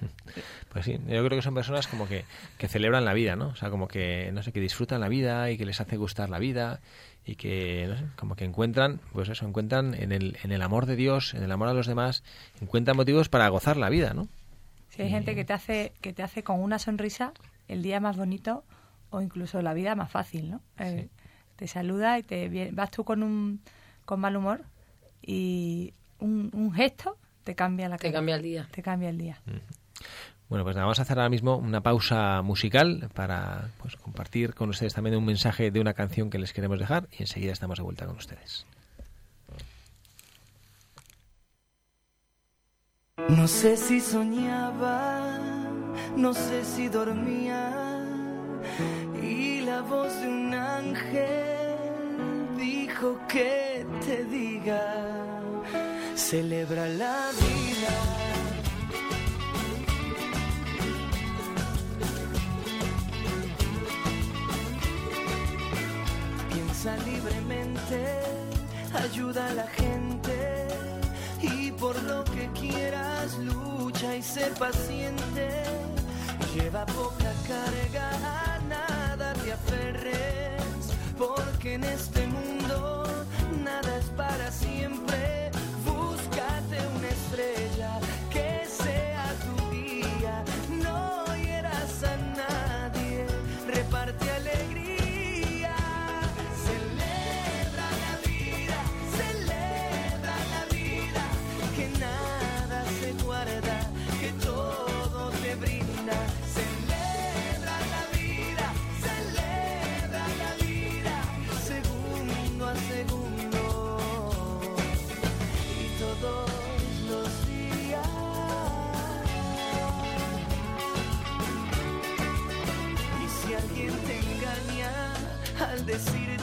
Pues 0.72 0.84
sí, 0.84 0.92
yo 0.92 1.24
creo 1.24 1.30
que 1.30 1.42
son 1.42 1.54
personas 1.54 1.88
como 1.88 2.06
que, 2.06 2.24
que 2.56 2.68
celebran 2.68 3.04
la 3.04 3.12
vida, 3.12 3.34
¿no? 3.34 3.48
O 3.48 3.56
sea, 3.56 3.70
como 3.70 3.88
que, 3.88 4.30
no 4.32 4.42
sé, 4.44 4.52
que 4.52 4.60
disfrutan 4.60 5.00
la 5.00 5.08
vida 5.08 5.50
y 5.50 5.58
que 5.58 5.66
les 5.66 5.80
hace 5.80 5.96
gustar 5.96 6.30
la 6.30 6.38
vida 6.38 6.78
y 7.26 7.34
que, 7.34 7.86
no 7.88 7.96
sé, 7.98 8.04
como 8.16 8.36
que 8.36 8.44
encuentran, 8.44 9.00
pues 9.12 9.28
eso, 9.28 9.46
encuentran 9.46 9.94
en 9.94 10.12
el, 10.12 10.38
en 10.44 10.52
el 10.52 10.62
amor 10.62 10.86
de 10.86 10.94
Dios, 10.94 11.34
en 11.34 11.42
el 11.42 11.50
amor 11.50 11.66
a 11.68 11.74
los 11.74 11.88
demás, 11.88 12.22
encuentran 12.60 12.96
motivos 12.96 13.28
para 13.28 13.48
gozar 13.48 13.76
la 13.76 13.88
vida, 13.88 14.14
¿no? 14.14 14.28
Si 14.90 15.02
hay 15.02 15.10
gente 15.10 15.34
que 15.34 15.44
te 15.44 15.52
hace 15.52 15.92
que 16.00 16.12
te 16.12 16.22
hace 16.22 16.42
con 16.42 16.60
una 16.60 16.78
sonrisa 16.78 17.32
el 17.68 17.82
día 17.82 18.00
más 18.00 18.16
bonito 18.16 18.64
o 19.10 19.20
incluso 19.20 19.60
la 19.62 19.74
vida 19.74 19.94
más 19.96 20.10
fácil, 20.10 20.50
¿no? 20.50 20.60
Eh, 20.78 21.08
te 21.56 21.66
saluda 21.66 22.18
y 22.18 22.22
te 22.22 22.70
vas 22.72 22.90
tú 22.90 23.04
con 23.04 23.22
un 23.22 23.60
con 24.04 24.20
mal 24.20 24.36
humor 24.36 24.62
y 25.22 25.94
un, 26.20 26.50
un 26.54 26.72
gesto 26.72 27.16
te 27.44 27.54
cambia 27.54 27.88
la 27.88 27.96
Te 27.96 28.08
cara. 28.08 28.18
cambia 28.18 28.36
el 28.36 28.42
día. 28.42 28.68
Te 28.70 28.82
cambia 28.82 29.08
el 29.08 29.18
día. 29.18 29.38
Bueno, 30.48 30.64
pues 30.64 30.74
nada, 30.74 30.86
vamos 30.86 30.98
a 30.98 31.02
hacer 31.02 31.18
ahora 31.18 31.28
mismo 31.28 31.56
una 31.56 31.80
pausa 31.80 32.42
musical 32.42 33.08
para 33.14 33.70
pues, 33.80 33.96
compartir 33.96 34.54
con 34.54 34.68
ustedes 34.70 34.94
también 34.94 35.16
un 35.16 35.24
mensaje 35.24 35.70
de 35.70 35.80
una 35.80 35.94
canción 35.94 36.28
que 36.28 36.38
les 36.38 36.52
queremos 36.52 36.78
dejar 36.78 37.08
y 37.16 37.22
enseguida 37.22 37.52
estamos 37.52 37.78
de 37.78 37.84
vuelta 37.84 38.06
con 38.06 38.16
ustedes. 38.16 38.66
No 43.28 43.46
sé 43.46 43.76
si 43.76 44.00
soñaba 44.00 45.40
no 46.16 46.34
sé 46.34 46.64
si 46.64 46.88
dormía 46.88 47.72
y 49.22 49.60
la 49.60 49.80
voz 49.82 50.12
de 50.20 50.28
un 50.28 50.54
ángel 50.54 51.76
dijo 52.58 53.18
que 53.28 53.86
te 54.04 54.24
diga, 54.24 55.40
celebra 56.14 56.88
la 56.88 57.30
vida. 57.40 58.19
Piensa 66.82 67.04
libremente, 67.04 68.22
ayuda 68.94 69.48
a 69.48 69.52
la 69.52 69.66
gente 69.66 70.66
y 71.42 71.70
por 71.72 72.02
lo 72.04 72.24
que 72.24 72.48
quieras 72.58 73.36
lucha 73.36 74.16
y 74.16 74.22
sé 74.22 74.46
paciente. 74.58 75.64
Lleva 76.54 76.86
poca 76.86 77.32
carga, 77.46 78.08
a 78.24 78.58
nada 78.60 79.34
te 79.34 79.52
aferres, 79.52 80.62
porque 81.18 81.74
en 81.74 81.84
este 81.84 82.26
mundo 82.26 83.26
nada 83.62 83.98
es 83.98 84.06
para 84.16 84.50
siempre. 84.50 84.99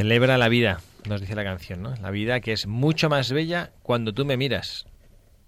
Celebra 0.00 0.38
la 0.38 0.48
vida, 0.48 0.80
nos 1.06 1.20
dice 1.20 1.34
la 1.34 1.44
canción, 1.44 1.82
¿no? 1.82 1.94
La 1.96 2.10
vida 2.10 2.40
que 2.40 2.52
es 2.52 2.66
mucho 2.66 3.10
más 3.10 3.30
bella 3.32 3.70
cuando 3.82 4.14
tú 4.14 4.24
me 4.24 4.38
miras. 4.38 4.86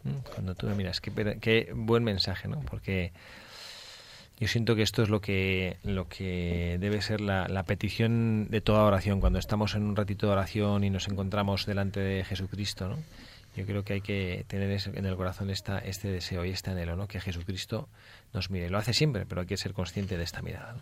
Mm, 0.04 0.28
Cuando 0.34 0.54
tú 0.54 0.66
me 0.66 0.74
miras. 0.74 1.00
Qué, 1.00 1.38
qué 1.40 1.72
buen 1.74 2.04
mensaje, 2.04 2.48
¿no? 2.48 2.60
Porque 2.60 3.12
yo 4.38 4.48
siento 4.48 4.76
que 4.76 4.82
esto 4.82 5.02
es 5.02 5.08
lo 5.08 5.22
que, 5.22 5.78
lo 5.84 6.06
que 6.06 6.76
debe 6.80 7.00
ser 7.00 7.22
la, 7.22 7.48
la 7.48 7.62
petición 7.62 8.48
de 8.50 8.60
toda 8.60 8.82
oración. 8.82 9.20
Cuando 9.20 9.38
estamos 9.38 9.74
en 9.74 9.84
un 9.84 9.96
ratito 9.96 10.26
de 10.26 10.32
oración 10.34 10.84
y 10.84 10.90
nos 10.90 11.08
encontramos 11.08 11.64
delante 11.64 12.00
de 12.00 12.22
Jesucristo, 12.22 12.88
¿no? 12.88 12.98
Yo 13.56 13.64
creo 13.64 13.84
que 13.84 13.94
hay 13.94 14.00
que 14.02 14.44
tener 14.48 14.78
en 14.92 15.06
el 15.06 15.16
corazón 15.16 15.48
esta, 15.48 15.78
este 15.78 16.08
deseo 16.08 16.44
y 16.44 16.50
este 16.50 16.72
anhelo, 16.72 16.94
¿no? 16.94 17.08
Que 17.08 17.22
Jesucristo 17.22 17.88
nos 18.34 18.50
mire. 18.50 18.68
Lo 18.68 18.76
hace 18.76 18.92
siempre, 18.92 19.24
pero 19.24 19.40
hay 19.40 19.46
que 19.46 19.56
ser 19.56 19.72
consciente 19.72 20.18
de 20.18 20.24
esta 20.24 20.42
mirada. 20.42 20.76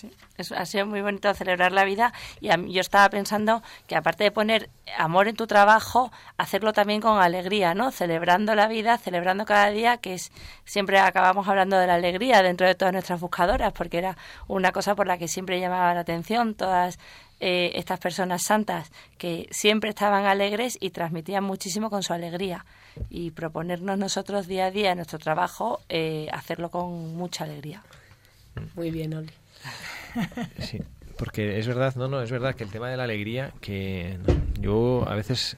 Sí, 0.00 0.10
es- 0.38 0.52
ha 0.52 0.64
sido 0.64 0.86
muy 0.86 1.02
bonito 1.02 1.34
celebrar 1.34 1.72
la 1.72 1.84
vida 1.84 2.14
y 2.40 2.48
a 2.48 2.56
yo 2.56 2.80
estaba 2.80 3.06
pensando 3.10 3.62
que 3.86 3.96
aparte 3.96 4.24
de 4.24 4.30
poner 4.30 4.70
amor 4.96 5.28
en 5.28 5.36
tu 5.36 5.46
trabajo, 5.46 6.10
hacerlo 6.38 6.72
también 6.72 7.02
con 7.02 7.20
alegría, 7.20 7.74
¿no? 7.74 7.90
Celebrando 7.90 8.54
la 8.54 8.66
vida, 8.66 8.96
celebrando 8.96 9.44
cada 9.44 9.68
día, 9.70 9.98
que 9.98 10.14
es 10.14 10.32
siempre 10.64 10.98
acabamos 11.00 11.48
hablando 11.48 11.76
de 11.76 11.86
la 11.86 11.96
alegría 11.96 12.42
dentro 12.42 12.66
de 12.66 12.74
todas 12.74 12.92
nuestras 12.94 13.20
buscadoras, 13.20 13.74
porque 13.74 13.98
era 13.98 14.16
una 14.48 14.72
cosa 14.72 14.94
por 14.94 15.06
la 15.06 15.18
que 15.18 15.28
siempre 15.28 15.60
llamaba 15.60 15.92
la 15.92 16.00
atención 16.00 16.54
todas 16.54 16.98
eh, 17.40 17.72
estas 17.74 17.98
personas 17.98 18.42
santas 18.42 18.90
que 19.18 19.48
siempre 19.50 19.90
estaban 19.90 20.24
alegres 20.24 20.78
y 20.80 20.90
transmitían 20.90 21.44
muchísimo 21.44 21.90
con 21.90 22.02
su 22.02 22.14
alegría 22.14 22.64
y 23.10 23.32
proponernos 23.32 23.98
nosotros 23.98 24.46
día 24.46 24.66
a 24.66 24.70
día 24.70 24.92
en 24.92 24.96
nuestro 24.96 25.18
trabajo 25.18 25.80
eh, 25.90 26.28
hacerlo 26.32 26.70
con 26.70 27.16
mucha 27.16 27.44
alegría. 27.44 27.82
Muy 28.74 28.90
bien, 28.90 29.14
Oli. 29.14 29.30
Sí, 30.58 30.80
porque 31.16 31.58
es 31.58 31.66
verdad, 31.66 31.94
no, 31.96 32.08
no, 32.08 32.22
es 32.22 32.30
verdad 32.30 32.54
que 32.54 32.64
el 32.64 32.70
tema 32.70 32.88
de 32.90 32.96
la 32.96 33.04
alegría, 33.04 33.52
que 33.60 34.18
yo 34.60 35.04
a 35.08 35.14
veces 35.14 35.56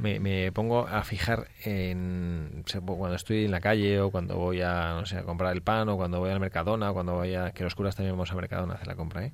me, 0.00 0.20
pongo 0.52 0.86
a 0.86 1.02
fijar 1.02 1.48
en 1.64 2.62
cuando 2.96 3.16
estoy 3.16 3.44
en 3.44 3.50
la 3.50 3.60
calle 3.60 4.00
o 4.00 4.10
cuando 4.10 4.36
voy 4.36 4.60
a, 4.60 4.94
no 4.94 5.06
sé, 5.06 5.18
a 5.18 5.22
comprar 5.22 5.52
el 5.54 5.62
pan 5.62 5.88
o 5.88 5.96
cuando 5.96 6.18
voy 6.20 6.30
al 6.30 6.40
Mercadona 6.40 6.90
o 6.90 6.94
cuando 6.94 7.14
voy 7.14 7.34
a, 7.34 7.52
que 7.52 7.64
los 7.64 7.74
curas 7.74 7.96
también 7.96 8.14
vamos 8.14 8.30
a 8.32 8.34
Mercadona 8.34 8.74
a 8.74 8.76
hacer 8.76 8.88
la 8.88 8.96
compra, 8.96 9.24
¿eh? 9.26 9.32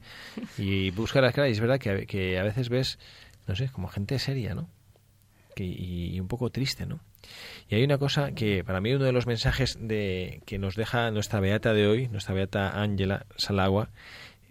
Y 0.58 0.90
buscar 0.90 1.22
las 1.22 1.34
caras 1.34 1.50
y 1.50 1.52
es 1.52 1.60
verdad 1.60 1.78
que, 1.78 1.90
a- 1.90 2.06
que 2.06 2.38
a 2.38 2.42
veces 2.42 2.68
ves, 2.68 2.98
no 3.46 3.56
sé, 3.56 3.68
como 3.70 3.88
gente 3.88 4.18
seria, 4.18 4.54
¿no? 4.54 4.68
Que, 5.54 5.64
y 5.64 6.18
un 6.20 6.28
poco 6.28 6.50
triste, 6.50 6.86
¿no? 6.86 7.00
Y 7.68 7.76
hay 7.76 7.84
una 7.84 7.98
cosa 7.98 8.32
que 8.32 8.62
para 8.64 8.80
mí 8.80 8.92
uno 8.92 9.04
de 9.04 9.12
los 9.12 9.26
mensajes 9.26 9.78
de 9.80 10.42
que 10.46 10.58
nos 10.58 10.76
deja 10.76 11.10
nuestra 11.10 11.40
beata 11.40 11.72
de 11.72 11.86
hoy, 11.86 12.08
nuestra 12.08 12.34
beata 12.34 12.80
Ángela 12.80 13.26
Salagua, 13.36 13.90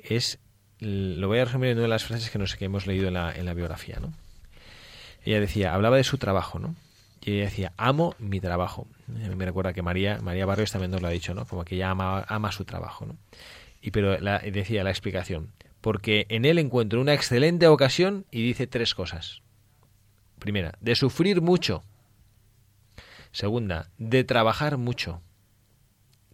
es 0.03 0.39
lo 0.79 1.27
voy 1.27 1.39
a 1.39 1.45
resumir 1.45 1.69
en 1.69 1.77
una 1.77 1.83
de 1.83 1.89
las 1.89 2.03
frases 2.03 2.29
que 2.29 2.39
nos 2.39 2.55
que 2.55 2.65
hemos 2.65 2.87
leído 2.87 3.07
en 3.07 3.13
la, 3.13 3.53
biografía, 3.53 3.99
¿no? 4.01 4.13
Ella 5.23 5.39
decía, 5.39 5.73
hablaba 5.73 5.95
de 5.97 6.03
su 6.03 6.17
trabajo, 6.17 6.59
¿no? 6.59 6.75
Y 7.21 7.35
ella 7.35 7.45
decía, 7.45 7.71
amo 7.77 8.15
mi 8.19 8.41
trabajo. 8.41 8.87
A 9.07 9.29
mí 9.29 9.35
me 9.35 9.45
recuerda 9.45 9.71
que 9.71 9.81
María, 9.81 10.19
María 10.21 10.45
Barrios 10.45 10.71
también 10.71 10.91
nos 10.91 11.01
lo 11.01 11.07
ha 11.07 11.11
dicho, 11.11 11.33
¿no? 11.33 11.45
Como 11.45 11.63
que 11.63 11.75
ella 11.75 11.91
ama, 11.91 12.25
ama 12.27 12.51
su 12.51 12.65
trabajo, 12.65 13.05
¿no? 13.05 13.15
Y 13.81 13.91
pero 13.91 14.19
la- 14.19 14.39
decía 14.39 14.83
la 14.83 14.89
explicación, 14.89 15.53
porque 15.79 16.25
en 16.29 16.43
él 16.43 16.59
encuentro 16.59 16.99
una 16.99 17.13
excelente 17.13 17.67
ocasión 17.67 18.25
y 18.31 18.43
dice 18.43 18.67
tres 18.67 18.93
cosas. 18.93 19.41
Primera, 20.39 20.73
de 20.81 20.95
sufrir 20.95 21.41
mucho. 21.41 21.83
Segunda, 23.33 23.89
de 23.97 24.23
trabajar 24.23 24.77
mucho. 24.77 25.21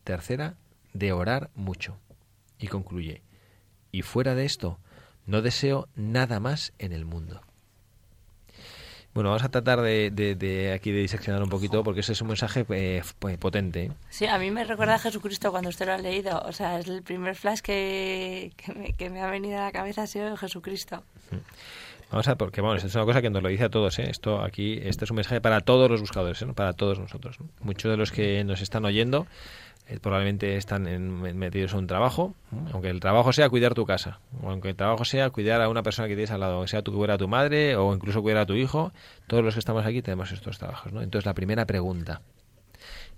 Tercera, 0.03 0.55
de 0.93 1.11
orar 1.11 1.49
mucho. 1.55 1.97
Y 2.59 2.67
concluye, 2.67 3.21
y 3.91 4.01
fuera 4.03 4.35
de 4.35 4.45
esto, 4.45 4.77
no 5.25 5.41
deseo 5.41 5.87
nada 5.95 6.39
más 6.39 6.73
en 6.77 6.91
el 6.91 7.05
mundo. 7.05 7.41
Bueno, 9.13 9.29
vamos 9.29 9.43
a 9.43 9.49
tratar 9.49 9.81
de, 9.81 10.11
de- 10.11 10.35
de 10.35 10.71
aquí 10.71 10.91
de 10.91 10.99
diseccionar 10.99 11.41
un 11.41 11.49
poquito 11.49 11.83
porque 11.83 12.01
ese 12.01 12.11
es 12.11 12.21
un 12.21 12.27
mensaje 12.27 12.63
eh, 12.69 13.01
pues, 13.17 13.37
potente. 13.39 13.91
Sí, 14.09 14.27
a 14.27 14.37
mí 14.37 14.51
me 14.51 14.63
recuerda 14.65 14.95
a 14.95 14.99
Jesucristo 14.99 15.49
cuando 15.51 15.69
usted 15.69 15.87
lo 15.87 15.93
ha 15.93 15.97
leído. 15.97 16.39
O 16.45 16.51
sea, 16.51 16.79
es 16.79 16.87
el 16.87 17.01
primer 17.01 17.35
flash 17.35 17.59
que, 17.61 18.53
que, 18.55 18.73
me, 18.73 18.93
que 18.93 19.09
me 19.09 19.21
ha 19.21 19.27
venido 19.31 19.57
a 19.57 19.61
la 19.65 19.71
cabeza 19.71 20.03
ha 20.03 20.07
sido 20.07 20.37
Jesucristo. 20.37 21.03
Vamos 22.11 22.27
a, 22.27 22.35
porque 22.37 22.61
bueno, 22.61 22.75
es 22.77 22.95
una 22.95 23.05
cosa 23.05 23.21
que 23.21 23.29
nos 23.29 23.43
lo 23.43 23.49
dice 23.49 23.65
a 23.65 23.69
todos, 23.69 23.99
¿eh? 23.99 24.09
Esto 24.09 24.41
aquí, 24.41 24.79
este 24.83 25.05
es 25.05 25.11
un 25.11 25.15
mensaje 25.17 25.41
para 25.41 25.61
todos 25.61 25.89
los 25.91 26.01
buscadores, 26.01 26.41
¿eh? 26.41 26.47
para 26.55 26.73
todos 26.73 26.97
nosotros. 26.99 27.39
¿no? 27.39 27.47
Muchos 27.61 27.91
de 27.91 27.97
los 27.97 28.11
que 28.11 28.43
nos 28.43 28.61
están 28.61 28.83
oyendo 28.85 29.27
eh, 29.87 29.99
probablemente 30.01 30.55
están 30.57 30.87
en- 30.87 31.37
metidos 31.37 31.73
en 31.73 31.79
un 31.79 31.87
trabajo, 31.87 32.33
aunque 32.73 32.89
el 32.89 32.99
trabajo 32.99 33.31
sea 33.31 33.47
cuidar 33.49 33.75
tu 33.75 33.85
casa, 33.85 34.19
o 34.41 34.49
aunque 34.49 34.69
el 34.69 34.75
trabajo 34.75 35.05
sea 35.05 35.29
cuidar 35.29 35.61
a 35.61 35.69
una 35.69 35.83
persona 35.83 36.07
que 36.07 36.15
tienes 36.15 36.31
al 36.31 36.39
lado, 36.39 36.65
sea 36.67 36.81
tu 36.81 36.91
cuidar 36.93 37.11
a 37.11 37.17
tu 37.19 37.27
madre 37.27 37.75
o 37.75 37.93
incluso 37.93 38.21
cuidar 38.23 38.39
a 38.41 38.45
tu 38.47 38.53
hijo, 38.53 38.91
todos 39.27 39.43
los 39.43 39.53
que 39.53 39.59
estamos 39.59 39.85
aquí 39.85 40.01
tenemos 40.01 40.31
estos 40.31 40.57
trabajos, 40.57 40.91
¿no? 40.91 41.01
Entonces 41.03 41.25
la 41.27 41.33
primera 41.35 41.65
pregunta, 41.65 42.21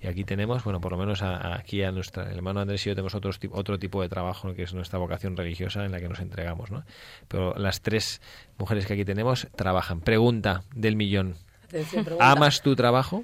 y 0.01 0.07
aquí 0.07 0.23
tenemos, 0.23 0.63
bueno, 0.63 0.81
por 0.81 0.91
lo 0.91 0.97
menos 0.97 1.21
a- 1.21 1.35
a- 1.37 1.55
aquí 1.55 1.83
a 1.83 1.91
nuestra 1.91 2.23
el 2.29 2.37
hermano 2.37 2.59
Andrés 2.59 2.85
y 2.85 2.89
yo 2.89 2.95
tenemos 2.95 3.13
otros, 3.15 3.39
ti- 3.39 3.49
otro 3.51 3.77
tipo 3.77 4.01
de 4.01 4.09
trabajo, 4.09 4.47
¿no? 4.47 4.53
que 4.55 4.63
es 4.63 4.73
nuestra 4.73 4.97
vocación 4.99 5.37
religiosa 5.37 5.85
en 5.85 5.91
la 5.91 5.99
que 5.99 6.09
nos 6.09 6.19
entregamos, 6.19 6.71
¿no? 6.71 6.83
Pero 7.27 7.53
las 7.55 7.81
tres 7.81 8.21
mujeres 8.57 8.85
que 8.87 8.93
aquí 8.93 9.05
tenemos 9.05 9.47
trabajan. 9.55 10.01
Pregunta 10.01 10.63
del 10.73 10.95
millón. 10.95 11.35
Atención, 11.65 12.03
pregunta. 12.05 12.31
¿Amas 12.31 12.61
tu 12.61 12.75
trabajo? 12.75 13.23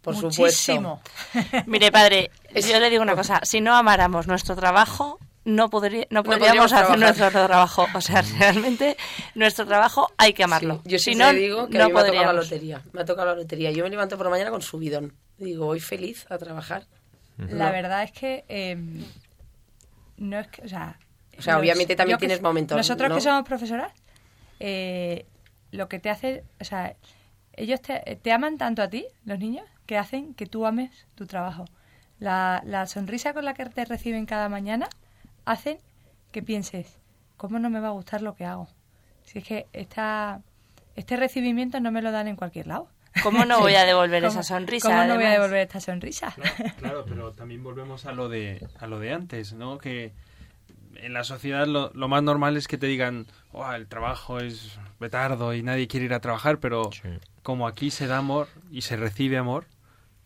Por 0.00 0.14
Muchísimo. 0.14 1.02
supuesto. 1.32 1.64
Mire, 1.70 1.90
padre, 1.92 2.30
yo 2.54 2.78
le 2.80 2.88
digo 2.90 3.02
una 3.02 3.14
cosa. 3.16 3.40
Si 3.42 3.60
no 3.60 3.74
amáramos 3.74 4.26
nuestro 4.28 4.54
trabajo, 4.54 5.18
no, 5.44 5.68
podría, 5.68 6.06
no 6.10 6.22
podríamos 6.22 6.70
podríamos 6.70 6.72
hacer 6.72 6.86
trabajar. 6.86 6.98
nuestro 7.18 7.46
trabajo. 7.46 7.86
O 7.94 8.00
sea, 8.00 8.22
realmente 8.38 8.96
nuestro 9.34 9.66
trabajo 9.66 10.08
hay 10.16 10.32
que 10.32 10.44
amarlo. 10.44 10.80
Sí, 10.84 10.90
yo 10.90 10.98
si 10.98 11.04
siempre 11.14 11.26
no, 11.26 11.32
digo 11.38 11.68
que 11.68 11.78
no 11.78 11.84
a 11.84 11.86
mí 11.88 11.92
me 11.92 12.00
ha 12.00 12.04
tocado 12.06 12.24
la 12.24 12.32
lotería. 12.32 12.82
Me 12.92 13.00
ha 13.00 13.04
tocado 13.04 13.26
la 13.28 13.34
lotería. 13.34 13.70
Yo 13.72 13.82
me 13.84 13.90
levanto 13.90 14.16
por 14.16 14.26
la 14.26 14.30
mañana 14.30 14.50
con 14.50 14.62
subidón. 14.62 15.12
Digo, 15.38 15.66
voy 15.66 15.80
feliz 15.80 16.26
a 16.30 16.38
trabajar. 16.38 16.84
La 17.38 17.66
No. 17.66 17.72
verdad 17.72 18.02
es 18.02 18.12
que 18.12 18.44
eh, 18.48 18.76
no 20.16 20.38
es 20.38 20.46
que, 20.48 20.62
o 20.62 20.68
sea, 20.68 20.98
O 21.38 21.42
sea, 21.42 21.58
obviamente 21.58 21.94
también 21.96 22.16
que- 22.18 22.26
tienes 22.26 22.42
momentos, 22.42 22.76
Nosotros 22.76 23.10
¿no? 23.10 23.14
que 23.16 23.20
somos 23.20 23.44
profesoras, 23.44 23.92
eh, 24.60 25.26
lo 25.72 25.88
que 25.88 25.98
te 25.98 26.08
hace, 26.08 26.44
o 26.60 26.64
sea, 26.64 26.96
ellos 27.52 27.80
te, 27.82 28.18
te 28.22 28.32
aman 28.32 28.56
tanto 28.56 28.82
a 28.82 28.88
ti, 28.88 29.06
los 29.26 29.38
niños, 29.38 29.66
que 29.84 29.98
hacen 29.98 30.34
que 30.34 30.46
tú 30.46 30.66
ames 30.66 30.90
tu 31.14 31.26
trabajo. 31.26 31.66
La, 32.18 32.62
la 32.64 32.86
sonrisa 32.86 33.34
con 33.34 33.44
la 33.44 33.52
que 33.54 33.66
te 33.66 33.84
reciben 33.84 34.24
cada 34.24 34.48
mañana 34.48 34.88
hacen 35.44 35.78
que 36.32 36.42
pienses, 36.42 36.96
¿cómo 37.36 37.58
no 37.58 37.68
me 37.68 37.80
va 37.80 37.88
a 37.88 37.92
gustar 37.92 38.22
lo 38.22 38.34
que 38.34 38.46
hago? 38.46 38.68
Si 39.24 39.38
es 39.38 39.44
que 39.44 39.66
esta, 39.74 40.40
este 40.94 41.16
recibimiento 41.16 41.78
no 41.80 41.92
me 41.92 42.00
lo 42.00 42.12
dan 42.12 42.28
en 42.28 42.36
cualquier 42.36 42.66
lado. 42.68 42.88
¿Cómo 43.22 43.44
no 43.44 43.60
voy 43.60 43.74
a 43.74 43.84
devolver 43.84 44.22
¿Cómo- 44.22 44.32
esa 44.32 44.42
sonrisa? 44.42 44.88
¿Cómo 44.88 45.04
no 45.04 45.14
voy 45.16 45.24
a 45.24 45.30
devolver 45.30 45.60
esta 45.60 45.80
sonrisa? 45.80 46.34
Claro, 46.78 47.04
pero 47.08 47.32
también 47.32 47.62
volvemos 47.62 48.06
a 48.06 48.12
lo 48.12 48.28
de, 48.28 48.66
a 48.78 48.86
lo 48.86 48.98
de 48.98 49.12
antes, 49.12 49.52
¿no? 49.52 49.78
Que 49.78 50.12
en 50.96 51.12
la 51.12 51.24
sociedad 51.24 51.66
lo, 51.66 51.90
lo 51.94 52.08
más 52.08 52.22
normal 52.22 52.56
es 52.56 52.68
que 52.68 52.78
te 52.78 52.86
digan, 52.86 53.26
"Oh, 53.52 53.70
el 53.72 53.86
trabajo 53.86 54.38
es 54.38 54.78
petardo 54.98 55.52
y 55.54 55.62
nadie 55.62 55.88
quiere 55.88 56.06
ir 56.06 56.14
a 56.14 56.20
trabajar, 56.20 56.58
pero 56.58 56.90
Sí. 56.92 57.08
como 57.42 57.66
aquí 57.68 57.90
se 57.90 58.06
da 58.06 58.18
amor 58.18 58.48
y 58.70 58.80
se 58.82 58.96
recibe 58.96 59.36
amor, 59.36 59.66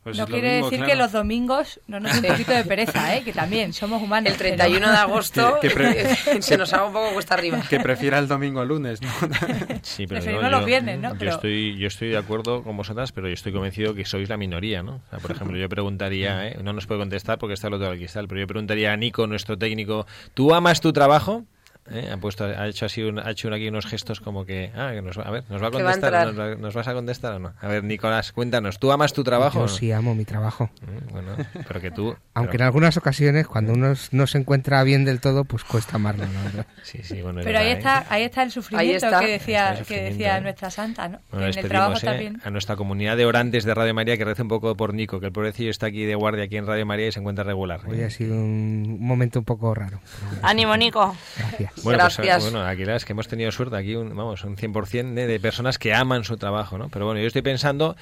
pues 0.03 0.17
no 0.17 0.27
quiere 0.27 0.53
mismo, 0.53 0.65
decir 0.67 0.79
claro. 0.79 0.93
que 0.93 0.99
los 0.99 1.13
domingos 1.13 1.81
no 1.87 2.01
nos 2.01 2.13
dé 2.23 2.29
un 2.29 2.35
poquito 2.35 2.53
de 2.53 2.65
pereza, 2.65 3.17
¿eh? 3.17 3.23
que 3.23 3.33
también 3.33 3.73
somos 3.75 4.03
humanos. 4.03 4.33
El 4.33 4.39
31 4.39 4.91
de 4.91 4.97
agosto 4.97 5.59
Que- 5.61 5.69
que 5.69 5.75
pre- 5.75 6.17
se 6.43 6.57
nos 6.57 6.73
haga 6.73 6.87
un 6.87 6.93
poco 6.95 7.13
cuesta 7.13 7.35
arriba. 7.35 7.63
Que 7.69 7.81
prefiera 7.81 8.19
el 8.19 8.27
domingo 8.27 8.61
al 8.61 8.69
lunes, 8.69 9.01
¿no? 9.03 9.09
Sí, 9.83 10.07
pero 10.07 10.21
Preferimos 10.21 10.45
yo, 10.45 10.51
los 10.51 10.61
yo- 10.61 10.67
viernes, 10.67 10.99
¿no? 11.01 11.11
Yo, 11.13 11.17
Pero- 11.19 11.31
estoy, 11.33 11.77
yo 11.79 11.87
estoy 11.89 12.09
de 12.09 12.17
acuerdo 12.17 12.63
con 12.63 12.77
vosotras, 12.77 13.13
pero 13.13 13.29
yo 13.29 13.35
estoy 13.35 13.53
convencido 13.53 13.95
que 13.95 14.05
sois 14.05 14.29
la 14.29 14.37
minoría, 14.37 14.83
¿no? 14.83 14.97
O 14.97 15.11
sea, 15.11 15.19
por 15.19 15.33
ejemplo, 15.33 15.57
yo 15.59 15.69
preguntaría, 15.69 16.47
¿eh? 16.49 16.59
no 16.63 16.73
nos 16.73 16.87
puede 16.87 17.01
contestar 17.01 17.39
porque 17.39 17.55
está 17.55 17.69
el 17.69 17.75
otro 17.75 17.89
del 17.91 17.99
cristal, 17.99 18.27
pero 18.29 18.41
yo 18.41 18.47
preguntaría 18.47 18.93
a 18.93 18.97
Nico, 18.97 19.27
nuestro 19.27 19.59
técnico, 19.59 20.07
¿tú 20.35 20.55
amas 20.55 20.81
tu 20.81 20.93
trabajo? 20.93 21.45
¿Eh? 21.91 22.09
Ha, 22.13 22.17
puesto, 22.19 22.45
ha 22.45 22.69
hecho 22.69 22.87
así 22.87 23.03
un- 23.03 23.19
ha 23.19 23.31
hecho 23.31 23.53
aquí 23.53 23.67
unos 23.69 23.87
gestos 23.87 24.21
como 24.21 24.45
que, 24.45 24.71
ah, 24.77 24.91
que 24.93 25.03
nos, 25.03 25.19
va- 25.19 25.23
a 25.25 25.31
ver, 25.31 25.45
¿nos 25.49 25.61
va 25.63 25.67
a 25.67 25.71
va 25.71 25.79
contestar? 25.79 26.15
entrar. 26.15 26.27
¿Nos, 26.27 26.39
va- 26.39 26.55
nos 26.61 26.75
vas 26.75 26.87
a 26.89 26.95
contestar 26.95 27.33
o 27.35 27.39
no? 27.41 27.53
A 27.61 27.67
ver, 27.67 27.83
Nicolás, 27.83 28.33
cuéntanos, 28.33 28.79
¿tú 28.79 28.93
amas 28.93 29.13
tu 29.13 29.25
trabajo? 29.25 29.59
Yo 29.61 29.63
no? 29.63 29.69
sí 29.69 29.91
amo 29.91 30.15
mi 30.15 30.25
trabajo. 30.25 30.71
Mm, 30.83 31.13
Bueno, 31.13 31.37
pero 31.67 31.81
que 31.81 31.91
tú... 31.91 32.15
Aunque 32.35 32.57
en 32.59 32.63
algunas 32.63 32.97
ocasiones, 32.97 33.47
cuando 33.49 33.73
uno 33.73 33.95
no 34.13 34.27
se 34.27 34.39
encuentra 34.39 34.83
bien 34.85 35.05
del 35.05 35.21
todo, 35.21 35.45
pues 35.45 35.65
cuesta 35.65 35.97
amarlo, 35.97 36.27
verdad. 36.45 36.67
Sí, 36.83 37.01
sí, 37.03 37.23
bueno, 37.23 37.41
Pero 37.43 37.59
ahí 37.59 37.69
¿eh? 37.69 37.73
está, 37.73 38.07
ahí 38.09 38.23
está 38.23 38.43
el 38.43 38.51
sufrimiento 38.53 39.07
está. 39.07 39.21
que 39.21 39.27
decía, 39.27 39.83
que 39.87 40.03
decía 40.03 40.39
¿eh? 40.39 40.41
nuestra 40.41 40.71
santa, 40.71 41.09
¿no? 41.09 41.19
Bueno, 41.33 41.47
que 41.53 41.59
en 41.59 41.65
el 41.65 41.69
trabajo 41.71 41.97
¿eh? 41.97 42.01
también. 42.03 42.41
a 42.45 42.51
nuestra 42.51 42.77
comunidad 42.77 43.17
de 43.17 43.27
orantes 43.27 43.65
de 43.65 43.75
Radio 43.75 43.95
María 43.95 44.17
que 44.17 44.25
reza 44.25 44.43
un 44.43 44.49
poco 44.49 44.77
por 44.77 44.95
Nico, 44.95 45.19
que 45.19 45.27
el 45.27 45.33
pobrecillo 45.33 45.71
está 45.71 45.87
aquí 45.87 46.05
de 46.05 46.15
guardia 46.15 46.45
aquí 46.45 46.57
en 46.57 46.67
Radio 46.67 46.87
María 46.87 47.09
y 47.09 47.13
se 47.13 47.19
encuentra 47.21 47.43
regular. 47.45 47.81
Hoy 47.87 48.03
ha 48.03 48.11
sido 48.11 48.35
un 48.35 48.99
momento 49.01 49.39
un 49.41 49.45
poco 49.45 49.75
raro. 49.75 50.01
Ánimo, 50.43 50.77
Nico. 50.77 51.15
Gracias. 51.37 51.80
Bueno, 51.83 51.99
pues, 52.05 52.17
Gracias. 52.17 52.43
bueno, 52.51 52.67
aquí 52.67 52.85
la 52.85 52.97
es 52.97 53.05
que 53.05 53.13
hemos 53.13 53.29
tenido 53.29 53.51
suerte, 53.53 53.77
aquí 53.77 53.95
un, 53.97 54.15
vamos, 54.17 54.45
un 54.45 54.57
100% 54.57 55.15
de, 55.15 55.27
de 55.27 55.41
personas 55.41 55.79
que 55.79 55.95
aman 55.95 56.25
su 56.25 56.37
trabajo, 56.37 56.79
¿no? 56.79 56.89
Pero 56.89 57.07
bueno, 57.07 57.21
yo 57.21 57.27
estoy 57.27 57.43
pensando 57.43 57.97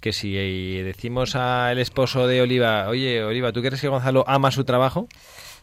que 0.00 0.12
si 0.12 0.36
eh, 0.36 0.82
decimos 0.84 1.36
al 1.36 1.78
esposo 1.78 2.26
de 2.26 2.40
Oliva, 2.42 2.88
oye, 2.88 3.22
Oliva, 3.22 3.52
¿tú 3.52 3.60
crees 3.62 3.80
que 3.80 3.88
Gonzalo 3.88 4.24
ama 4.26 4.50
su 4.50 4.64
trabajo? 4.64 5.06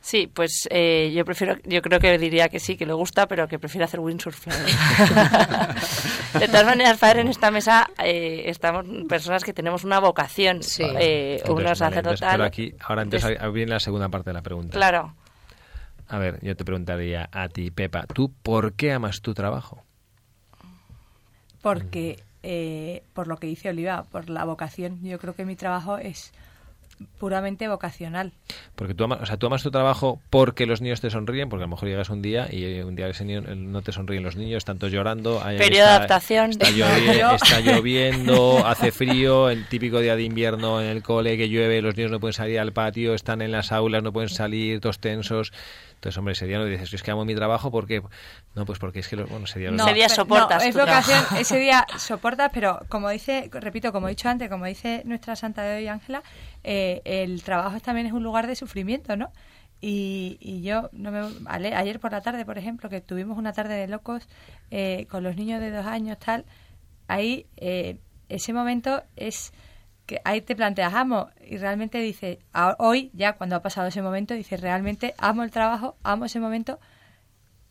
Sí, 0.01 0.27
pues 0.33 0.65
eh, 0.71 1.11
yo 1.13 1.25
prefiero, 1.25 1.57
yo 1.65 1.81
creo 1.81 1.99
que 1.99 2.17
diría 2.17 2.47
que 2.47 2.61
sí, 2.61 2.77
que 2.77 2.85
le 2.85 2.93
gusta, 2.93 3.27
pero 3.27 3.49
que 3.49 3.59
prefiere 3.59 3.83
hacer 3.83 3.99
windsurf. 3.99 4.45
de 6.39 6.47
todas 6.47 6.65
maneras, 6.65 6.97
padre, 6.97 7.19
en 7.21 7.27
esta 7.27 7.51
mesa 7.51 7.89
eh, 8.01 8.43
estamos 8.45 8.85
personas 9.09 9.43
que 9.43 9.51
tenemos 9.53 9.83
una 9.83 9.99
vocación, 9.99 10.63
Sí. 10.63 10.83
eh, 10.83 11.39
Entonces, 11.41 11.49
uno 11.49 11.63
vale, 11.63 11.75
sacerdotal. 11.75 12.13
entonces, 12.13 12.27
pero 12.31 12.43
aquí, 12.45 12.73
ahora 12.81 13.01
entonces 13.03 13.37
viene 13.53 13.71
la 13.73 13.79
segunda 13.81 14.07
parte 14.07 14.29
de 14.29 14.33
la 14.35 14.41
pregunta. 14.41 14.77
Claro. 14.77 15.15
A 16.09 16.17
ver, 16.17 16.39
yo 16.41 16.55
te 16.57 16.65
preguntaría 16.65 17.29
a 17.31 17.47
ti, 17.49 17.71
Pepa, 17.71 18.05
¿tú 18.13 18.31
por 18.43 18.73
qué 18.73 18.91
amas 18.91 19.21
tu 19.21 19.33
trabajo? 19.33 19.83
Porque, 21.61 22.19
eh, 22.43 23.03
por 23.13 23.27
lo 23.27 23.37
que 23.37 23.47
dice 23.47 23.69
Oliva, 23.69 24.03
por 24.11 24.29
la 24.29 24.45
vocación, 24.45 24.99
yo 25.03 25.19
creo 25.19 25.35
que 25.35 25.45
mi 25.45 25.55
trabajo 25.55 25.97
es 25.97 26.31
puramente 27.17 27.67
vocacional. 27.69 28.33
Porque 28.75 28.93
tú 28.93 29.05
amas, 29.05 29.21
o 29.21 29.25
sea, 29.25 29.37
tú 29.37 29.47
amas 29.47 29.63
tu 29.63 29.71
trabajo 29.71 30.19
porque 30.29 30.65
los 30.65 30.81
niños 30.81 30.99
te 30.99 31.09
sonríen, 31.09 31.47
porque 31.47 31.63
a 31.63 31.67
lo 31.67 31.71
mejor 31.71 31.87
llegas 31.87 32.09
un 32.09 32.21
día 32.21 32.53
y 32.53 32.81
un 32.81 32.95
día 32.95 33.07
ese 33.07 33.23
niño, 33.23 33.41
no 33.41 33.81
te 33.81 33.91
sonríen 33.93 34.23
los 34.23 34.35
niños, 34.35 34.57
están 34.57 34.79
todos 34.79 34.91
llorando. 34.91 35.41
hay- 35.43 35.57
Periodo 35.57 36.89
de 36.89 36.95
adaptación. 36.97 37.31
Está, 37.35 37.35
está 37.35 37.59
lloviendo, 37.61 38.65
hace 38.65 38.91
frío, 38.91 39.49
el 39.49 39.65
típico 39.67 39.99
día 39.99 40.15
de 40.17 40.23
invierno 40.23 40.81
en 40.81 40.87
el 40.87 41.03
cole 41.03 41.37
que 41.37 41.47
llueve, 41.49 41.81
los 41.81 41.95
niños 41.95 42.11
no 42.11 42.19
pueden 42.19 42.33
salir 42.33 42.59
al 42.59 42.73
patio, 42.73 43.13
están 43.13 43.41
en 43.41 43.51
las 43.51 43.71
aulas, 43.71 44.01
no 44.03 44.11
pueden 44.11 44.29
salir, 44.29 44.79
todos 44.81 44.99
tensos. 44.99 45.53
Entonces, 45.99 46.17
hombre, 46.17 46.31
ese 46.31 46.45
día 46.45 46.57
no 46.57 46.63
dices, 46.63 46.89
"Yo 46.89 46.95
es 46.95 47.03
que 47.03 47.11
amo 47.11 47.25
mi 47.25 47.35
trabajo 47.35 47.71
porque... 47.71 48.01
No, 48.55 48.65
pues 48.65 48.79
porque 48.79 48.99
es 48.99 49.07
que, 49.09 49.17
los, 49.17 49.29
bueno, 49.29 49.43
ese 49.43 49.59
día 49.59 49.69
los- 49.69 49.81
Ese 49.85 49.93
día 49.95 50.07
soportas 50.07 50.63
es 50.63 50.73
tu 50.73 50.79
vocación, 50.79 51.39
ese 51.41 51.59
día 51.59 51.85
soportas, 51.97 52.51
pero 52.53 52.79
como 52.87 53.09
dice, 53.09 53.49
repito, 53.51 53.91
como 53.91 54.07
he 54.07 54.11
dicho 54.11 54.29
antes, 54.29 54.49
como 54.49 54.63
dice 54.65 55.01
nuestra 55.03 55.35
santa 55.35 55.61
de 55.63 55.79
hoy, 55.79 55.87
Ángela, 55.89 56.23
eh, 56.63 57.01
el 57.03 57.43
trabajo 57.43 57.77
también 57.81 58.07
es 58.07 58.13
un 58.13 58.23
lugar 58.23 58.47
de 58.47 58.55
sufrimiento, 58.55 59.17
¿no? 59.17 59.33
Y, 59.81 60.37
y 60.39 60.61
yo, 60.61 60.89
no 60.93 61.11
me, 61.11 61.19
ayer 61.49 61.99
por 61.99 62.13
la 62.13 62.21
tarde, 62.21 62.45
por 62.45 62.57
ejemplo, 62.57 62.89
que 62.89 63.01
tuvimos 63.01 63.37
una 63.37 63.51
tarde 63.51 63.75
de 63.75 63.87
locos 63.87 64.27
eh, 64.71 65.05
con 65.09 65.23
los 65.23 65.35
niños 65.35 65.59
de 65.59 65.69
dos 65.71 65.85
años, 65.85 66.17
tal, 66.17 66.45
ahí 67.09 67.45
eh, 67.57 67.99
ese 68.29 68.53
momento 68.53 69.03
es 69.17 69.51
que 70.09 70.21
ahí 70.25 70.41
te 70.41 70.55
planteas 70.55 70.95
amo 70.95 71.29
y 71.47 71.57
realmente 71.57 71.99
dices, 71.99 72.39
a- 72.51 72.75
hoy 72.79 73.11
ya 73.13 73.33
cuando 73.33 73.55
ha 73.55 73.61
pasado 73.61 73.87
ese 73.89 74.01
momento, 74.01 74.33
dices, 74.33 74.59
realmente 74.59 75.13
amo 75.19 75.43
el 75.43 75.51
trabajo, 75.51 75.97
amo 76.01 76.25
ese 76.25 76.39
momento 76.39 76.79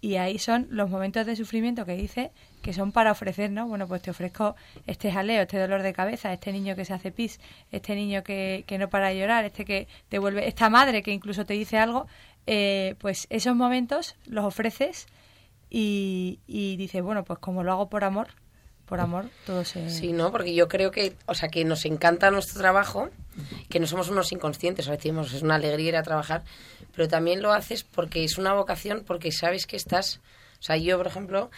y 0.01 0.15
ahí 0.15 0.39
son 0.39 0.69
los 0.71 0.89
momentos 0.89 1.27
de 1.27 1.35
sufrimiento 1.35 1.85
que 1.85 1.97
dice 1.97 2.31
que 2.63 2.73
son 2.73 2.93
para 2.93 3.11
ofrecer, 3.11 3.51
¿no? 3.51 3.67
Bueno, 3.67 3.89
pues 3.89 4.03
te 4.03 4.13
ofrezco 4.13 4.55
este 4.87 5.11
jaleo, 5.11 5.43
este 5.43 5.59
dolor 5.59 5.83
de 5.83 5.93
cabeza, 5.93 6.33
este 6.33 6.53
niño 6.53 6.77
que 6.77 6.85
se 6.85 6.95
hace 6.95 7.11
pis, 7.11 7.41
este 7.73 7.97
niño 7.97 8.23
que, 8.23 8.63
que 8.69 8.79
no 8.79 8.89
para 8.89 9.09
de 9.09 9.19
llorar, 9.19 9.45
este 9.45 9.65
que 9.65 9.89
te 10.09 10.21
vuelve, 10.21 10.47
esta 10.47 10.71
madre 10.71 11.03
que 11.03 11.11
incluso 11.11 11.45
te 11.45 11.55
dice 11.55 11.79
algo, 11.79 12.07
eh, 12.47 12.95
pues 13.01 13.27
esos 13.31 13.57
momentos 13.57 14.15
los 14.27 14.45
ofreces 14.45 15.07
y, 15.71 16.39
y 16.47 16.77
dices, 16.77 17.03
bueno, 17.03 17.25
pues 17.25 17.41
como 17.41 17.65
lo 17.65 17.73
hago 17.73 17.89
por 17.89 18.05
amor, 18.05 18.29
por 18.89 19.01
amor 19.01 19.27
todo 19.47 19.65
se... 19.65 19.91
Sí, 19.91 20.13
¿no? 20.13 20.33
Porque 20.33 20.55
yo 20.55 20.69
creo 20.69 20.91
que, 20.91 21.15
o 21.27 21.35
sea, 21.35 21.49
que 21.49 21.65
nos 21.65 21.85
encanta 21.85 22.31
nuestro 22.31 22.61
trabajo 22.61 23.11
que 23.69 23.79
no 23.79 23.87
somos 23.87 24.09
unos 24.09 24.33
inconscientes, 24.33 24.87
o 24.87 24.89
sea, 24.89 24.97
decimos, 24.97 25.33
es 25.33 25.43
una 25.43 25.57
alegría 25.57 25.89
ir 25.91 25.97
a 25.97 26.03
trabajar, 26.03 26.43
pero 26.95 27.09
también 27.09 27.43
lo 27.43 27.53
haces 27.53 27.85
porque 27.85 28.25
es 28.25 28.39
una 28.39 28.53
vocación, 28.53 29.05
porque 29.07 29.31
sabes 29.31 29.67
que 29.67 29.77
estás, 29.77 30.21
o 30.59 30.63
sea, 30.63 30.77
yo, 30.77 30.97
por 30.99 31.07
ejemplo, 31.07 31.51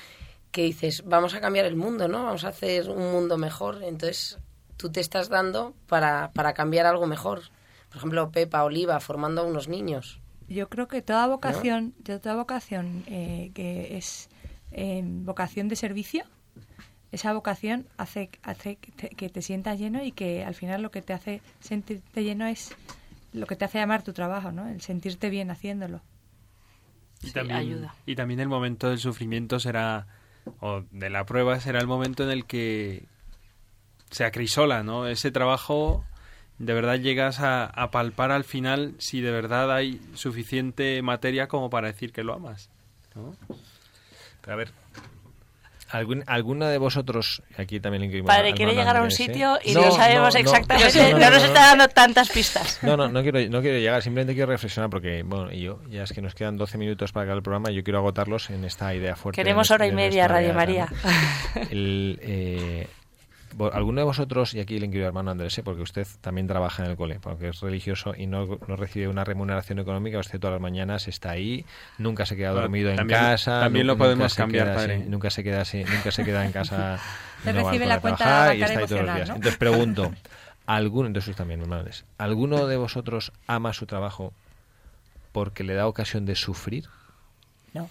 que 0.50 0.62
dices, 0.62 1.04
vamos 1.06 1.34
a 1.34 1.40
cambiar 1.40 1.64
el 1.64 1.76
mundo, 1.76 2.08
¿no? 2.08 2.24
Vamos 2.24 2.44
a 2.44 2.48
hacer 2.48 2.90
un 2.90 3.12
mundo 3.12 3.38
mejor, 3.38 3.82
entonces 3.82 4.38
tú 4.76 4.90
te 4.90 5.00
estás 5.00 5.28
dando 5.28 5.74
para, 5.86 6.32
para 6.32 6.52
cambiar 6.52 6.86
algo 6.86 7.06
mejor. 7.06 7.42
Por 7.88 7.98
ejemplo, 7.98 8.30
Pepa 8.30 8.62
Oliva 8.64 9.00
formando 9.00 9.42
a 9.42 9.44
unos 9.44 9.68
niños. 9.68 10.20
Yo 10.48 10.68
creo 10.68 10.88
que 10.88 11.02
toda 11.02 11.26
vocación, 11.26 11.94
yo 12.04 12.20
toda 12.20 12.34
vocación 12.34 13.04
eh, 13.06 13.52
que 13.54 13.96
es 13.96 14.28
eh, 14.72 15.02
vocación 15.04 15.68
de 15.68 15.76
servicio, 15.76 16.24
esa 17.12 17.32
vocación 17.32 17.86
hace, 17.96 18.30
hace 18.42 18.76
que, 18.76 18.92
te, 18.92 19.08
que 19.11 19.28
te 19.28 19.42
sientas 19.42 19.78
lleno 19.78 20.02
y 20.04 20.12
que 20.12 20.44
al 20.44 20.54
final 20.54 20.82
lo 20.82 20.90
que 20.90 21.02
te 21.02 21.12
hace 21.12 21.40
sentirte 21.61 22.22
lleno 22.22 22.46
es 22.46 22.74
lo 23.32 23.46
que 23.46 23.56
te 23.56 23.64
hace 23.64 23.80
amar 23.80 24.02
tu 24.02 24.12
trabajo, 24.12 24.52
¿no? 24.52 24.68
El 24.68 24.80
sentirte 24.80 25.30
bien 25.30 25.50
haciéndolo. 25.50 26.00
Y 27.22 27.28
Sí, 27.28 27.32
también, 27.32 27.58
ayuda. 27.58 27.94
y 28.06 28.14
también 28.16 28.40
el 28.40 28.48
momento 28.48 28.88
del 28.88 28.98
sufrimiento 28.98 29.61
será, 29.61 30.06
o 30.61 30.82
de 30.90 31.11
la 31.11 31.24
prueba 31.26 31.61
será 31.61 31.80
el 31.80 31.86
momento 31.86 32.22
en 32.24 32.30
el 32.30 32.44
que 32.46 33.04
se 34.11 34.24
acrisola, 34.24 34.82
¿no? 34.82 35.06
Ese 35.06 35.30
trabajo, 35.30 36.04
de 36.58 36.72
verdad 36.74 36.96
llegas 36.98 37.40
a, 37.40 37.66
a 37.66 37.90
palpar 37.90 38.30
al 38.32 38.44
final 38.44 38.94
si 38.98 39.20
de 39.20 39.30
verdad 39.30 39.72
hay 39.74 40.00
suficiente 40.14 41.00
materia 41.02 41.46
como 41.46 41.70
para 41.70 41.88
decir 41.88 42.12
que 42.12 42.24
lo 42.24 42.34
amas, 42.34 42.70
¿no? 43.14 43.34
A 44.50 44.54
ver, 44.56 44.72
¿algún, 45.91 46.24
¿alguna 46.26 46.68
de 46.70 46.78
vosotros, 46.78 47.43
aquí 47.57 47.80
también 47.80 48.05
incluimos 48.05 48.28
Padre 48.28 48.55
quiere 48.55 48.72
llegar 48.72 48.97
a 48.97 49.01
un 49.01 49.07
Andrés, 49.07 49.20
¿eh? 49.20 49.24
sitio 49.24 49.59
y 49.64 49.72
No, 49.72 49.82
no 49.82 49.91
sabemos 49.93 50.34
no, 50.34 50.41
no, 50.41 50.47
exactamente, 50.47 51.12
no, 51.14 51.30
nos 51.30 51.43
está 51.43 51.61
dando 51.61 51.88
tantas 51.88 52.30
pistas. 52.30 52.78
No, 52.82 52.97
no, 52.97 53.09
no 53.09 53.22
quiero, 53.22 53.41
no 53.49 53.61
quiero 53.61 53.78
llegar, 53.78 54.03
simplemente 54.03 54.34
quiero 54.34 54.51
reflexionar 54.51 54.91
porque, 54.91 55.22
bueno, 55.22 55.53
y 55.53 55.61
yo, 55.61 55.80
ya 55.91 56.05
es 56.05 56.12
que 56.12 56.22
nos 56.22 56.34
quedan 56.34 56.57
12 56.57 56.78
minutos 56.78 57.12
para 57.12 57.24
acabar 57.24 57.38
el 57.38 57.43
programa 57.43 57.70
y 57.70 57.76
yo 57.76 57.84
quiero 57.84 57.99
agotarlos 57.99 58.51
en 58.51 58.64
esta 58.64 58.95
idea 58.95 59.16
fuerte. 59.16 59.41
Queremos 59.41 59.70
hora 59.70 59.86
y 59.86 59.93
media, 59.93 60.28
Radio 60.28 60.55
María. 60.55 60.88
¿no? 60.91 61.61
El, 61.70 62.18
eh, 62.22 62.86
¿Alguno 63.72 64.01
de 64.01 64.05
vosotros, 64.05 64.55
y 64.55 64.61
aquí 64.61 64.78
le 64.78 64.86
incluyo 64.86 65.05
al 65.05 65.09
hermano 65.09 65.30
Andrés, 65.32 65.59
¿eh? 65.59 65.62
porque 65.62 65.82
usted 65.82 66.07
también 66.20 66.46
trabaja 66.46 66.84
en 66.84 66.90
el 66.90 66.96
cole, 66.96 67.18
porque 67.20 67.48
es 67.48 67.61
religioso 67.61 68.14
y 68.16 68.26
no, 68.26 68.59
no 68.66 68.76
recibe 68.76 69.09
una 69.09 69.24
remuneración 69.24 69.78
económica, 69.78 70.18
usted 70.18 70.38
todas 70.38 70.53
las 70.55 70.62
mañanas 70.62 71.09
está 71.09 71.30
ahí, 71.30 71.64
nunca 71.98 72.26
se 72.26 72.36
queda 72.36 72.51
Bueno, 72.51 72.62
dormido 72.62 72.90
en 72.90 72.96
también- 72.96 73.18
casa. 73.20 73.61
también 73.61 73.86
lo 73.86 73.96
podemos 73.98 74.34
cambiar, 74.34 74.66
queda 74.66 74.74
padre. 74.76 74.94
así, 74.96 75.05
nunca 75.09 75.30
se 75.30 75.42
queda 75.44 75.61
así, 75.62 75.84
nunca 75.84 76.11
se 76.11 76.24
queda 76.24 76.46
en 76.46 76.53
casa. 76.53 76.98
Te 77.44 77.53
no 77.53 77.62
recibe 77.64 77.86
la 77.86 78.01
cuenta 78.01 78.55
y 78.55 78.62
está 78.62 78.78
ahí 78.78 78.86
todos 78.86 79.03
los 79.05 79.14
días. 79.14 79.28
¿no? 79.28 79.34
Entonces 79.36 79.59
pregunto, 79.59 80.12
¿alguno, 80.66 81.07
entonces 81.09 81.34
también, 81.36 81.61
hermano 81.61 81.80
Andrés, 81.80 82.05
¿alguno 82.18 82.66
de 82.66 82.76
vosotros 82.76 83.32
ama 83.46 83.72
su 83.72 83.86
trabajo 83.86 84.32
porque 85.32 85.64
le 85.64 85.74
da 85.74 85.86
ocasión 85.86 86.24
de 86.24 86.34
sufrir? 86.36 86.86
No. 87.74 87.88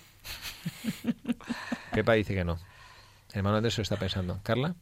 Pepa 1.93 2.13
dice 2.13 2.33
que 2.33 2.43
no. 2.43 2.57
Hermano 3.33 3.57
Andrés 3.57 3.73
se 3.75 3.81
lo 3.81 3.83
está 3.83 3.97
pensando. 3.97 4.39
¿Carla? 4.43 4.75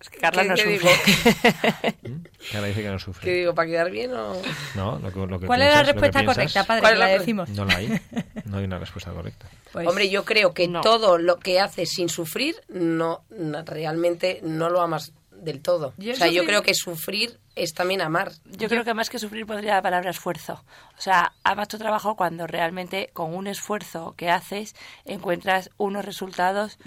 Es 0.00 0.08
que 0.10 0.18
Carla 0.18 0.42
¿Qué- 0.42 0.48
no 0.48 0.54
qué 0.54 0.78
sufre. 0.78 1.94
¿Mm? 2.08 2.22
Carla 2.52 2.66
dice 2.68 2.82
que 2.82 2.88
no 2.88 2.94
¿Qué 2.94 2.98
sufre. 3.04 3.32
digo? 3.34 3.54
¿Para 3.54 3.68
quedar 3.68 3.90
bien 3.90 4.12
o...? 4.14 4.40
No, 4.76 4.98
lo 5.00 5.12
que, 5.12 5.26
lo 5.26 5.40
que 5.40 5.46
¿Cuál 5.46 5.62
es 5.62 5.74
la 5.74 5.82
respuesta 5.82 6.20
piensas, 6.20 6.36
correcta, 6.36 6.64
padre? 6.64 6.80
¿Cuál 6.82 6.98
la 7.00 7.06
decimos. 7.06 7.48
No 7.50 7.64
la 7.64 7.76
hay. 7.76 8.00
No 8.44 8.58
hay 8.58 8.64
una 8.64 8.78
respuesta 8.78 9.10
correcta. 9.10 9.46
Pues, 9.72 9.86
Hombre, 9.86 10.08
yo 10.08 10.24
creo 10.24 10.54
que 10.54 10.68
no. 10.68 10.80
todo 10.80 11.18
lo 11.18 11.38
que 11.38 11.60
haces 11.60 11.90
sin 11.90 12.08
sufrir, 12.08 12.56
no, 12.68 13.24
no- 13.28 13.62
realmente 13.64 14.40
no 14.42 14.70
lo 14.70 14.80
amas 14.80 15.12
del 15.32 15.60
todo. 15.60 15.92
Yo 15.98 16.12
o 16.14 16.16
sea, 16.16 16.28
yo 16.28 16.44
creo 16.46 16.62
que 16.62 16.72
sufrir 16.74 17.38
es 17.56 17.74
también 17.74 18.00
amar. 18.00 18.32
Yo 18.46 18.68
creo 18.68 18.84
que 18.84 18.94
más 18.94 19.10
que 19.10 19.18
sufrir 19.18 19.44
podría 19.46 19.74
la 19.74 19.82
palabra 19.82 20.10
esfuerzo. 20.10 20.64
O 20.96 21.00
sea, 21.00 21.32
amas 21.44 21.68
tu 21.68 21.76
trabajo 21.78 22.16
cuando 22.16 22.46
realmente 22.46 23.10
con 23.12 23.34
un 23.34 23.46
esfuerzo 23.46 24.14
que 24.16 24.30
haces 24.30 24.74
encuentras 25.04 25.70
unos 25.76 26.04
resultados 26.04 26.78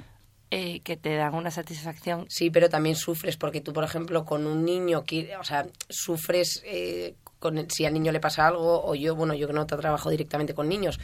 eh, 0.54 0.82
que 0.82 0.97
te 0.97 1.16
dan 1.16 1.34
una 1.34 1.49
satisfacción. 1.49 2.26
Sí, 2.30 2.49
pero 2.49 2.68
también 2.70 2.97
sufres 2.97 3.38
porque 3.38 3.62
tú, 3.62 3.72
por 3.72 3.86
ejemplo, 3.86 4.26
con 4.26 4.45
un 4.45 4.66
niño, 4.66 5.06
que, 5.06 5.36
o 5.38 5.43
sea, 5.45 5.66
sufres 5.88 6.62
eh, 6.66 7.16
con 7.39 7.70
si 7.70 7.86
al 7.86 7.93
niño 7.93 8.12
le 8.12 8.20
pasa 8.20 8.47
algo, 8.47 8.86
o 8.86 8.93
yo, 8.93 9.16
bueno, 9.16 9.34
yo 9.34 9.47
que 9.47 9.54
no 9.54 9.66
trabajo 9.66 10.10
directamente 10.10 10.54
con 10.54 10.68
niños, 10.68 10.99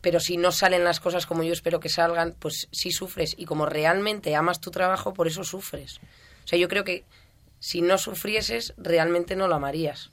pero 0.00 0.20
si 0.20 0.36
no 0.36 0.52
salen 0.52 0.84
las 0.84 1.00
cosas 1.00 1.26
como 1.26 1.42
yo 1.42 1.52
espero 1.52 1.80
que 1.80 1.88
salgan, 1.88 2.36
pues 2.38 2.68
sí 2.70 2.92
sufres. 2.92 3.34
Y 3.36 3.46
como 3.46 3.66
realmente 3.66 4.36
amas 4.36 4.60
tu 4.60 4.70
trabajo, 4.70 5.12
por 5.12 5.26
eso 5.26 5.42
sufres. 5.42 5.98
O 6.44 6.46
sea, 6.46 6.58
yo 6.58 6.68
creo 6.68 6.84
que 6.84 7.04
si 7.58 7.82
no 7.82 7.98
sufrieses, 7.98 8.74
realmente 8.76 9.34
no 9.34 9.48
lo 9.48 9.56
amarías. 9.56 10.12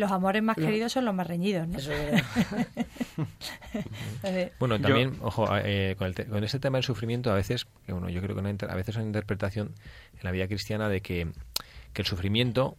Los 0.00 0.10
amores 0.10 0.42
más 0.42 0.56
No. 0.58 0.66
queridos 0.66 0.92
son 0.92 1.04
los 1.04 1.14
más 1.14 1.26
reñidos, 1.26 1.68
¿no? 1.68 1.78
Eso 1.78 1.92
es 1.92 1.98
verdad. 2.10 2.66
Bueno, 4.58 4.76
Yo- 4.76 4.82
también, 4.82 5.14
ojo, 5.22 5.46
eh, 5.56 5.94
con, 5.98 6.06
el 6.08 6.14
te- 6.14 6.26
con 6.26 6.42
este 6.42 6.58
tema 6.58 6.78
del 6.78 6.84
sufrimiento, 6.84 7.30
a 7.30 7.34
veces, 7.34 7.66
que 7.86 7.92
bueno, 7.92 8.08
yo 8.08 8.20
creo 8.20 8.34
que 8.34 8.40
una 8.40 8.50
a 8.50 8.74
veces 8.74 8.96
hay 8.96 9.02
una 9.02 9.08
interpretación 9.10 9.74
en 10.14 10.20
la 10.22 10.30
vida 10.30 10.46
cristiana 10.48 10.88
de 10.88 11.00
que, 11.00 11.28
que 11.92 12.02
el 12.02 12.06
sufrimiento 12.06 12.76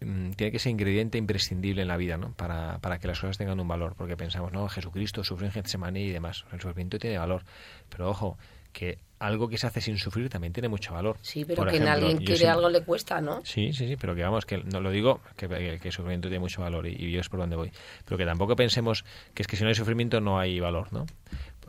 mm, 0.00 0.30
tiene 0.32 0.50
que 0.52 0.58
ser 0.58 0.70
ingrediente 0.70 1.18
imprescindible 1.18 1.82
en 1.82 1.88
la 1.88 1.96
vida, 1.96 2.16
¿no? 2.16 2.32
Para, 2.32 2.78
para 2.78 2.98
que 2.98 3.06
las 3.08 3.20
cosas 3.20 3.36
tengan 3.38 3.60
un 3.60 3.68
valor, 3.68 3.94
porque 3.96 4.16
pensamos, 4.16 4.52
no, 4.52 4.68
Jesucristo 4.68 5.24
sufrió 5.24 5.46
en 5.48 5.52
Getsemaní 5.52 6.00
y 6.04 6.10
demás. 6.10 6.44
El 6.52 6.60
sufrimiento 6.60 6.98
tiene 6.98 7.18
valor, 7.18 7.44
pero 7.88 8.08
ojo, 8.08 8.38
que 8.72 8.98
algo 9.20 9.48
que 9.48 9.56
se 9.58 9.66
hace 9.68 9.80
sin 9.80 9.96
sufrir 9.98 10.28
también 10.28 10.52
tiene 10.52 10.68
mucho 10.68 10.92
valor. 10.94 11.16
Sí, 11.22 11.44
pero 11.44 11.58
Por 11.58 11.68
que 11.70 11.76
en 11.76 11.82
ejemplo, 11.84 12.06
alguien 12.06 12.18
quiere 12.18 12.36
siempre- 12.38 12.56
algo 12.56 12.68
le 12.70 12.82
cuesta, 12.82 13.20
¿no? 13.20 13.40
Sí, 13.44 13.72
sí, 13.72 13.86
sí, 13.86 13.96
pero 13.96 14.14
que 14.16 14.22
vamos, 14.22 14.44
que 14.46 14.58
no 14.58 14.80
lo 14.80 14.90
digo, 14.90 15.20
que, 15.36 15.46
que, 15.48 15.78
que 15.80 15.88
el 15.88 15.92
sufrimiento 15.92 16.28
tiene 16.28 16.40
mucho 16.40 16.62
valor 16.62 16.86
y, 16.86 16.96
y 16.98 17.12
yo 17.12 17.20
es 17.20 17.28
por 17.28 17.38
donde 17.38 17.54
voy. 17.54 17.70
Pero 18.04 18.18
que 18.18 18.24
tampoco 18.24 18.56
pensemos 18.56 19.04
que 19.34 19.42
es 19.42 19.46
que 19.46 19.56
si 19.56 19.62
no 19.62 19.68
hay 19.68 19.74
sufrimiento 19.76 20.20
no 20.20 20.40
hay 20.40 20.58
valor, 20.58 20.92
¿no? 20.92 21.06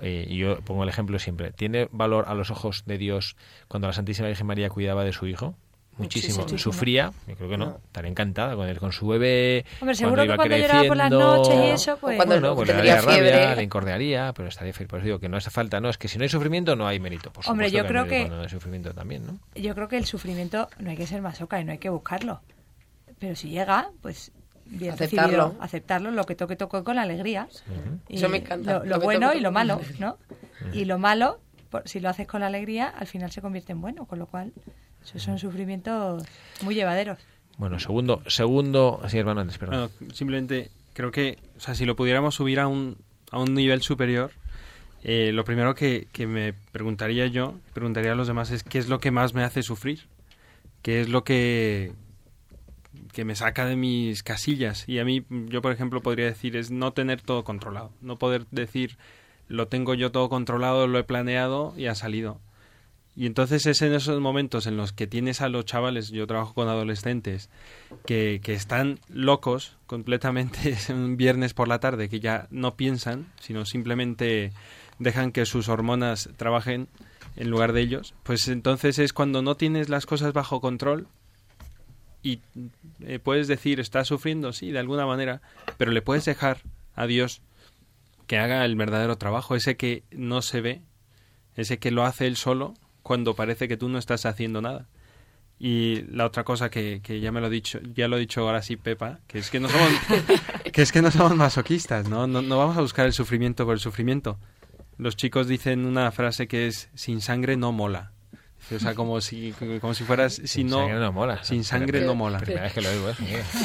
Eh, 0.01 0.25
y 0.29 0.37
yo 0.37 0.59
pongo 0.61 0.83
el 0.83 0.89
ejemplo 0.89 1.19
siempre. 1.19 1.51
¿Tiene 1.51 1.87
valor 1.91 2.25
a 2.27 2.33
los 2.33 2.49
ojos 2.49 2.83
de 2.85 2.97
Dios 2.97 3.35
cuando 3.67 3.87
la 3.87 3.93
Santísima 3.93 4.29
Virgen 4.29 4.47
María 4.47 4.69
cuidaba 4.69 5.03
de 5.03 5.11
su 5.13 5.27
hijo? 5.27 5.55
Muchísimo. 5.97 6.39
Muchísimo. 6.39 6.57
Sufría, 6.57 7.11
yo 7.27 7.35
creo 7.35 7.49
que 7.49 7.57
no. 7.57 7.65
No. 7.65 7.77
Estaría 7.85 8.09
encantada 8.09 8.55
con 8.55 8.67
él, 8.67 8.79
con 8.79 8.91
su 8.91 9.07
bebé. 9.07 9.65
Hombre, 9.81 9.93
seguro 9.95 10.21
que 10.21 10.25
iba 10.25 10.35
cuando 10.37 10.57
lloraba 10.57 10.83
por 10.87 10.97
las 10.97 11.11
noches 11.11 11.55
y 11.55 11.67
eso, 11.69 11.97
pues... 11.97 12.15
cuando 12.15 12.35
Bueno, 12.39 12.55
pues 12.55 12.67
le 12.69 12.73
tendría 12.73 12.95
daría 12.95 13.07
rabia, 13.09 13.31
fiebre. 13.37 13.55
le 13.57 13.63
incordiaría, 13.63 14.33
pero 14.33 14.49
estaría 14.49 14.73
feliz. 14.73 14.89
Por 14.89 14.99
eso 14.99 15.05
digo 15.05 15.19
que 15.19 15.29
no 15.29 15.37
hace 15.37 15.49
falta, 15.51 15.79
no, 15.79 15.89
es 15.89 15.97
que 15.97 16.07
si 16.07 16.17
no 16.17 16.23
hay 16.23 16.29
sufrimiento 16.29 16.75
no 16.75 16.87
hay 16.87 16.99
mérito. 16.99 17.31
Por 17.31 17.47
Hombre, 17.47 17.69
yo 17.71 17.85
creo 17.85 18.05
que- 18.05 18.09
mérito 18.09 18.27
cuando 18.29 18.35
no 18.37 18.43
hay 18.43 18.49
sufrimiento 18.49 18.93
también, 18.93 19.27
¿no? 19.27 19.39
Yo 19.53 19.75
creo 19.75 19.87
que 19.87 19.97
el 19.97 20.05
sufrimiento 20.05 20.69
no 20.79 20.89
hay 20.89 20.97
que 20.97 21.05
ser 21.05 21.21
masoca 21.21 21.59
y 21.59 21.65
no 21.65 21.71
hay 21.73 21.77
que 21.77 21.89
buscarlo. 21.89 22.41
Pero 23.19 23.35
si 23.35 23.49
llega, 23.49 23.89
pues 24.01 24.31
bien 24.65 24.93
Aceptarlo. 24.93 25.43
recibido, 25.45 25.63
aceptarlo, 25.63 26.11
lo 26.11 26.23
que 26.23 26.33
toque 26.35 26.55
toque 26.55 26.83
con 26.83 26.97
alegría. 26.97 27.47
Y 28.07 28.15
Eso 28.15 28.29
me 28.29 28.37
encanta. 28.37 28.73
Lo, 28.73 28.79
Lo 28.79 28.85
lo 28.85 28.99
que 28.99 29.05
bueno 29.05 29.27
toque, 29.27 29.37
y 29.37 29.41
lo 29.41 29.51
malo, 29.51 29.81
¿no? 29.99 30.17
Y 30.73 30.85
lo 30.85 30.97
malo, 30.97 31.39
por- 31.69 31.87
si 31.87 31.99
lo 31.99 32.09
haces 32.09 32.25
con 32.25 32.41
alegría, 32.41 32.87
al 32.87 33.05
final 33.07 33.29
se 33.31 33.41
convierte 33.41 33.73
en 33.73 33.81
bueno, 33.81 34.05
con 34.05 34.17
lo 34.17 34.25
cual 34.25 34.51
esos 35.03 35.21
son 35.21 35.39
sufrimientos 35.39 36.23
muy 36.61 36.75
llevaderos. 36.75 37.17
Bueno, 37.57 37.79
segundo, 37.79 38.21
segundo, 38.27 39.01
sí, 39.07 39.17
hermano, 39.17 39.41
antes, 39.41 39.57
perdón. 39.57 39.91
Bueno, 39.99 40.13
simplemente 40.13 40.71
creo 40.93 41.11
que, 41.11 41.37
o 41.57 41.59
sea, 41.59 41.75
si 41.75 41.85
lo 41.85 41.95
pudiéramos 41.95 42.35
subir 42.35 42.59
a 42.59 42.67
un, 42.67 42.97
a 43.31 43.39
un 43.39 43.53
nivel 43.53 43.81
superior, 43.81 44.31
eh, 45.03 45.31
lo 45.33 45.43
primero 45.43 45.75
que, 45.75 46.07
que 46.11 46.27
me 46.27 46.53
preguntaría 46.53 47.27
yo, 47.27 47.55
preguntaría 47.73 48.13
a 48.13 48.15
los 48.15 48.27
demás 48.27 48.51
es 48.51 48.63
qué 48.63 48.77
es 48.79 48.87
lo 48.87 48.99
que 48.99 49.11
más 49.11 49.33
me 49.33 49.43
hace 49.43 49.63
sufrir, 49.63 50.07
qué 50.81 51.01
es 51.01 51.09
lo 51.09 51.23
que 51.23 51.93
que 53.13 53.25
me 53.25 53.35
saca 53.35 53.65
de 53.65 53.75
mis 53.75 54.23
casillas 54.23 54.87
y 54.87 54.99
a 54.99 55.05
mí 55.05 55.25
yo 55.29 55.61
por 55.61 55.71
ejemplo 55.71 56.01
podría 56.01 56.25
decir 56.25 56.55
es 56.55 56.71
no 56.71 56.93
tener 56.93 57.21
todo 57.21 57.43
controlado 57.43 57.91
no 58.01 58.17
poder 58.17 58.45
decir 58.51 58.97
lo 59.47 59.67
tengo 59.67 59.93
yo 59.93 60.11
todo 60.11 60.29
controlado 60.29 60.87
lo 60.87 60.97
he 60.97 61.03
planeado 61.03 61.73
y 61.75 61.87
ha 61.87 61.95
salido 61.95 62.39
y 63.15 63.25
entonces 63.25 63.65
es 63.65 63.81
en 63.81 63.93
esos 63.93 64.19
momentos 64.21 64.67
en 64.67 64.77
los 64.77 64.93
que 64.93 65.05
tienes 65.05 65.41
a 65.41 65.49
los 65.49 65.65
chavales, 65.65 66.09
yo 66.09 66.27
trabajo 66.27 66.53
con 66.53 66.69
adolescentes, 66.69 67.49
que, 68.05 68.39
que 68.41 68.53
están 68.53 68.99
locos 69.09 69.77
completamente 69.85 70.77
un 70.89 71.17
viernes 71.17 71.53
por 71.53 71.67
la 71.67 71.79
tarde, 71.79 72.09
que 72.09 72.19
ya 72.19 72.47
no 72.51 72.75
piensan, 72.75 73.31
sino 73.39 73.65
simplemente 73.65 74.53
dejan 74.99 75.31
que 75.31 75.45
sus 75.45 75.67
hormonas 75.67 76.29
trabajen 76.37 76.87
en 77.35 77.49
lugar 77.49 77.73
de 77.73 77.81
ellos, 77.81 78.13
pues 78.23 78.47
entonces 78.47 78.99
es 78.99 79.13
cuando 79.13 79.41
no 79.41 79.55
tienes 79.55 79.89
las 79.89 80.05
cosas 80.05 80.33
bajo 80.33 80.61
control 80.61 81.07
y 82.23 82.39
eh, 83.01 83.19
puedes 83.19 83.47
decir, 83.47 83.79
está 83.79 84.05
sufriendo, 84.05 84.53
sí, 84.53 84.71
de 84.71 84.79
alguna 84.79 85.05
manera, 85.05 85.41
pero 85.77 85.91
le 85.91 86.01
puedes 86.01 86.25
dejar 86.25 86.61
a 86.93 87.07
Dios 87.07 87.41
que 88.27 88.37
haga 88.37 88.63
el 88.63 88.75
verdadero 88.75 89.17
trabajo, 89.17 89.55
ese 89.55 89.75
que 89.75 90.03
no 90.11 90.41
se 90.41 90.61
ve, 90.61 90.81
ese 91.55 91.79
que 91.79 91.91
lo 91.91 92.03
hace 92.05 92.27
él 92.27 92.37
solo 92.37 92.75
cuando 93.03 93.35
parece 93.35 93.67
que 93.67 93.77
tú 93.77 93.89
no 93.89 93.97
estás 93.97 94.25
haciendo 94.25 94.61
nada. 94.61 94.87
Y 95.59 96.01
la 96.11 96.25
otra 96.25 96.43
cosa 96.43 96.71
que, 96.71 97.01
que 97.03 97.19
ya 97.19 97.31
me 97.31 97.39
lo 97.39 97.47
he 97.47 97.49
dicho, 97.51 97.79
ya 97.93 98.07
lo 98.07 98.17
he 98.17 98.19
dicho 98.21 98.41
ahora 98.41 98.63
sí 98.63 98.77
Pepa, 98.77 99.19
que 99.27 99.37
es 99.37 99.51
que 99.51 99.59
no 99.59 99.69
somos 99.69 99.89
que 100.73 100.81
es 100.81 100.91
que 100.91 101.01
no 101.03 101.11
somos 101.11 101.35
masoquistas, 101.35 102.09
¿no? 102.09 102.25
No, 102.25 102.41
no 102.41 102.57
vamos 102.57 102.77
a 102.77 102.81
buscar 102.81 103.05
el 103.05 103.13
sufrimiento 103.13 103.63
por 103.65 103.75
el 103.75 103.79
sufrimiento. 103.79 104.39
Los 104.97 105.15
chicos 105.15 105.47
dicen 105.47 105.85
una 105.85 106.11
frase 106.11 106.47
que 106.47 106.65
es 106.67 106.89
sin 106.95 107.21
sangre 107.21 107.57
no 107.57 107.71
mola. 107.71 108.11
O 108.75 108.79
sea, 108.79 108.95
como 108.95 109.19
si, 109.21 109.53
como 109.81 109.93
si 109.93 110.03
fueras, 110.03 110.35
si 110.35 110.47
Sin 110.47 110.67
no, 110.67 110.77
sangre 110.77 110.99
no 110.99 111.11
mola. 111.11 111.43
sin 111.43 111.63
sangre 111.63 112.01
no 112.05 112.15
mola. 112.15 112.37
Primera 112.39 112.63
vez 112.63 112.73
que 112.73 112.81
lo 112.81 112.91
digo, 112.91 113.09
¿eh? 113.09 113.15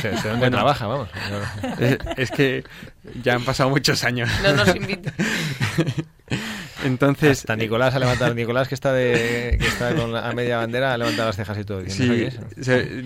¿De 0.02 0.10
de 0.10 0.16
dónde 0.16 0.38
Bueno. 0.38 0.56
trabaja? 0.56 0.86
Vamos. 0.86 1.08
Es, 1.78 1.98
es 2.16 2.30
que 2.30 2.64
ya 3.22 3.34
han 3.34 3.44
pasado 3.44 3.70
muchos 3.70 4.02
años. 4.04 4.28
No 4.42 4.52
nos 4.54 4.74
invita. 4.74 5.12
Entonces, 6.84 7.40
Hasta 7.40 7.56
Nicolás 7.56 7.94
ha 7.94 7.98
levantado, 7.98 8.34
Nicolás 8.34 8.68
que 8.68 8.74
está 8.74 8.92
de 8.92 9.56
que 9.60 9.66
está 9.66 9.94
con 9.94 10.12
la, 10.12 10.28
a 10.28 10.32
media 10.32 10.58
bandera 10.58 10.92
ha 10.92 10.98
levantado 10.98 11.28
las 11.28 11.36
cejas 11.36 11.58
y 11.58 11.64
todo. 11.64 11.82
Sí, 11.88 12.28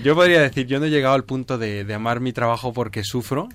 yo 0.02 0.14
podría 0.14 0.40
decir, 0.40 0.66
yo 0.66 0.80
no 0.80 0.86
he 0.86 0.90
llegado 0.90 1.14
al 1.14 1.24
punto 1.24 1.56
de, 1.58 1.84
de 1.84 1.94
amar 1.94 2.20
mi 2.20 2.32
trabajo 2.32 2.72
porque 2.72 3.04
sufro, 3.04 3.48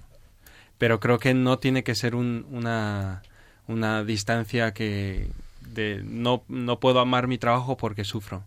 pero 0.78 1.00
creo 1.00 1.20
que 1.20 1.34
no 1.34 1.60
tiene 1.60 1.84
que 1.84 1.96
ser 1.96 2.16
un- 2.16 2.46
una, 2.52 3.22
una 3.68 4.04
distancia 4.04 4.74
que 4.74 5.28
de 5.74 6.02
no, 6.04 6.44
no 6.48 6.80
puedo 6.80 7.00
amar 7.00 7.28
mi 7.28 7.38
trabajo 7.38 7.76
porque 7.78 8.04
sufro, 8.06 8.44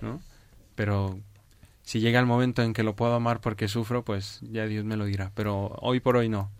¿no? 0.00 0.20
Pero 0.74 1.18
si 1.82 2.00
llega 2.00 2.20
el 2.20 2.26
momento 2.26 2.62
en 2.62 2.72
que 2.74 2.82
lo 2.82 2.94
puedo 2.94 3.14
amar 3.14 3.40
porque 3.40 3.68
sufro, 3.68 4.02
pues 4.04 4.40
ya 4.52 4.66
Dios 4.66 4.84
me 4.84 4.96
lo 4.96 5.04
dirá, 5.06 5.30
pero 5.34 5.68
hoy 5.80 6.00
por 6.00 6.16
hoy 6.16 6.28
no. 6.28 6.50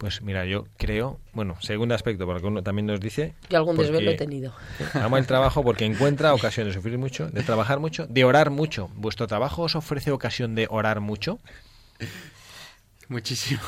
Pues 0.00 0.22
mira, 0.22 0.46
yo 0.46 0.64
creo, 0.78 1.20
bueno, 1.34 1.56
segundo 1.60 1.94
aspecto, 1.94 2.24
porque 2.24 2.46
uno 2.46 2.62
también 2.62 2.86
nos 2.86 3.00
dice... 3.00 3.34
Yo 3.50 3.58
algún 3.58 3.76
desvelo 3.76 4.10
he 4.10 4.14
tenido. 4.16 4.54
Ama 4.94 5.18
el 5.18 5.26
trabajo 5.26 5.62
porque 5.62 5.84
encuentra 5.84 6.32
ocasión 6.32 6.66
de 6.66 6.72
sufrir 6.72 6.96
mucho, 6.96 7.28
de 7.28 7.42
trabajar 7.42 7.80
mucho, 7.80 8.06
de 8.06 8.24
orar 8.24 8.48
mucho. 8.48 8.88
¿Vuestro 8.94 9.26
trabajo 9.26 9.60
os 9.64 9.76
ofrece 9.76 10.10
ocasión 10.10 10.54
de 10.54 10.66
orar 10.70 11.00
mucho? 11.00 11.38
Muchísimo. 13.08 13.60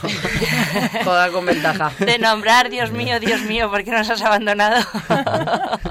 Toda 1.05 1.31
con 1.31 1.45
ventaja. 1.45 1.93
De 1.99 2.19
nombrar, 2.19 2.71
Dios 2.71 2.93
mío, 2.93 3.21
Dios 3.21 3.43
mío, 3.43 3.71
¿por 3.71 3.85
qué 3.85 3.91
nos 3.91 4.09
has 4.09 4.23
abandonado? 4.23 4.83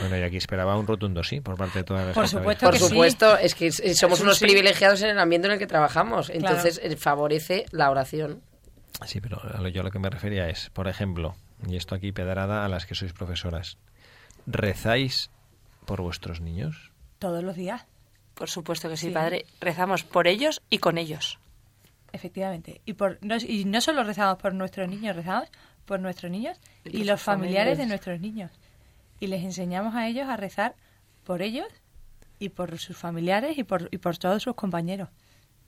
Bueno, 0.00 0.16
y 0.16 0.22
aquí 0.22 0.38
esperaba 0.38 0.78
un 0.78 0.86
rotundo 0.86 1.22
sí 1.22 1.40
por 1.42 1.56
parte 1.56 1.80
de 1.80 1.84
todas 1.84 2.06
las 2.06 2.14
Por 2.14 2.24
que 2.24 2.30
supuesto 2.30 2.66
Por 2.66 2.72
que 2.72 2.78
sí. 2.78 2.88
supuesto, 2.88 3.36
es 3.36 3.54
que 3.54 3.70
somos 3.70 4.18
Es 4.18 4.20
un 4.20 4.26
unos 4.28 4.38
sí. 4.38 4.46
privilegiados 4.46 5.02
en 5.02 5.10
el 5.10 5.18
ambiente 5.18 5.48
en 5.48 5.52
el 5.52 5.58
que 5.58 5.66
trabajamos, 5.66 6.30
entonces 6.30 6.80
eh, 6.82 6.96
favorece 6.96 7.66
la 7.70 7.90
oración. 7.90 8.40
Sí, 9.06 9.20
pero 9.20 9.40
a 9.42 9.60
lo- 9.60 9.68
yo 9.68 9.80
a 9.80 9.84
lo 9.84 9.90
que 9.90 9.98
me 9.98 10.10
refería 10.10 10.48
es, 10.48 10.70
por 10.70 10.86
ejemplo, 10.88 11.34
y 11.66 11.76
esto 11.76 11.94
aquí 11.94 12.12
pedrada 12.12 12.64
a 12.64 12.68
las 12.68 12.86
que 12.86 12.94
sois 12.94 13.12
profesoras, 13.12 13.78
¿rezáis 14.46 15.30
por 15.86 16.00
vuestros 16.02 16.40
niños? 16.40 16.90
Todos 17.18 17.42
los 17.44 17.56
días, 17.56 17.86
Por 18.34 18.48
supuesto 18.48 18.88
que 18.88 18.96
sí, 18.96 19.08
Sí. 19.08 19.12
padre. 19.12 19.44
Rezamos 19.60 20.02
por 20.02 20.26
ellos 20.26 20.62
y 20.70 20.78
con 20.78 20.96
ellos. 20.96 21.38
efectivamente. 22.12 22.80
Y, 22.86 22.94
por, 22.94 23.18
no, 23.22 23.36
y 23.36 23.64
no 23.66 23.80
solo 23.82 24.02
rezamos 24.02 24.38
por 24.38 24.52
nuestros 24.54 24.88
niños, 24.88 25.14
rezamos 25.14 25.48
por 25.84 26.00
nuestros 26.00 26.30
niños 26.32 26.58
Y 26.84 27.04
los 27.04 27.20
familiares 27.20 27.78
de 27.78 27.86
nuestros 27.86 28.18
niños. 28.20 28.50
Y 29.20 29.26
les 29.28 29.44
enseñamos 29.44 29.94
a 29.94 30.08
ellos 30.08 30.26
a 30.28 30.36
rezar 30.36 30.74
por 31.24 31.42
ellos 31.42 31.68
y 32.38 32.48
por 32.48 32.76
sus 32.78 32.96
familiares 32.96 33.58
y 33.58 33.62
por, 33.64 33.88
y 33.92 33.98
por 33.98 34.16
todos 34.18 34.42
sus 34.42 34.54
compañeros. 34.54 35.08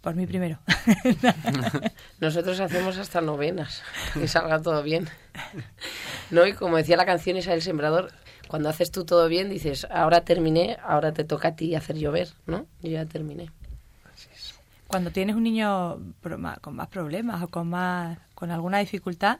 Por 0.02 0.14
mí 0.16 0.26
primero. 0.26 0.58
Nosotros 2.20 2.58
hacemos 2.60 2.98
hasta 2.98 3.20
novenas, 3.20 3.82
que 4.14 4.26
salga 4.28 4.60
todo 4.60 4.82
bien. 4.82 5.08
¿No? 6.30 6.46
Y 6.46 6.52
como 6.54 6.76
decía 6.76 6.96
la 6.96 7.06
canción 7.06 7.36
Isabel 7.36 7.62
Sembrador, 7.62 8.12
cuando 8.48 8.68
haces 8.68 8.90
tú 8.90 9.04
todo 9.04 9.28
bien, 9.28 9.48
dices, 9.48 9.86
ahora 9.90 10.22
terminé, 10.22 10.76
ahora 10.84 11.12
te 11.12 11.24
toca 11.24 11.48
a 11.48 11.56
ti 11.56 11.74
hacer 11.74 11.96
llover, 11.96 12.28
¿no? 12.46 12.66
Yo 12.82 12.90
ya 12.90 13.06
terminé. 13.06 13.50
Cuando 14.88 15.10
tienes 15.10 15.36
un 15.36 15.44
niño 15.44 15.98
con 16.60 16.74
más 16.76 16.88
problemas 16.88 17.42
o 17.42 17.48
con 17.48 17.68
más 17.70 18.18
con 18.34 18.50
alguna 18.50 18.78
dificultad, 18.78 19.38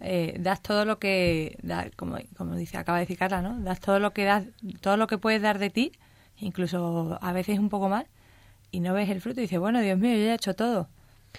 eh, 0.00 0.34
das 0.40 0.62
todo 0.62 0.84
lo 0.86 0.98
que, 0.98 1.58
da- 1.62 1.90
como, 1.94 2.16
como 2.36 2.56
dice, 2.56 2.78
acaba 2.78 2.98
de 2.98 3.02
decir 3.04 3.18
Carla, 3.18 3.42
¿no? 3.42 3.60
Das 3.60 3.80
todo 3.80 4.00
lo 4.00 4.12
que 4.12 4.24
das, 4.24 4.44
todo 4.80 4.96
lo 4.96 5.06
que 5.06 5.18
puedes 5.18 5.42
dar 5.42 5.58
de 5.58 5.68
ti, 5.70 5.92
incluso 6.38 7.18
a 7.20 7.32
veces 7.32 7.58
un 7.58 7.68
poco 7.68 7.88
más, 7.90 8.06
y 8.70 8.80
no 8.80 8.94
ves 8.94 9.08
el 9.10 9.20
fruto 9.20 9.40
y 9.40 9.42
dices, 9.42 9.58
bueno, 9.58 9.80
Dios 9.80 9.98
mío, 9.98 10.12
yo 10.16 10.24
ya 10.24 10.32
he 10.32 10.34
hecho 10.34 10.54
todo. 10.54 10.88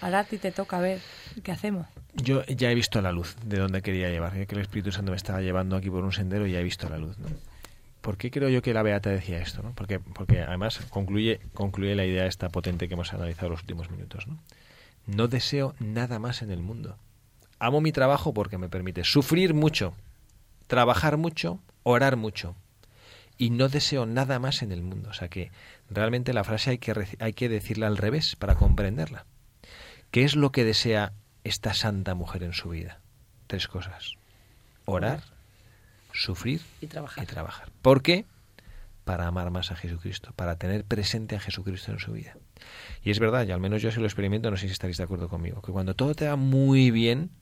Ahora 0.00 0.20
a 0.20 0.24
ti 0.24 0.38
te 0.38 0.52
toca 0.52 0.80
ver 0.80 1.00
qué 1.42 1.52
hacemos. 1.52 1.86
Yo 2.14 2.44
ya 2.46 2.70
he 2.70 2.74
visto 2.74 3.00
la 3.02 3.12
luz 3.12 3.36
de 3.44 3.58
donde 3.58 3.82
quería 3.82 4.10
llevar, 4.10 4.46
que 4.46 4.54
el 4.54 4.60
Espíritu 4.60 4.92
Santo 4.92 5.12
me 5.12 5.16
estaba 5.16 5.40
llevando 5.40 5.76
aquí 5.76 5.90
por 5.90 6.04
un 6.04 6.12
sendero 6.12 6.46
y 6.46 6.52
ya 6.52 6.60
he 6.60 6.64
visto 6.64 6.88
la 6.88 6.98
luz. 6.98 7.18
¿no? 7.18 7.28
¿Por 8.00 8.16
qué 8.16 8.30
creo 8.30 8.48
yo 8.48 8.62
que 8.62 8.74
la 8.74 8.82
Beata 8.82 9.10
decía 9.10 9.38
esto? 9.38 9.62
¿no? 9.62 9.72
Porque, 9.74 10.00
porque 10.00 10.40
además 10.40 10.80
concluye, 10.90 11.40
concluye 11.54 11.94
la 11.94 12.04
idea 12.04 12.26
esta 12.26 12.48
potente 12.48 12.88
que 12.88 12.94
hemos 12.94 13.12
analizado 13.12 13.50
los 13.50 13.60
últimos 13.60 13.90
minutos. 13.90 14.26
¿no? 14.26 14.38
no 15.06 15.28
deseo 15.28 15.74
nada 15.78 16.18
más 16.18 16.42
en 16.42 16.50
el 16.50 16.62
mundo. 16.62 16.96
Amo 17.58 17.80
mi 17.80 17.92
trabajo 17.92 18.34
porque 18.34 18.58
me 18.58 18.68
permite 18.68 19.04
sufrir 19.04 19.54
mucho, 19.54 19.94
trabajar 20.66 21.16
mucho, 21.16 21.60
orar 21.82 22.16
mucho. 22.16 22.56
Y 23.42 23.50
no 23.50 23.68
deseo 23.68 24.06
nada 24.06 24.38
más 24.38 24.62
en 24.62 24.70
el 24.70 24.82
mundo. 24.82 25.10
O 25.10 25.14
sea 25.14 25.26
que 25.26 25.50
realmente 25.90 26.32
la 26.32 26.44
frase 26.44 26.70
hay 26.70 26.78
que, 26.78 26.94
hay 27.18 27.32
que 27.32 27.48
decirla 27.48 27.88
al 27.88 27.96
revés 27.96 28.36
para 28.36 28.54
comprenderla. 28.54 29.26
¿Qué 30.12 30.22
es 30.22 30.36
lo 30.36 30.52
que 30.52 30.62
desea 30.62 31.12
esta 31.42 31.74
santa 31.74 32.14
mujer 32.14 32.44
en 32.44 32.52
su 32.52 32.68
vida? 32.68 33.00
Tres 33.48 33.66
cosas. 33.66 34.14
Orar, 34.84 35.24
sufrir 36.12 36.60
Y 36.80 36.86
trabajar. 36.86 37.24
y 37.24 37.26
trabajar. 37.26 37.72
¿Por 37.82 38.00
qué? 38.00 38.26
Para 39.02 39.26
amar 39.26 39.50
más 39.50 39.72
a 39.72 39.74
Jesucristo, 39.74 40.32
para 40.36 40.54
tener 40.54 40.84
presente 40.84 41.34
a 41.34 41.40
Jesucristo 41.40 41.90
en 41.90 41.98
su 41.98 42.12
vida. 42.12 42.36
Y 43.02 43.10
es 43.10 43.18
verdad, 43.18 43.44
y 43.44 43.50
al 43.50 43.58
menos 43.58 43.82
yo 43.82 43.90
si 43.90 43.98
lo 43.98 44.06
experimento, 44.06 44.52
no 44.52 44.56
sé 44.56 44.68
si 44.68 44.72
estaréis 44.72 44.98
de 44.98 45.02
acuerdo 45.02 45.28
conmigo, 45.28 45.62
que 45.62 45.72
cuando 45.72 45.96
todo 45.96 46.14
te 46.14 46.28
va 46.28 46.36
muy 46.36 46.92
bien, 46.92 47.32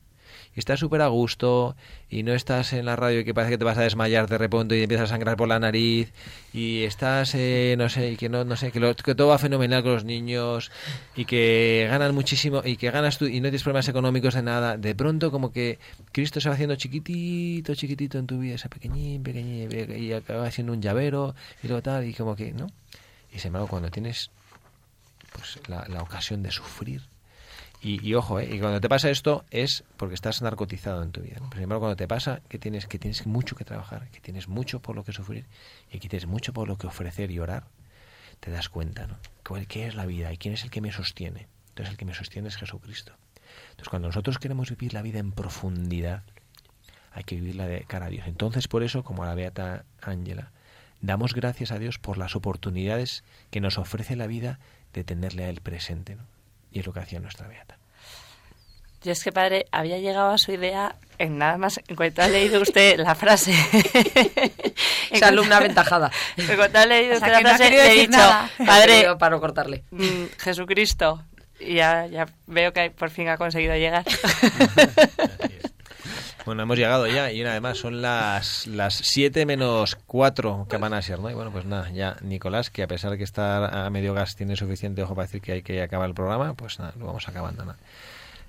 estás 0.57 0.81
súper 0.81 1.01
a 1.03 1.07
gusto, 1.09 1.77
y 2.11 2.23
no 2.23 2.33
estás 2.35 2.73
en 2.73 2.85
la 2.85 2.97
radio 2.97 3.21
y 3.21 3.25
que 3.25 3.33
parece 3.33 3.53
que 3.53 3.59
te 3.59 3.65
vas 3.65 3.79
a 3.79 3.83
desmayar 3.83 4.29
de 4.29 4.37
repente 4.37 4.77
y 4.79 4.83
empiezas 4.83 5.11
a 5.11 5.15
sangrar 5.15 5.37
por 5.37 5.49
la 5.49 5.59
nariz, 5.59 6.13
y 6.53 6.83
estás, 6.83 7.35
eh, 7.35 7.77
no 7.79 7.89
sé, 7.89 8.17
que 8.17 8.29
no, 8.29 8.45
no 8.45 8.57
sé, 8.57 8.71
que, 8.73 8.81
lo- 8.81 8.95
que 8.95 9.15
todo 9.15 9.29
va 9.29 9.39
fenomenal 9.39 9.83
con 9.83 9.93
los 9.93 10.05
niños, 10.05 10.71
y 11.17 11.25
que 11.25 11.87
ganan 11.89 12.15
muchísimo, 12.15 12.63
y 12.65 12.77
que 12.77 12.91
ganas 12.91 13.17
tú, 13.19 13.27
y 13.27 13.39
no 13.41 13.45
tienes 13.45 13.63
problemas 13.63 13.89
económicos 13.89 14.35
de 14.35 14.43
nada, 14.43 14.77
de 14.77 14.95
pronto 14.95 15.31
como 15.31 15.53
que 15.53 15.79
Cristo 16.13 16.41
se 16.41 16.49
va 16.49 16.55
haciendo 16.57 16.77
chiquitito, 16.77 17.75
chiquitito 17.75 18.19
en 18.19 18.27
tu 18.27 18.39
vida, 18.39 18.57
ese 18.57 18.69
pequeñín, 18.69 19.23
pequeñín, 19.23 19.71
y 19.97 20.13
acaba 20.13 20.51
siendo 20.51 20.73
un 20.73 20.83
llavero, 20.83 21.35
y 21.63 21.69
luego 21.69 21.83
tal, 21.83 22.05
y 22.07 22.13
como 22.15 22.37
que, 22.37 22.53
¿no? 22.53 22.67
Y 23.33 23.39
sin 23.39 23.49
embargo, 23.49 23.69
cuando 23.69 23.91
tienes 23.91 24.31
pues 25.33 25.61
la 25.69 26.03
ocasión 26.03 26.43
de 26.43 26.51
sufrir. 26.51 27.03
Y, 27.83 28.13
ojo, 28.15 28.39
¿eh? 28.41 28.49
y 28.55 28.61
cuando 28.61 28.79
te 28.79 28.91
pasa 28.91 29.09
esto 29.09 29.45
es 29.51 29.85
porque 29.97 30.15
estás 30.15 30.43
narcotizado 30.43 31.03
en 31.03 31.13
tu 31.13 31.23
vida. 31.23 31.37
¿no? 31.41 31.49
Cuando 31.51 31.97
te 31.97 32.07
pasa 32.07 32.43
que 32.49 32.59
tienes, 32.59 32.87
que 32.87 32.99
tienes 32.99 33.27
mucho 33.27 33.57
que 33.57 33.65
trabajar, 33.65 34.09
que 34.11 34.21
tienes 34.21 34.49
mucho 34.49 34.81
por 34.81 34.95
lo 34.97 35.03
que 35.03 35.13
sufrir 35.13 35.47
y 35.91 35.99
que 35.99 36.09
tienes 36.11 36.27
mucho 36.27 36.53
por 36.53 36.69
lo 36.69 36.77
que 36.77 36.87
ofrecer 36.87 37.31
y 37.31 37.39
orar, 37.39 37.65
te 38.41 38.51
das 38.51 38.69
cuenta, 38.69 39.07
¿no? 39.07 39.17
¿Cuál- 39.47 39.67
¿Qué 39.67 39.87
es 39.87 39.95
la 39.95 40.05
vida 40.05 40.31
y 40.31 40.37
quién 40.37 40.53
es 40.55 40.63
el 40.65 40.71
que 40.71 40.83
me 40.83 40.93
sostiene? 40.93 41.49
Entonces 41.71 41.93
el 41.93 41.97
que 41.97 42.05
me 42.05 42.13
sostiene 42.15 42.49
es 42.49 42.57
Jesucristo. 42.57 43.13
Entonces 43.71 43.89
cuando 43.89 44.09
nosotros 44.09 44.39
queremos 44.39 44.69
vivir 44.69 44.93
la 44.93 45.01
vida 45.01 45.19
en 45.19 45.33
profundidad, 45.33 46.23
hay 47.13 47.25
que 47.25 47.37
vivirla 47.37 47.67
de 47.67 47.85
cara 47.85 48.07
a 48.07 48.11
Dios. 48.11 48.27
Entonces 48.27 48.69
por 48.69 48.83
eso, 48.83 49.05
como 49.05 49.23
a 49.23 49.27
la 49.27 49.35
Beata 49.35 49.87
Ángela, 50.03 50.53
damos 51.01 51.33
gracias 51.35 51.73
a 51.73 51.79
Dios 51.79 51.99
por 51.99 52.19
las 52.19 52.37
oportunidades 52.37 53.25
que 53.51 53.61
nos 53.63 53.79
ofrece 53.79 54.17
la 54.17 54.27
vida 54.27 54.59
de 54.93 55.03
tenerle 55.03 55.45
a 55.45 55.49
Él 55.49 55.63
presente. 55.63 56.17
¿no? 56.17 56.25
Y 56.73 56.81
es 56.81 56.87
lo 56.87 56.93
que 56.93 57.01
hacía 57.01 57.21
nuestra 57.21 57.47
Beata. 57.49 57.77
Yo 59.03 59.13
es 59.13 59.25
que, 59.25 59.33
padre, 59.33 59.65
había 59.73 59.99
llegado 59.99 60.31
a 60.31 60.37
su 60.39 60.53
idea 60.53 60.95
en 61.19 61.39
nada 61.39 61.57
más, 61.57 61.81
en 61.89 61.97
cuanto 61.97 62.23
ha 62.23 62.29
leído 62.29 62.61
usted 62.61 62.99
la 63.01 63.15
frase. 63.15 63.53
Esa 65.11 65.29
alumna 65.29 65.57
aventajada. 65.57 66.11
En 66.37 66.57
cuanto 66.57 66.79
ha 66.79 66.87
leído 66.87 67.17
O 67.17 67.19
sea, 67.19 67.29
usted 67.29 67.39
que 67.39 67.43
la 67.43 67.49
no 67.49 67.55
ha 67.55 67.57
frase, 67.57 67.71
le 67.71 67.77
he 67.81 67.89
decir 67.89 68.01
dicho, 68.11 68.19
nada. 68.19 68.51
padre, 68.67 69.17
Para 69.19 69.35
no 69.37 69.41
cortarle. 69.41 69.85
mm, 69.91 70.25
Jesucristo. 70.39 71.25
Y 71.59 71.75
ya, 71.75 72.07
ya 72.07 72.27
veo 72.47 72.73
que 72.73 72.91
por 72.91 73.11
fin 73.11 73.29
ha 73.29 73.37
conseguido 73.37 73.75
llegar. 73.77 74.05
Bueno, 76.47 76.63
hemos 76.63 76.79
llegado 76.79 77.07
ya 77.07 77.31
y 77.31 77.43
además 77.43 77.79
son 77.79 78.01
las 78.01 78.67
las 78.67 78.95
7 78.95 79.45
menos 79.47 79.97
4 80.07 80.67
que 80.69 80.77
van 80.79 80.95
a 80.95 81.03
ser, 81.03 81.19
¿no? 81.19 81.31
Y 81.31 81.35
bueno, 81.35 81.53
pues 81.53 81.65
nada, 81.67 81.91
ya 81.91 82.17
Nicolás, 82.23 82.71
que 82.71 82.83
a 82.83 82.87
pesar 82.87 83.11
de 83.11 83.19
que 83.19 83.25
está 83.25 83.87
a 83.87 83.91
medio 83.91 84.15
gas 84.15 84.37
tiene 84.37 84.57
suficiente 84.57 85.03
ojo 85.03 85.15
para 85.15 85.27
decir 85.27 85.43
que 85.43 85.53
hay 85.53 85.63
que 85.63 85.83
acabar 85.83 86.09
el 86.09 86.15
programa, 86.15 86.55
pues 86.55 86.79
nada, 86.79 86.95
lo 86.99 87.07
vamos 87.07 87.29
acabando. 87.29 87.65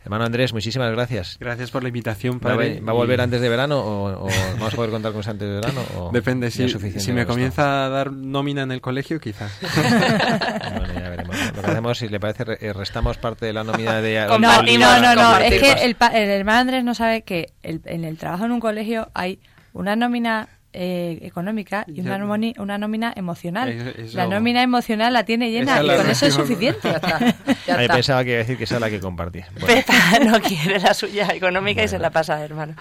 Hermano 0.04 0.26
Andrés, 0.26 0.52
muchísimas 0.52 0.92
gracias. 0.92 1.38
Gracias 1.40 1.70
por 1.70 1.84
la 1.84 1.90
invitación, 1.90 2.40
¿Va 2.44 2.54
a, 2.54 2.56
padre. 2.56 2.80
va 2.82 2.92
a 2.92 2.96
volver 2.96 3.20
y- 3.20 3.22
antes 3.22 3.40
de 3.40 3.50
verano 3.50 3.80
o, 3.80 4.26
o 4.26 4.30
vamos 4.56 4.74
a 4.74 4.76
poder 4.76 4.90
contar 4.92 5.12
con 5.12 5.20
usted 5.20 5.32
antes 5.34 5.48
de 5.48 5.54
verano? 5.56 5.82
O 5.98 6.12
Depende, 6.12 6.50
si, 6.50 6.64
es 6.64 6.72
suficiente 6.72 7.00
si 7.02 7.12
me 7.14 7.26
comienza 7.28 7.86
a 7.86 7.90
dar 7.90 8.12
nómina 8.12 8.64
en 8.64 8.72
el 8.72 8.82
colegio, 8.82 9.20
quizás. 9.20 9.52
Bueno, 9.62 10.94
ya 10.94 11.10
veremos. 11.10 11.36
Lo 11.56 11.62
que 11.62 11.72
hacemos, 11.72 11.98
si 11.98 12.08
le 12.10 12.20
parece, 12.20 12.44
re- 12.46 12.58
eh, 12.62 12.74
restamos 12.74 13.18
parte 13.18 13.46
de 13.46 13.54
la 13.54 13.64
nómina 13.64 14.02
de... 14.02 14.26
No, 14.28 14.40
no, 14.40 15.02
no, 15.02 15.16
no. 15.16 15.38
Es 15.38 15.62
que 15.62 15.72
el, 15.86 15.96
pa- 15.96 16.08
el 16.18 16.30
hermano 16.30 16.60
Andrés 16.62 16.84
no 16.84 16.96
sabe 16.96 17.22
que 17.22 17.54
el- 17.62 17.82
en 17.86 18.04
el 18.04 18.18
trabajo 18.18 18.46
en 18.46 18.52
un 18.54 18.60
colegio 18.60 19.10
hay 19.14 19.40
una 19.74 19.96
nómina 19.96 20.50
eh, 20.74 21.20
económica 21.24 21.84
y 21.88 22.02
una, 22.02 22.18
nomoni- 22.18 22.58
una 22.60 22.78
nómina 22.78 23.14
emocional. 23.16 23.70
Eso- 23.70 24.18
La 24.18 24.28
nómina 24.28 24.62
emocional 24.64 25.14
la 25.14 25.24
tiene 25.26 25.52
llena 25.52 25.82
y 25.84 25.88
con 25.88 26.10
eso 26.10 26.26
es 26.26 26.34
suficiente. 26.42 26.80
Ya 26.84 26.96
está. 26.96 27.20
Ya 27.68 27.82
está. 27.82 27.94
pensaba 27.94 28.24
que 28.24 28.30
iba 28.32 28.36
a 28.38 28.40
decir 28.40 28.58
que 28.58 28.64
esa 28.64 28.76
es 28.76 28.82
la 28.82 28.90
que 28.90 29.00
compartía. 29.00 29.48
Bueno, 29.60 29.68
Pepa 29.68 30.20
no 30.26 30.40
quiere 30.42 30.80
la 30.80 30.94
suya 30.94 31.28
económica 31.34 31.84
y 31.84 31.88
se 31.88 32.00
la 32.00 32.10
pasa, 32.10 32.44
hermano. 32.44 32.76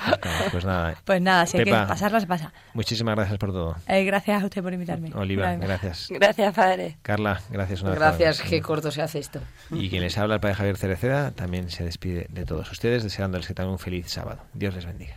pues 0.52 0.64
nada. 0.64 0.94
Pues 1.04 1.20
nada, 1.20 1.46
si 1.46 1.58
hay 1.58 1.64
que 1.64 1.70
Pepa. 1.70 1.86
pasarla, 1.86 2.20
se 2.20 2.26
pasa. 2.26 2.52
Muchísimas 2.74 3.14
gracias 3.16 3.38
por 3.38 3.52
todo. 3.52 3.76
Eh, 3.86 4.04
gracias 4.04 4.42
a 4.42 4.44
usted 4.46 4.62
por 4.62 4.72
invitarme. 4.72 5.10
Oliva, 5.14 5.54
gracias. 5.56 6.08
Gracias, 6.10 6.54
padre. 6.54 6.96
Carla, 7.02 7.40
gracias 7.50 7.82
una 7.82 7.90
vez 7.90 7.98
Gracias, 7.98 8.40
qué 8.42 8.60
corto 8.60 8.90
se 8.90 9.02
hace 9.02 9.18
esto. 9.18 9.40
Y 9.70 9.88
quien 9.90 10.02
les 10.02 10.16
habla, 10.18 10.34
el 10.34 10.40
padre 10.40 10.54
Javier 10.54 10.76
Cereceda, 10.76 11.30
también 11.32 11.70
se 11.70 11.84
despide 11.84 12.26
de 12.30 12.44
todos 12.44 12.70
ustedes, 12.70 13.02
deseándoles 13.02 13.46
que 13.46 13.54
tengan 13.54 13.72
un 13.72 13.78
feliz 13.78 14.08
sábado. 14.10 14.40
Dios 14.54 14.74
les 14.74 14.86
bendiga. 14.86 15.16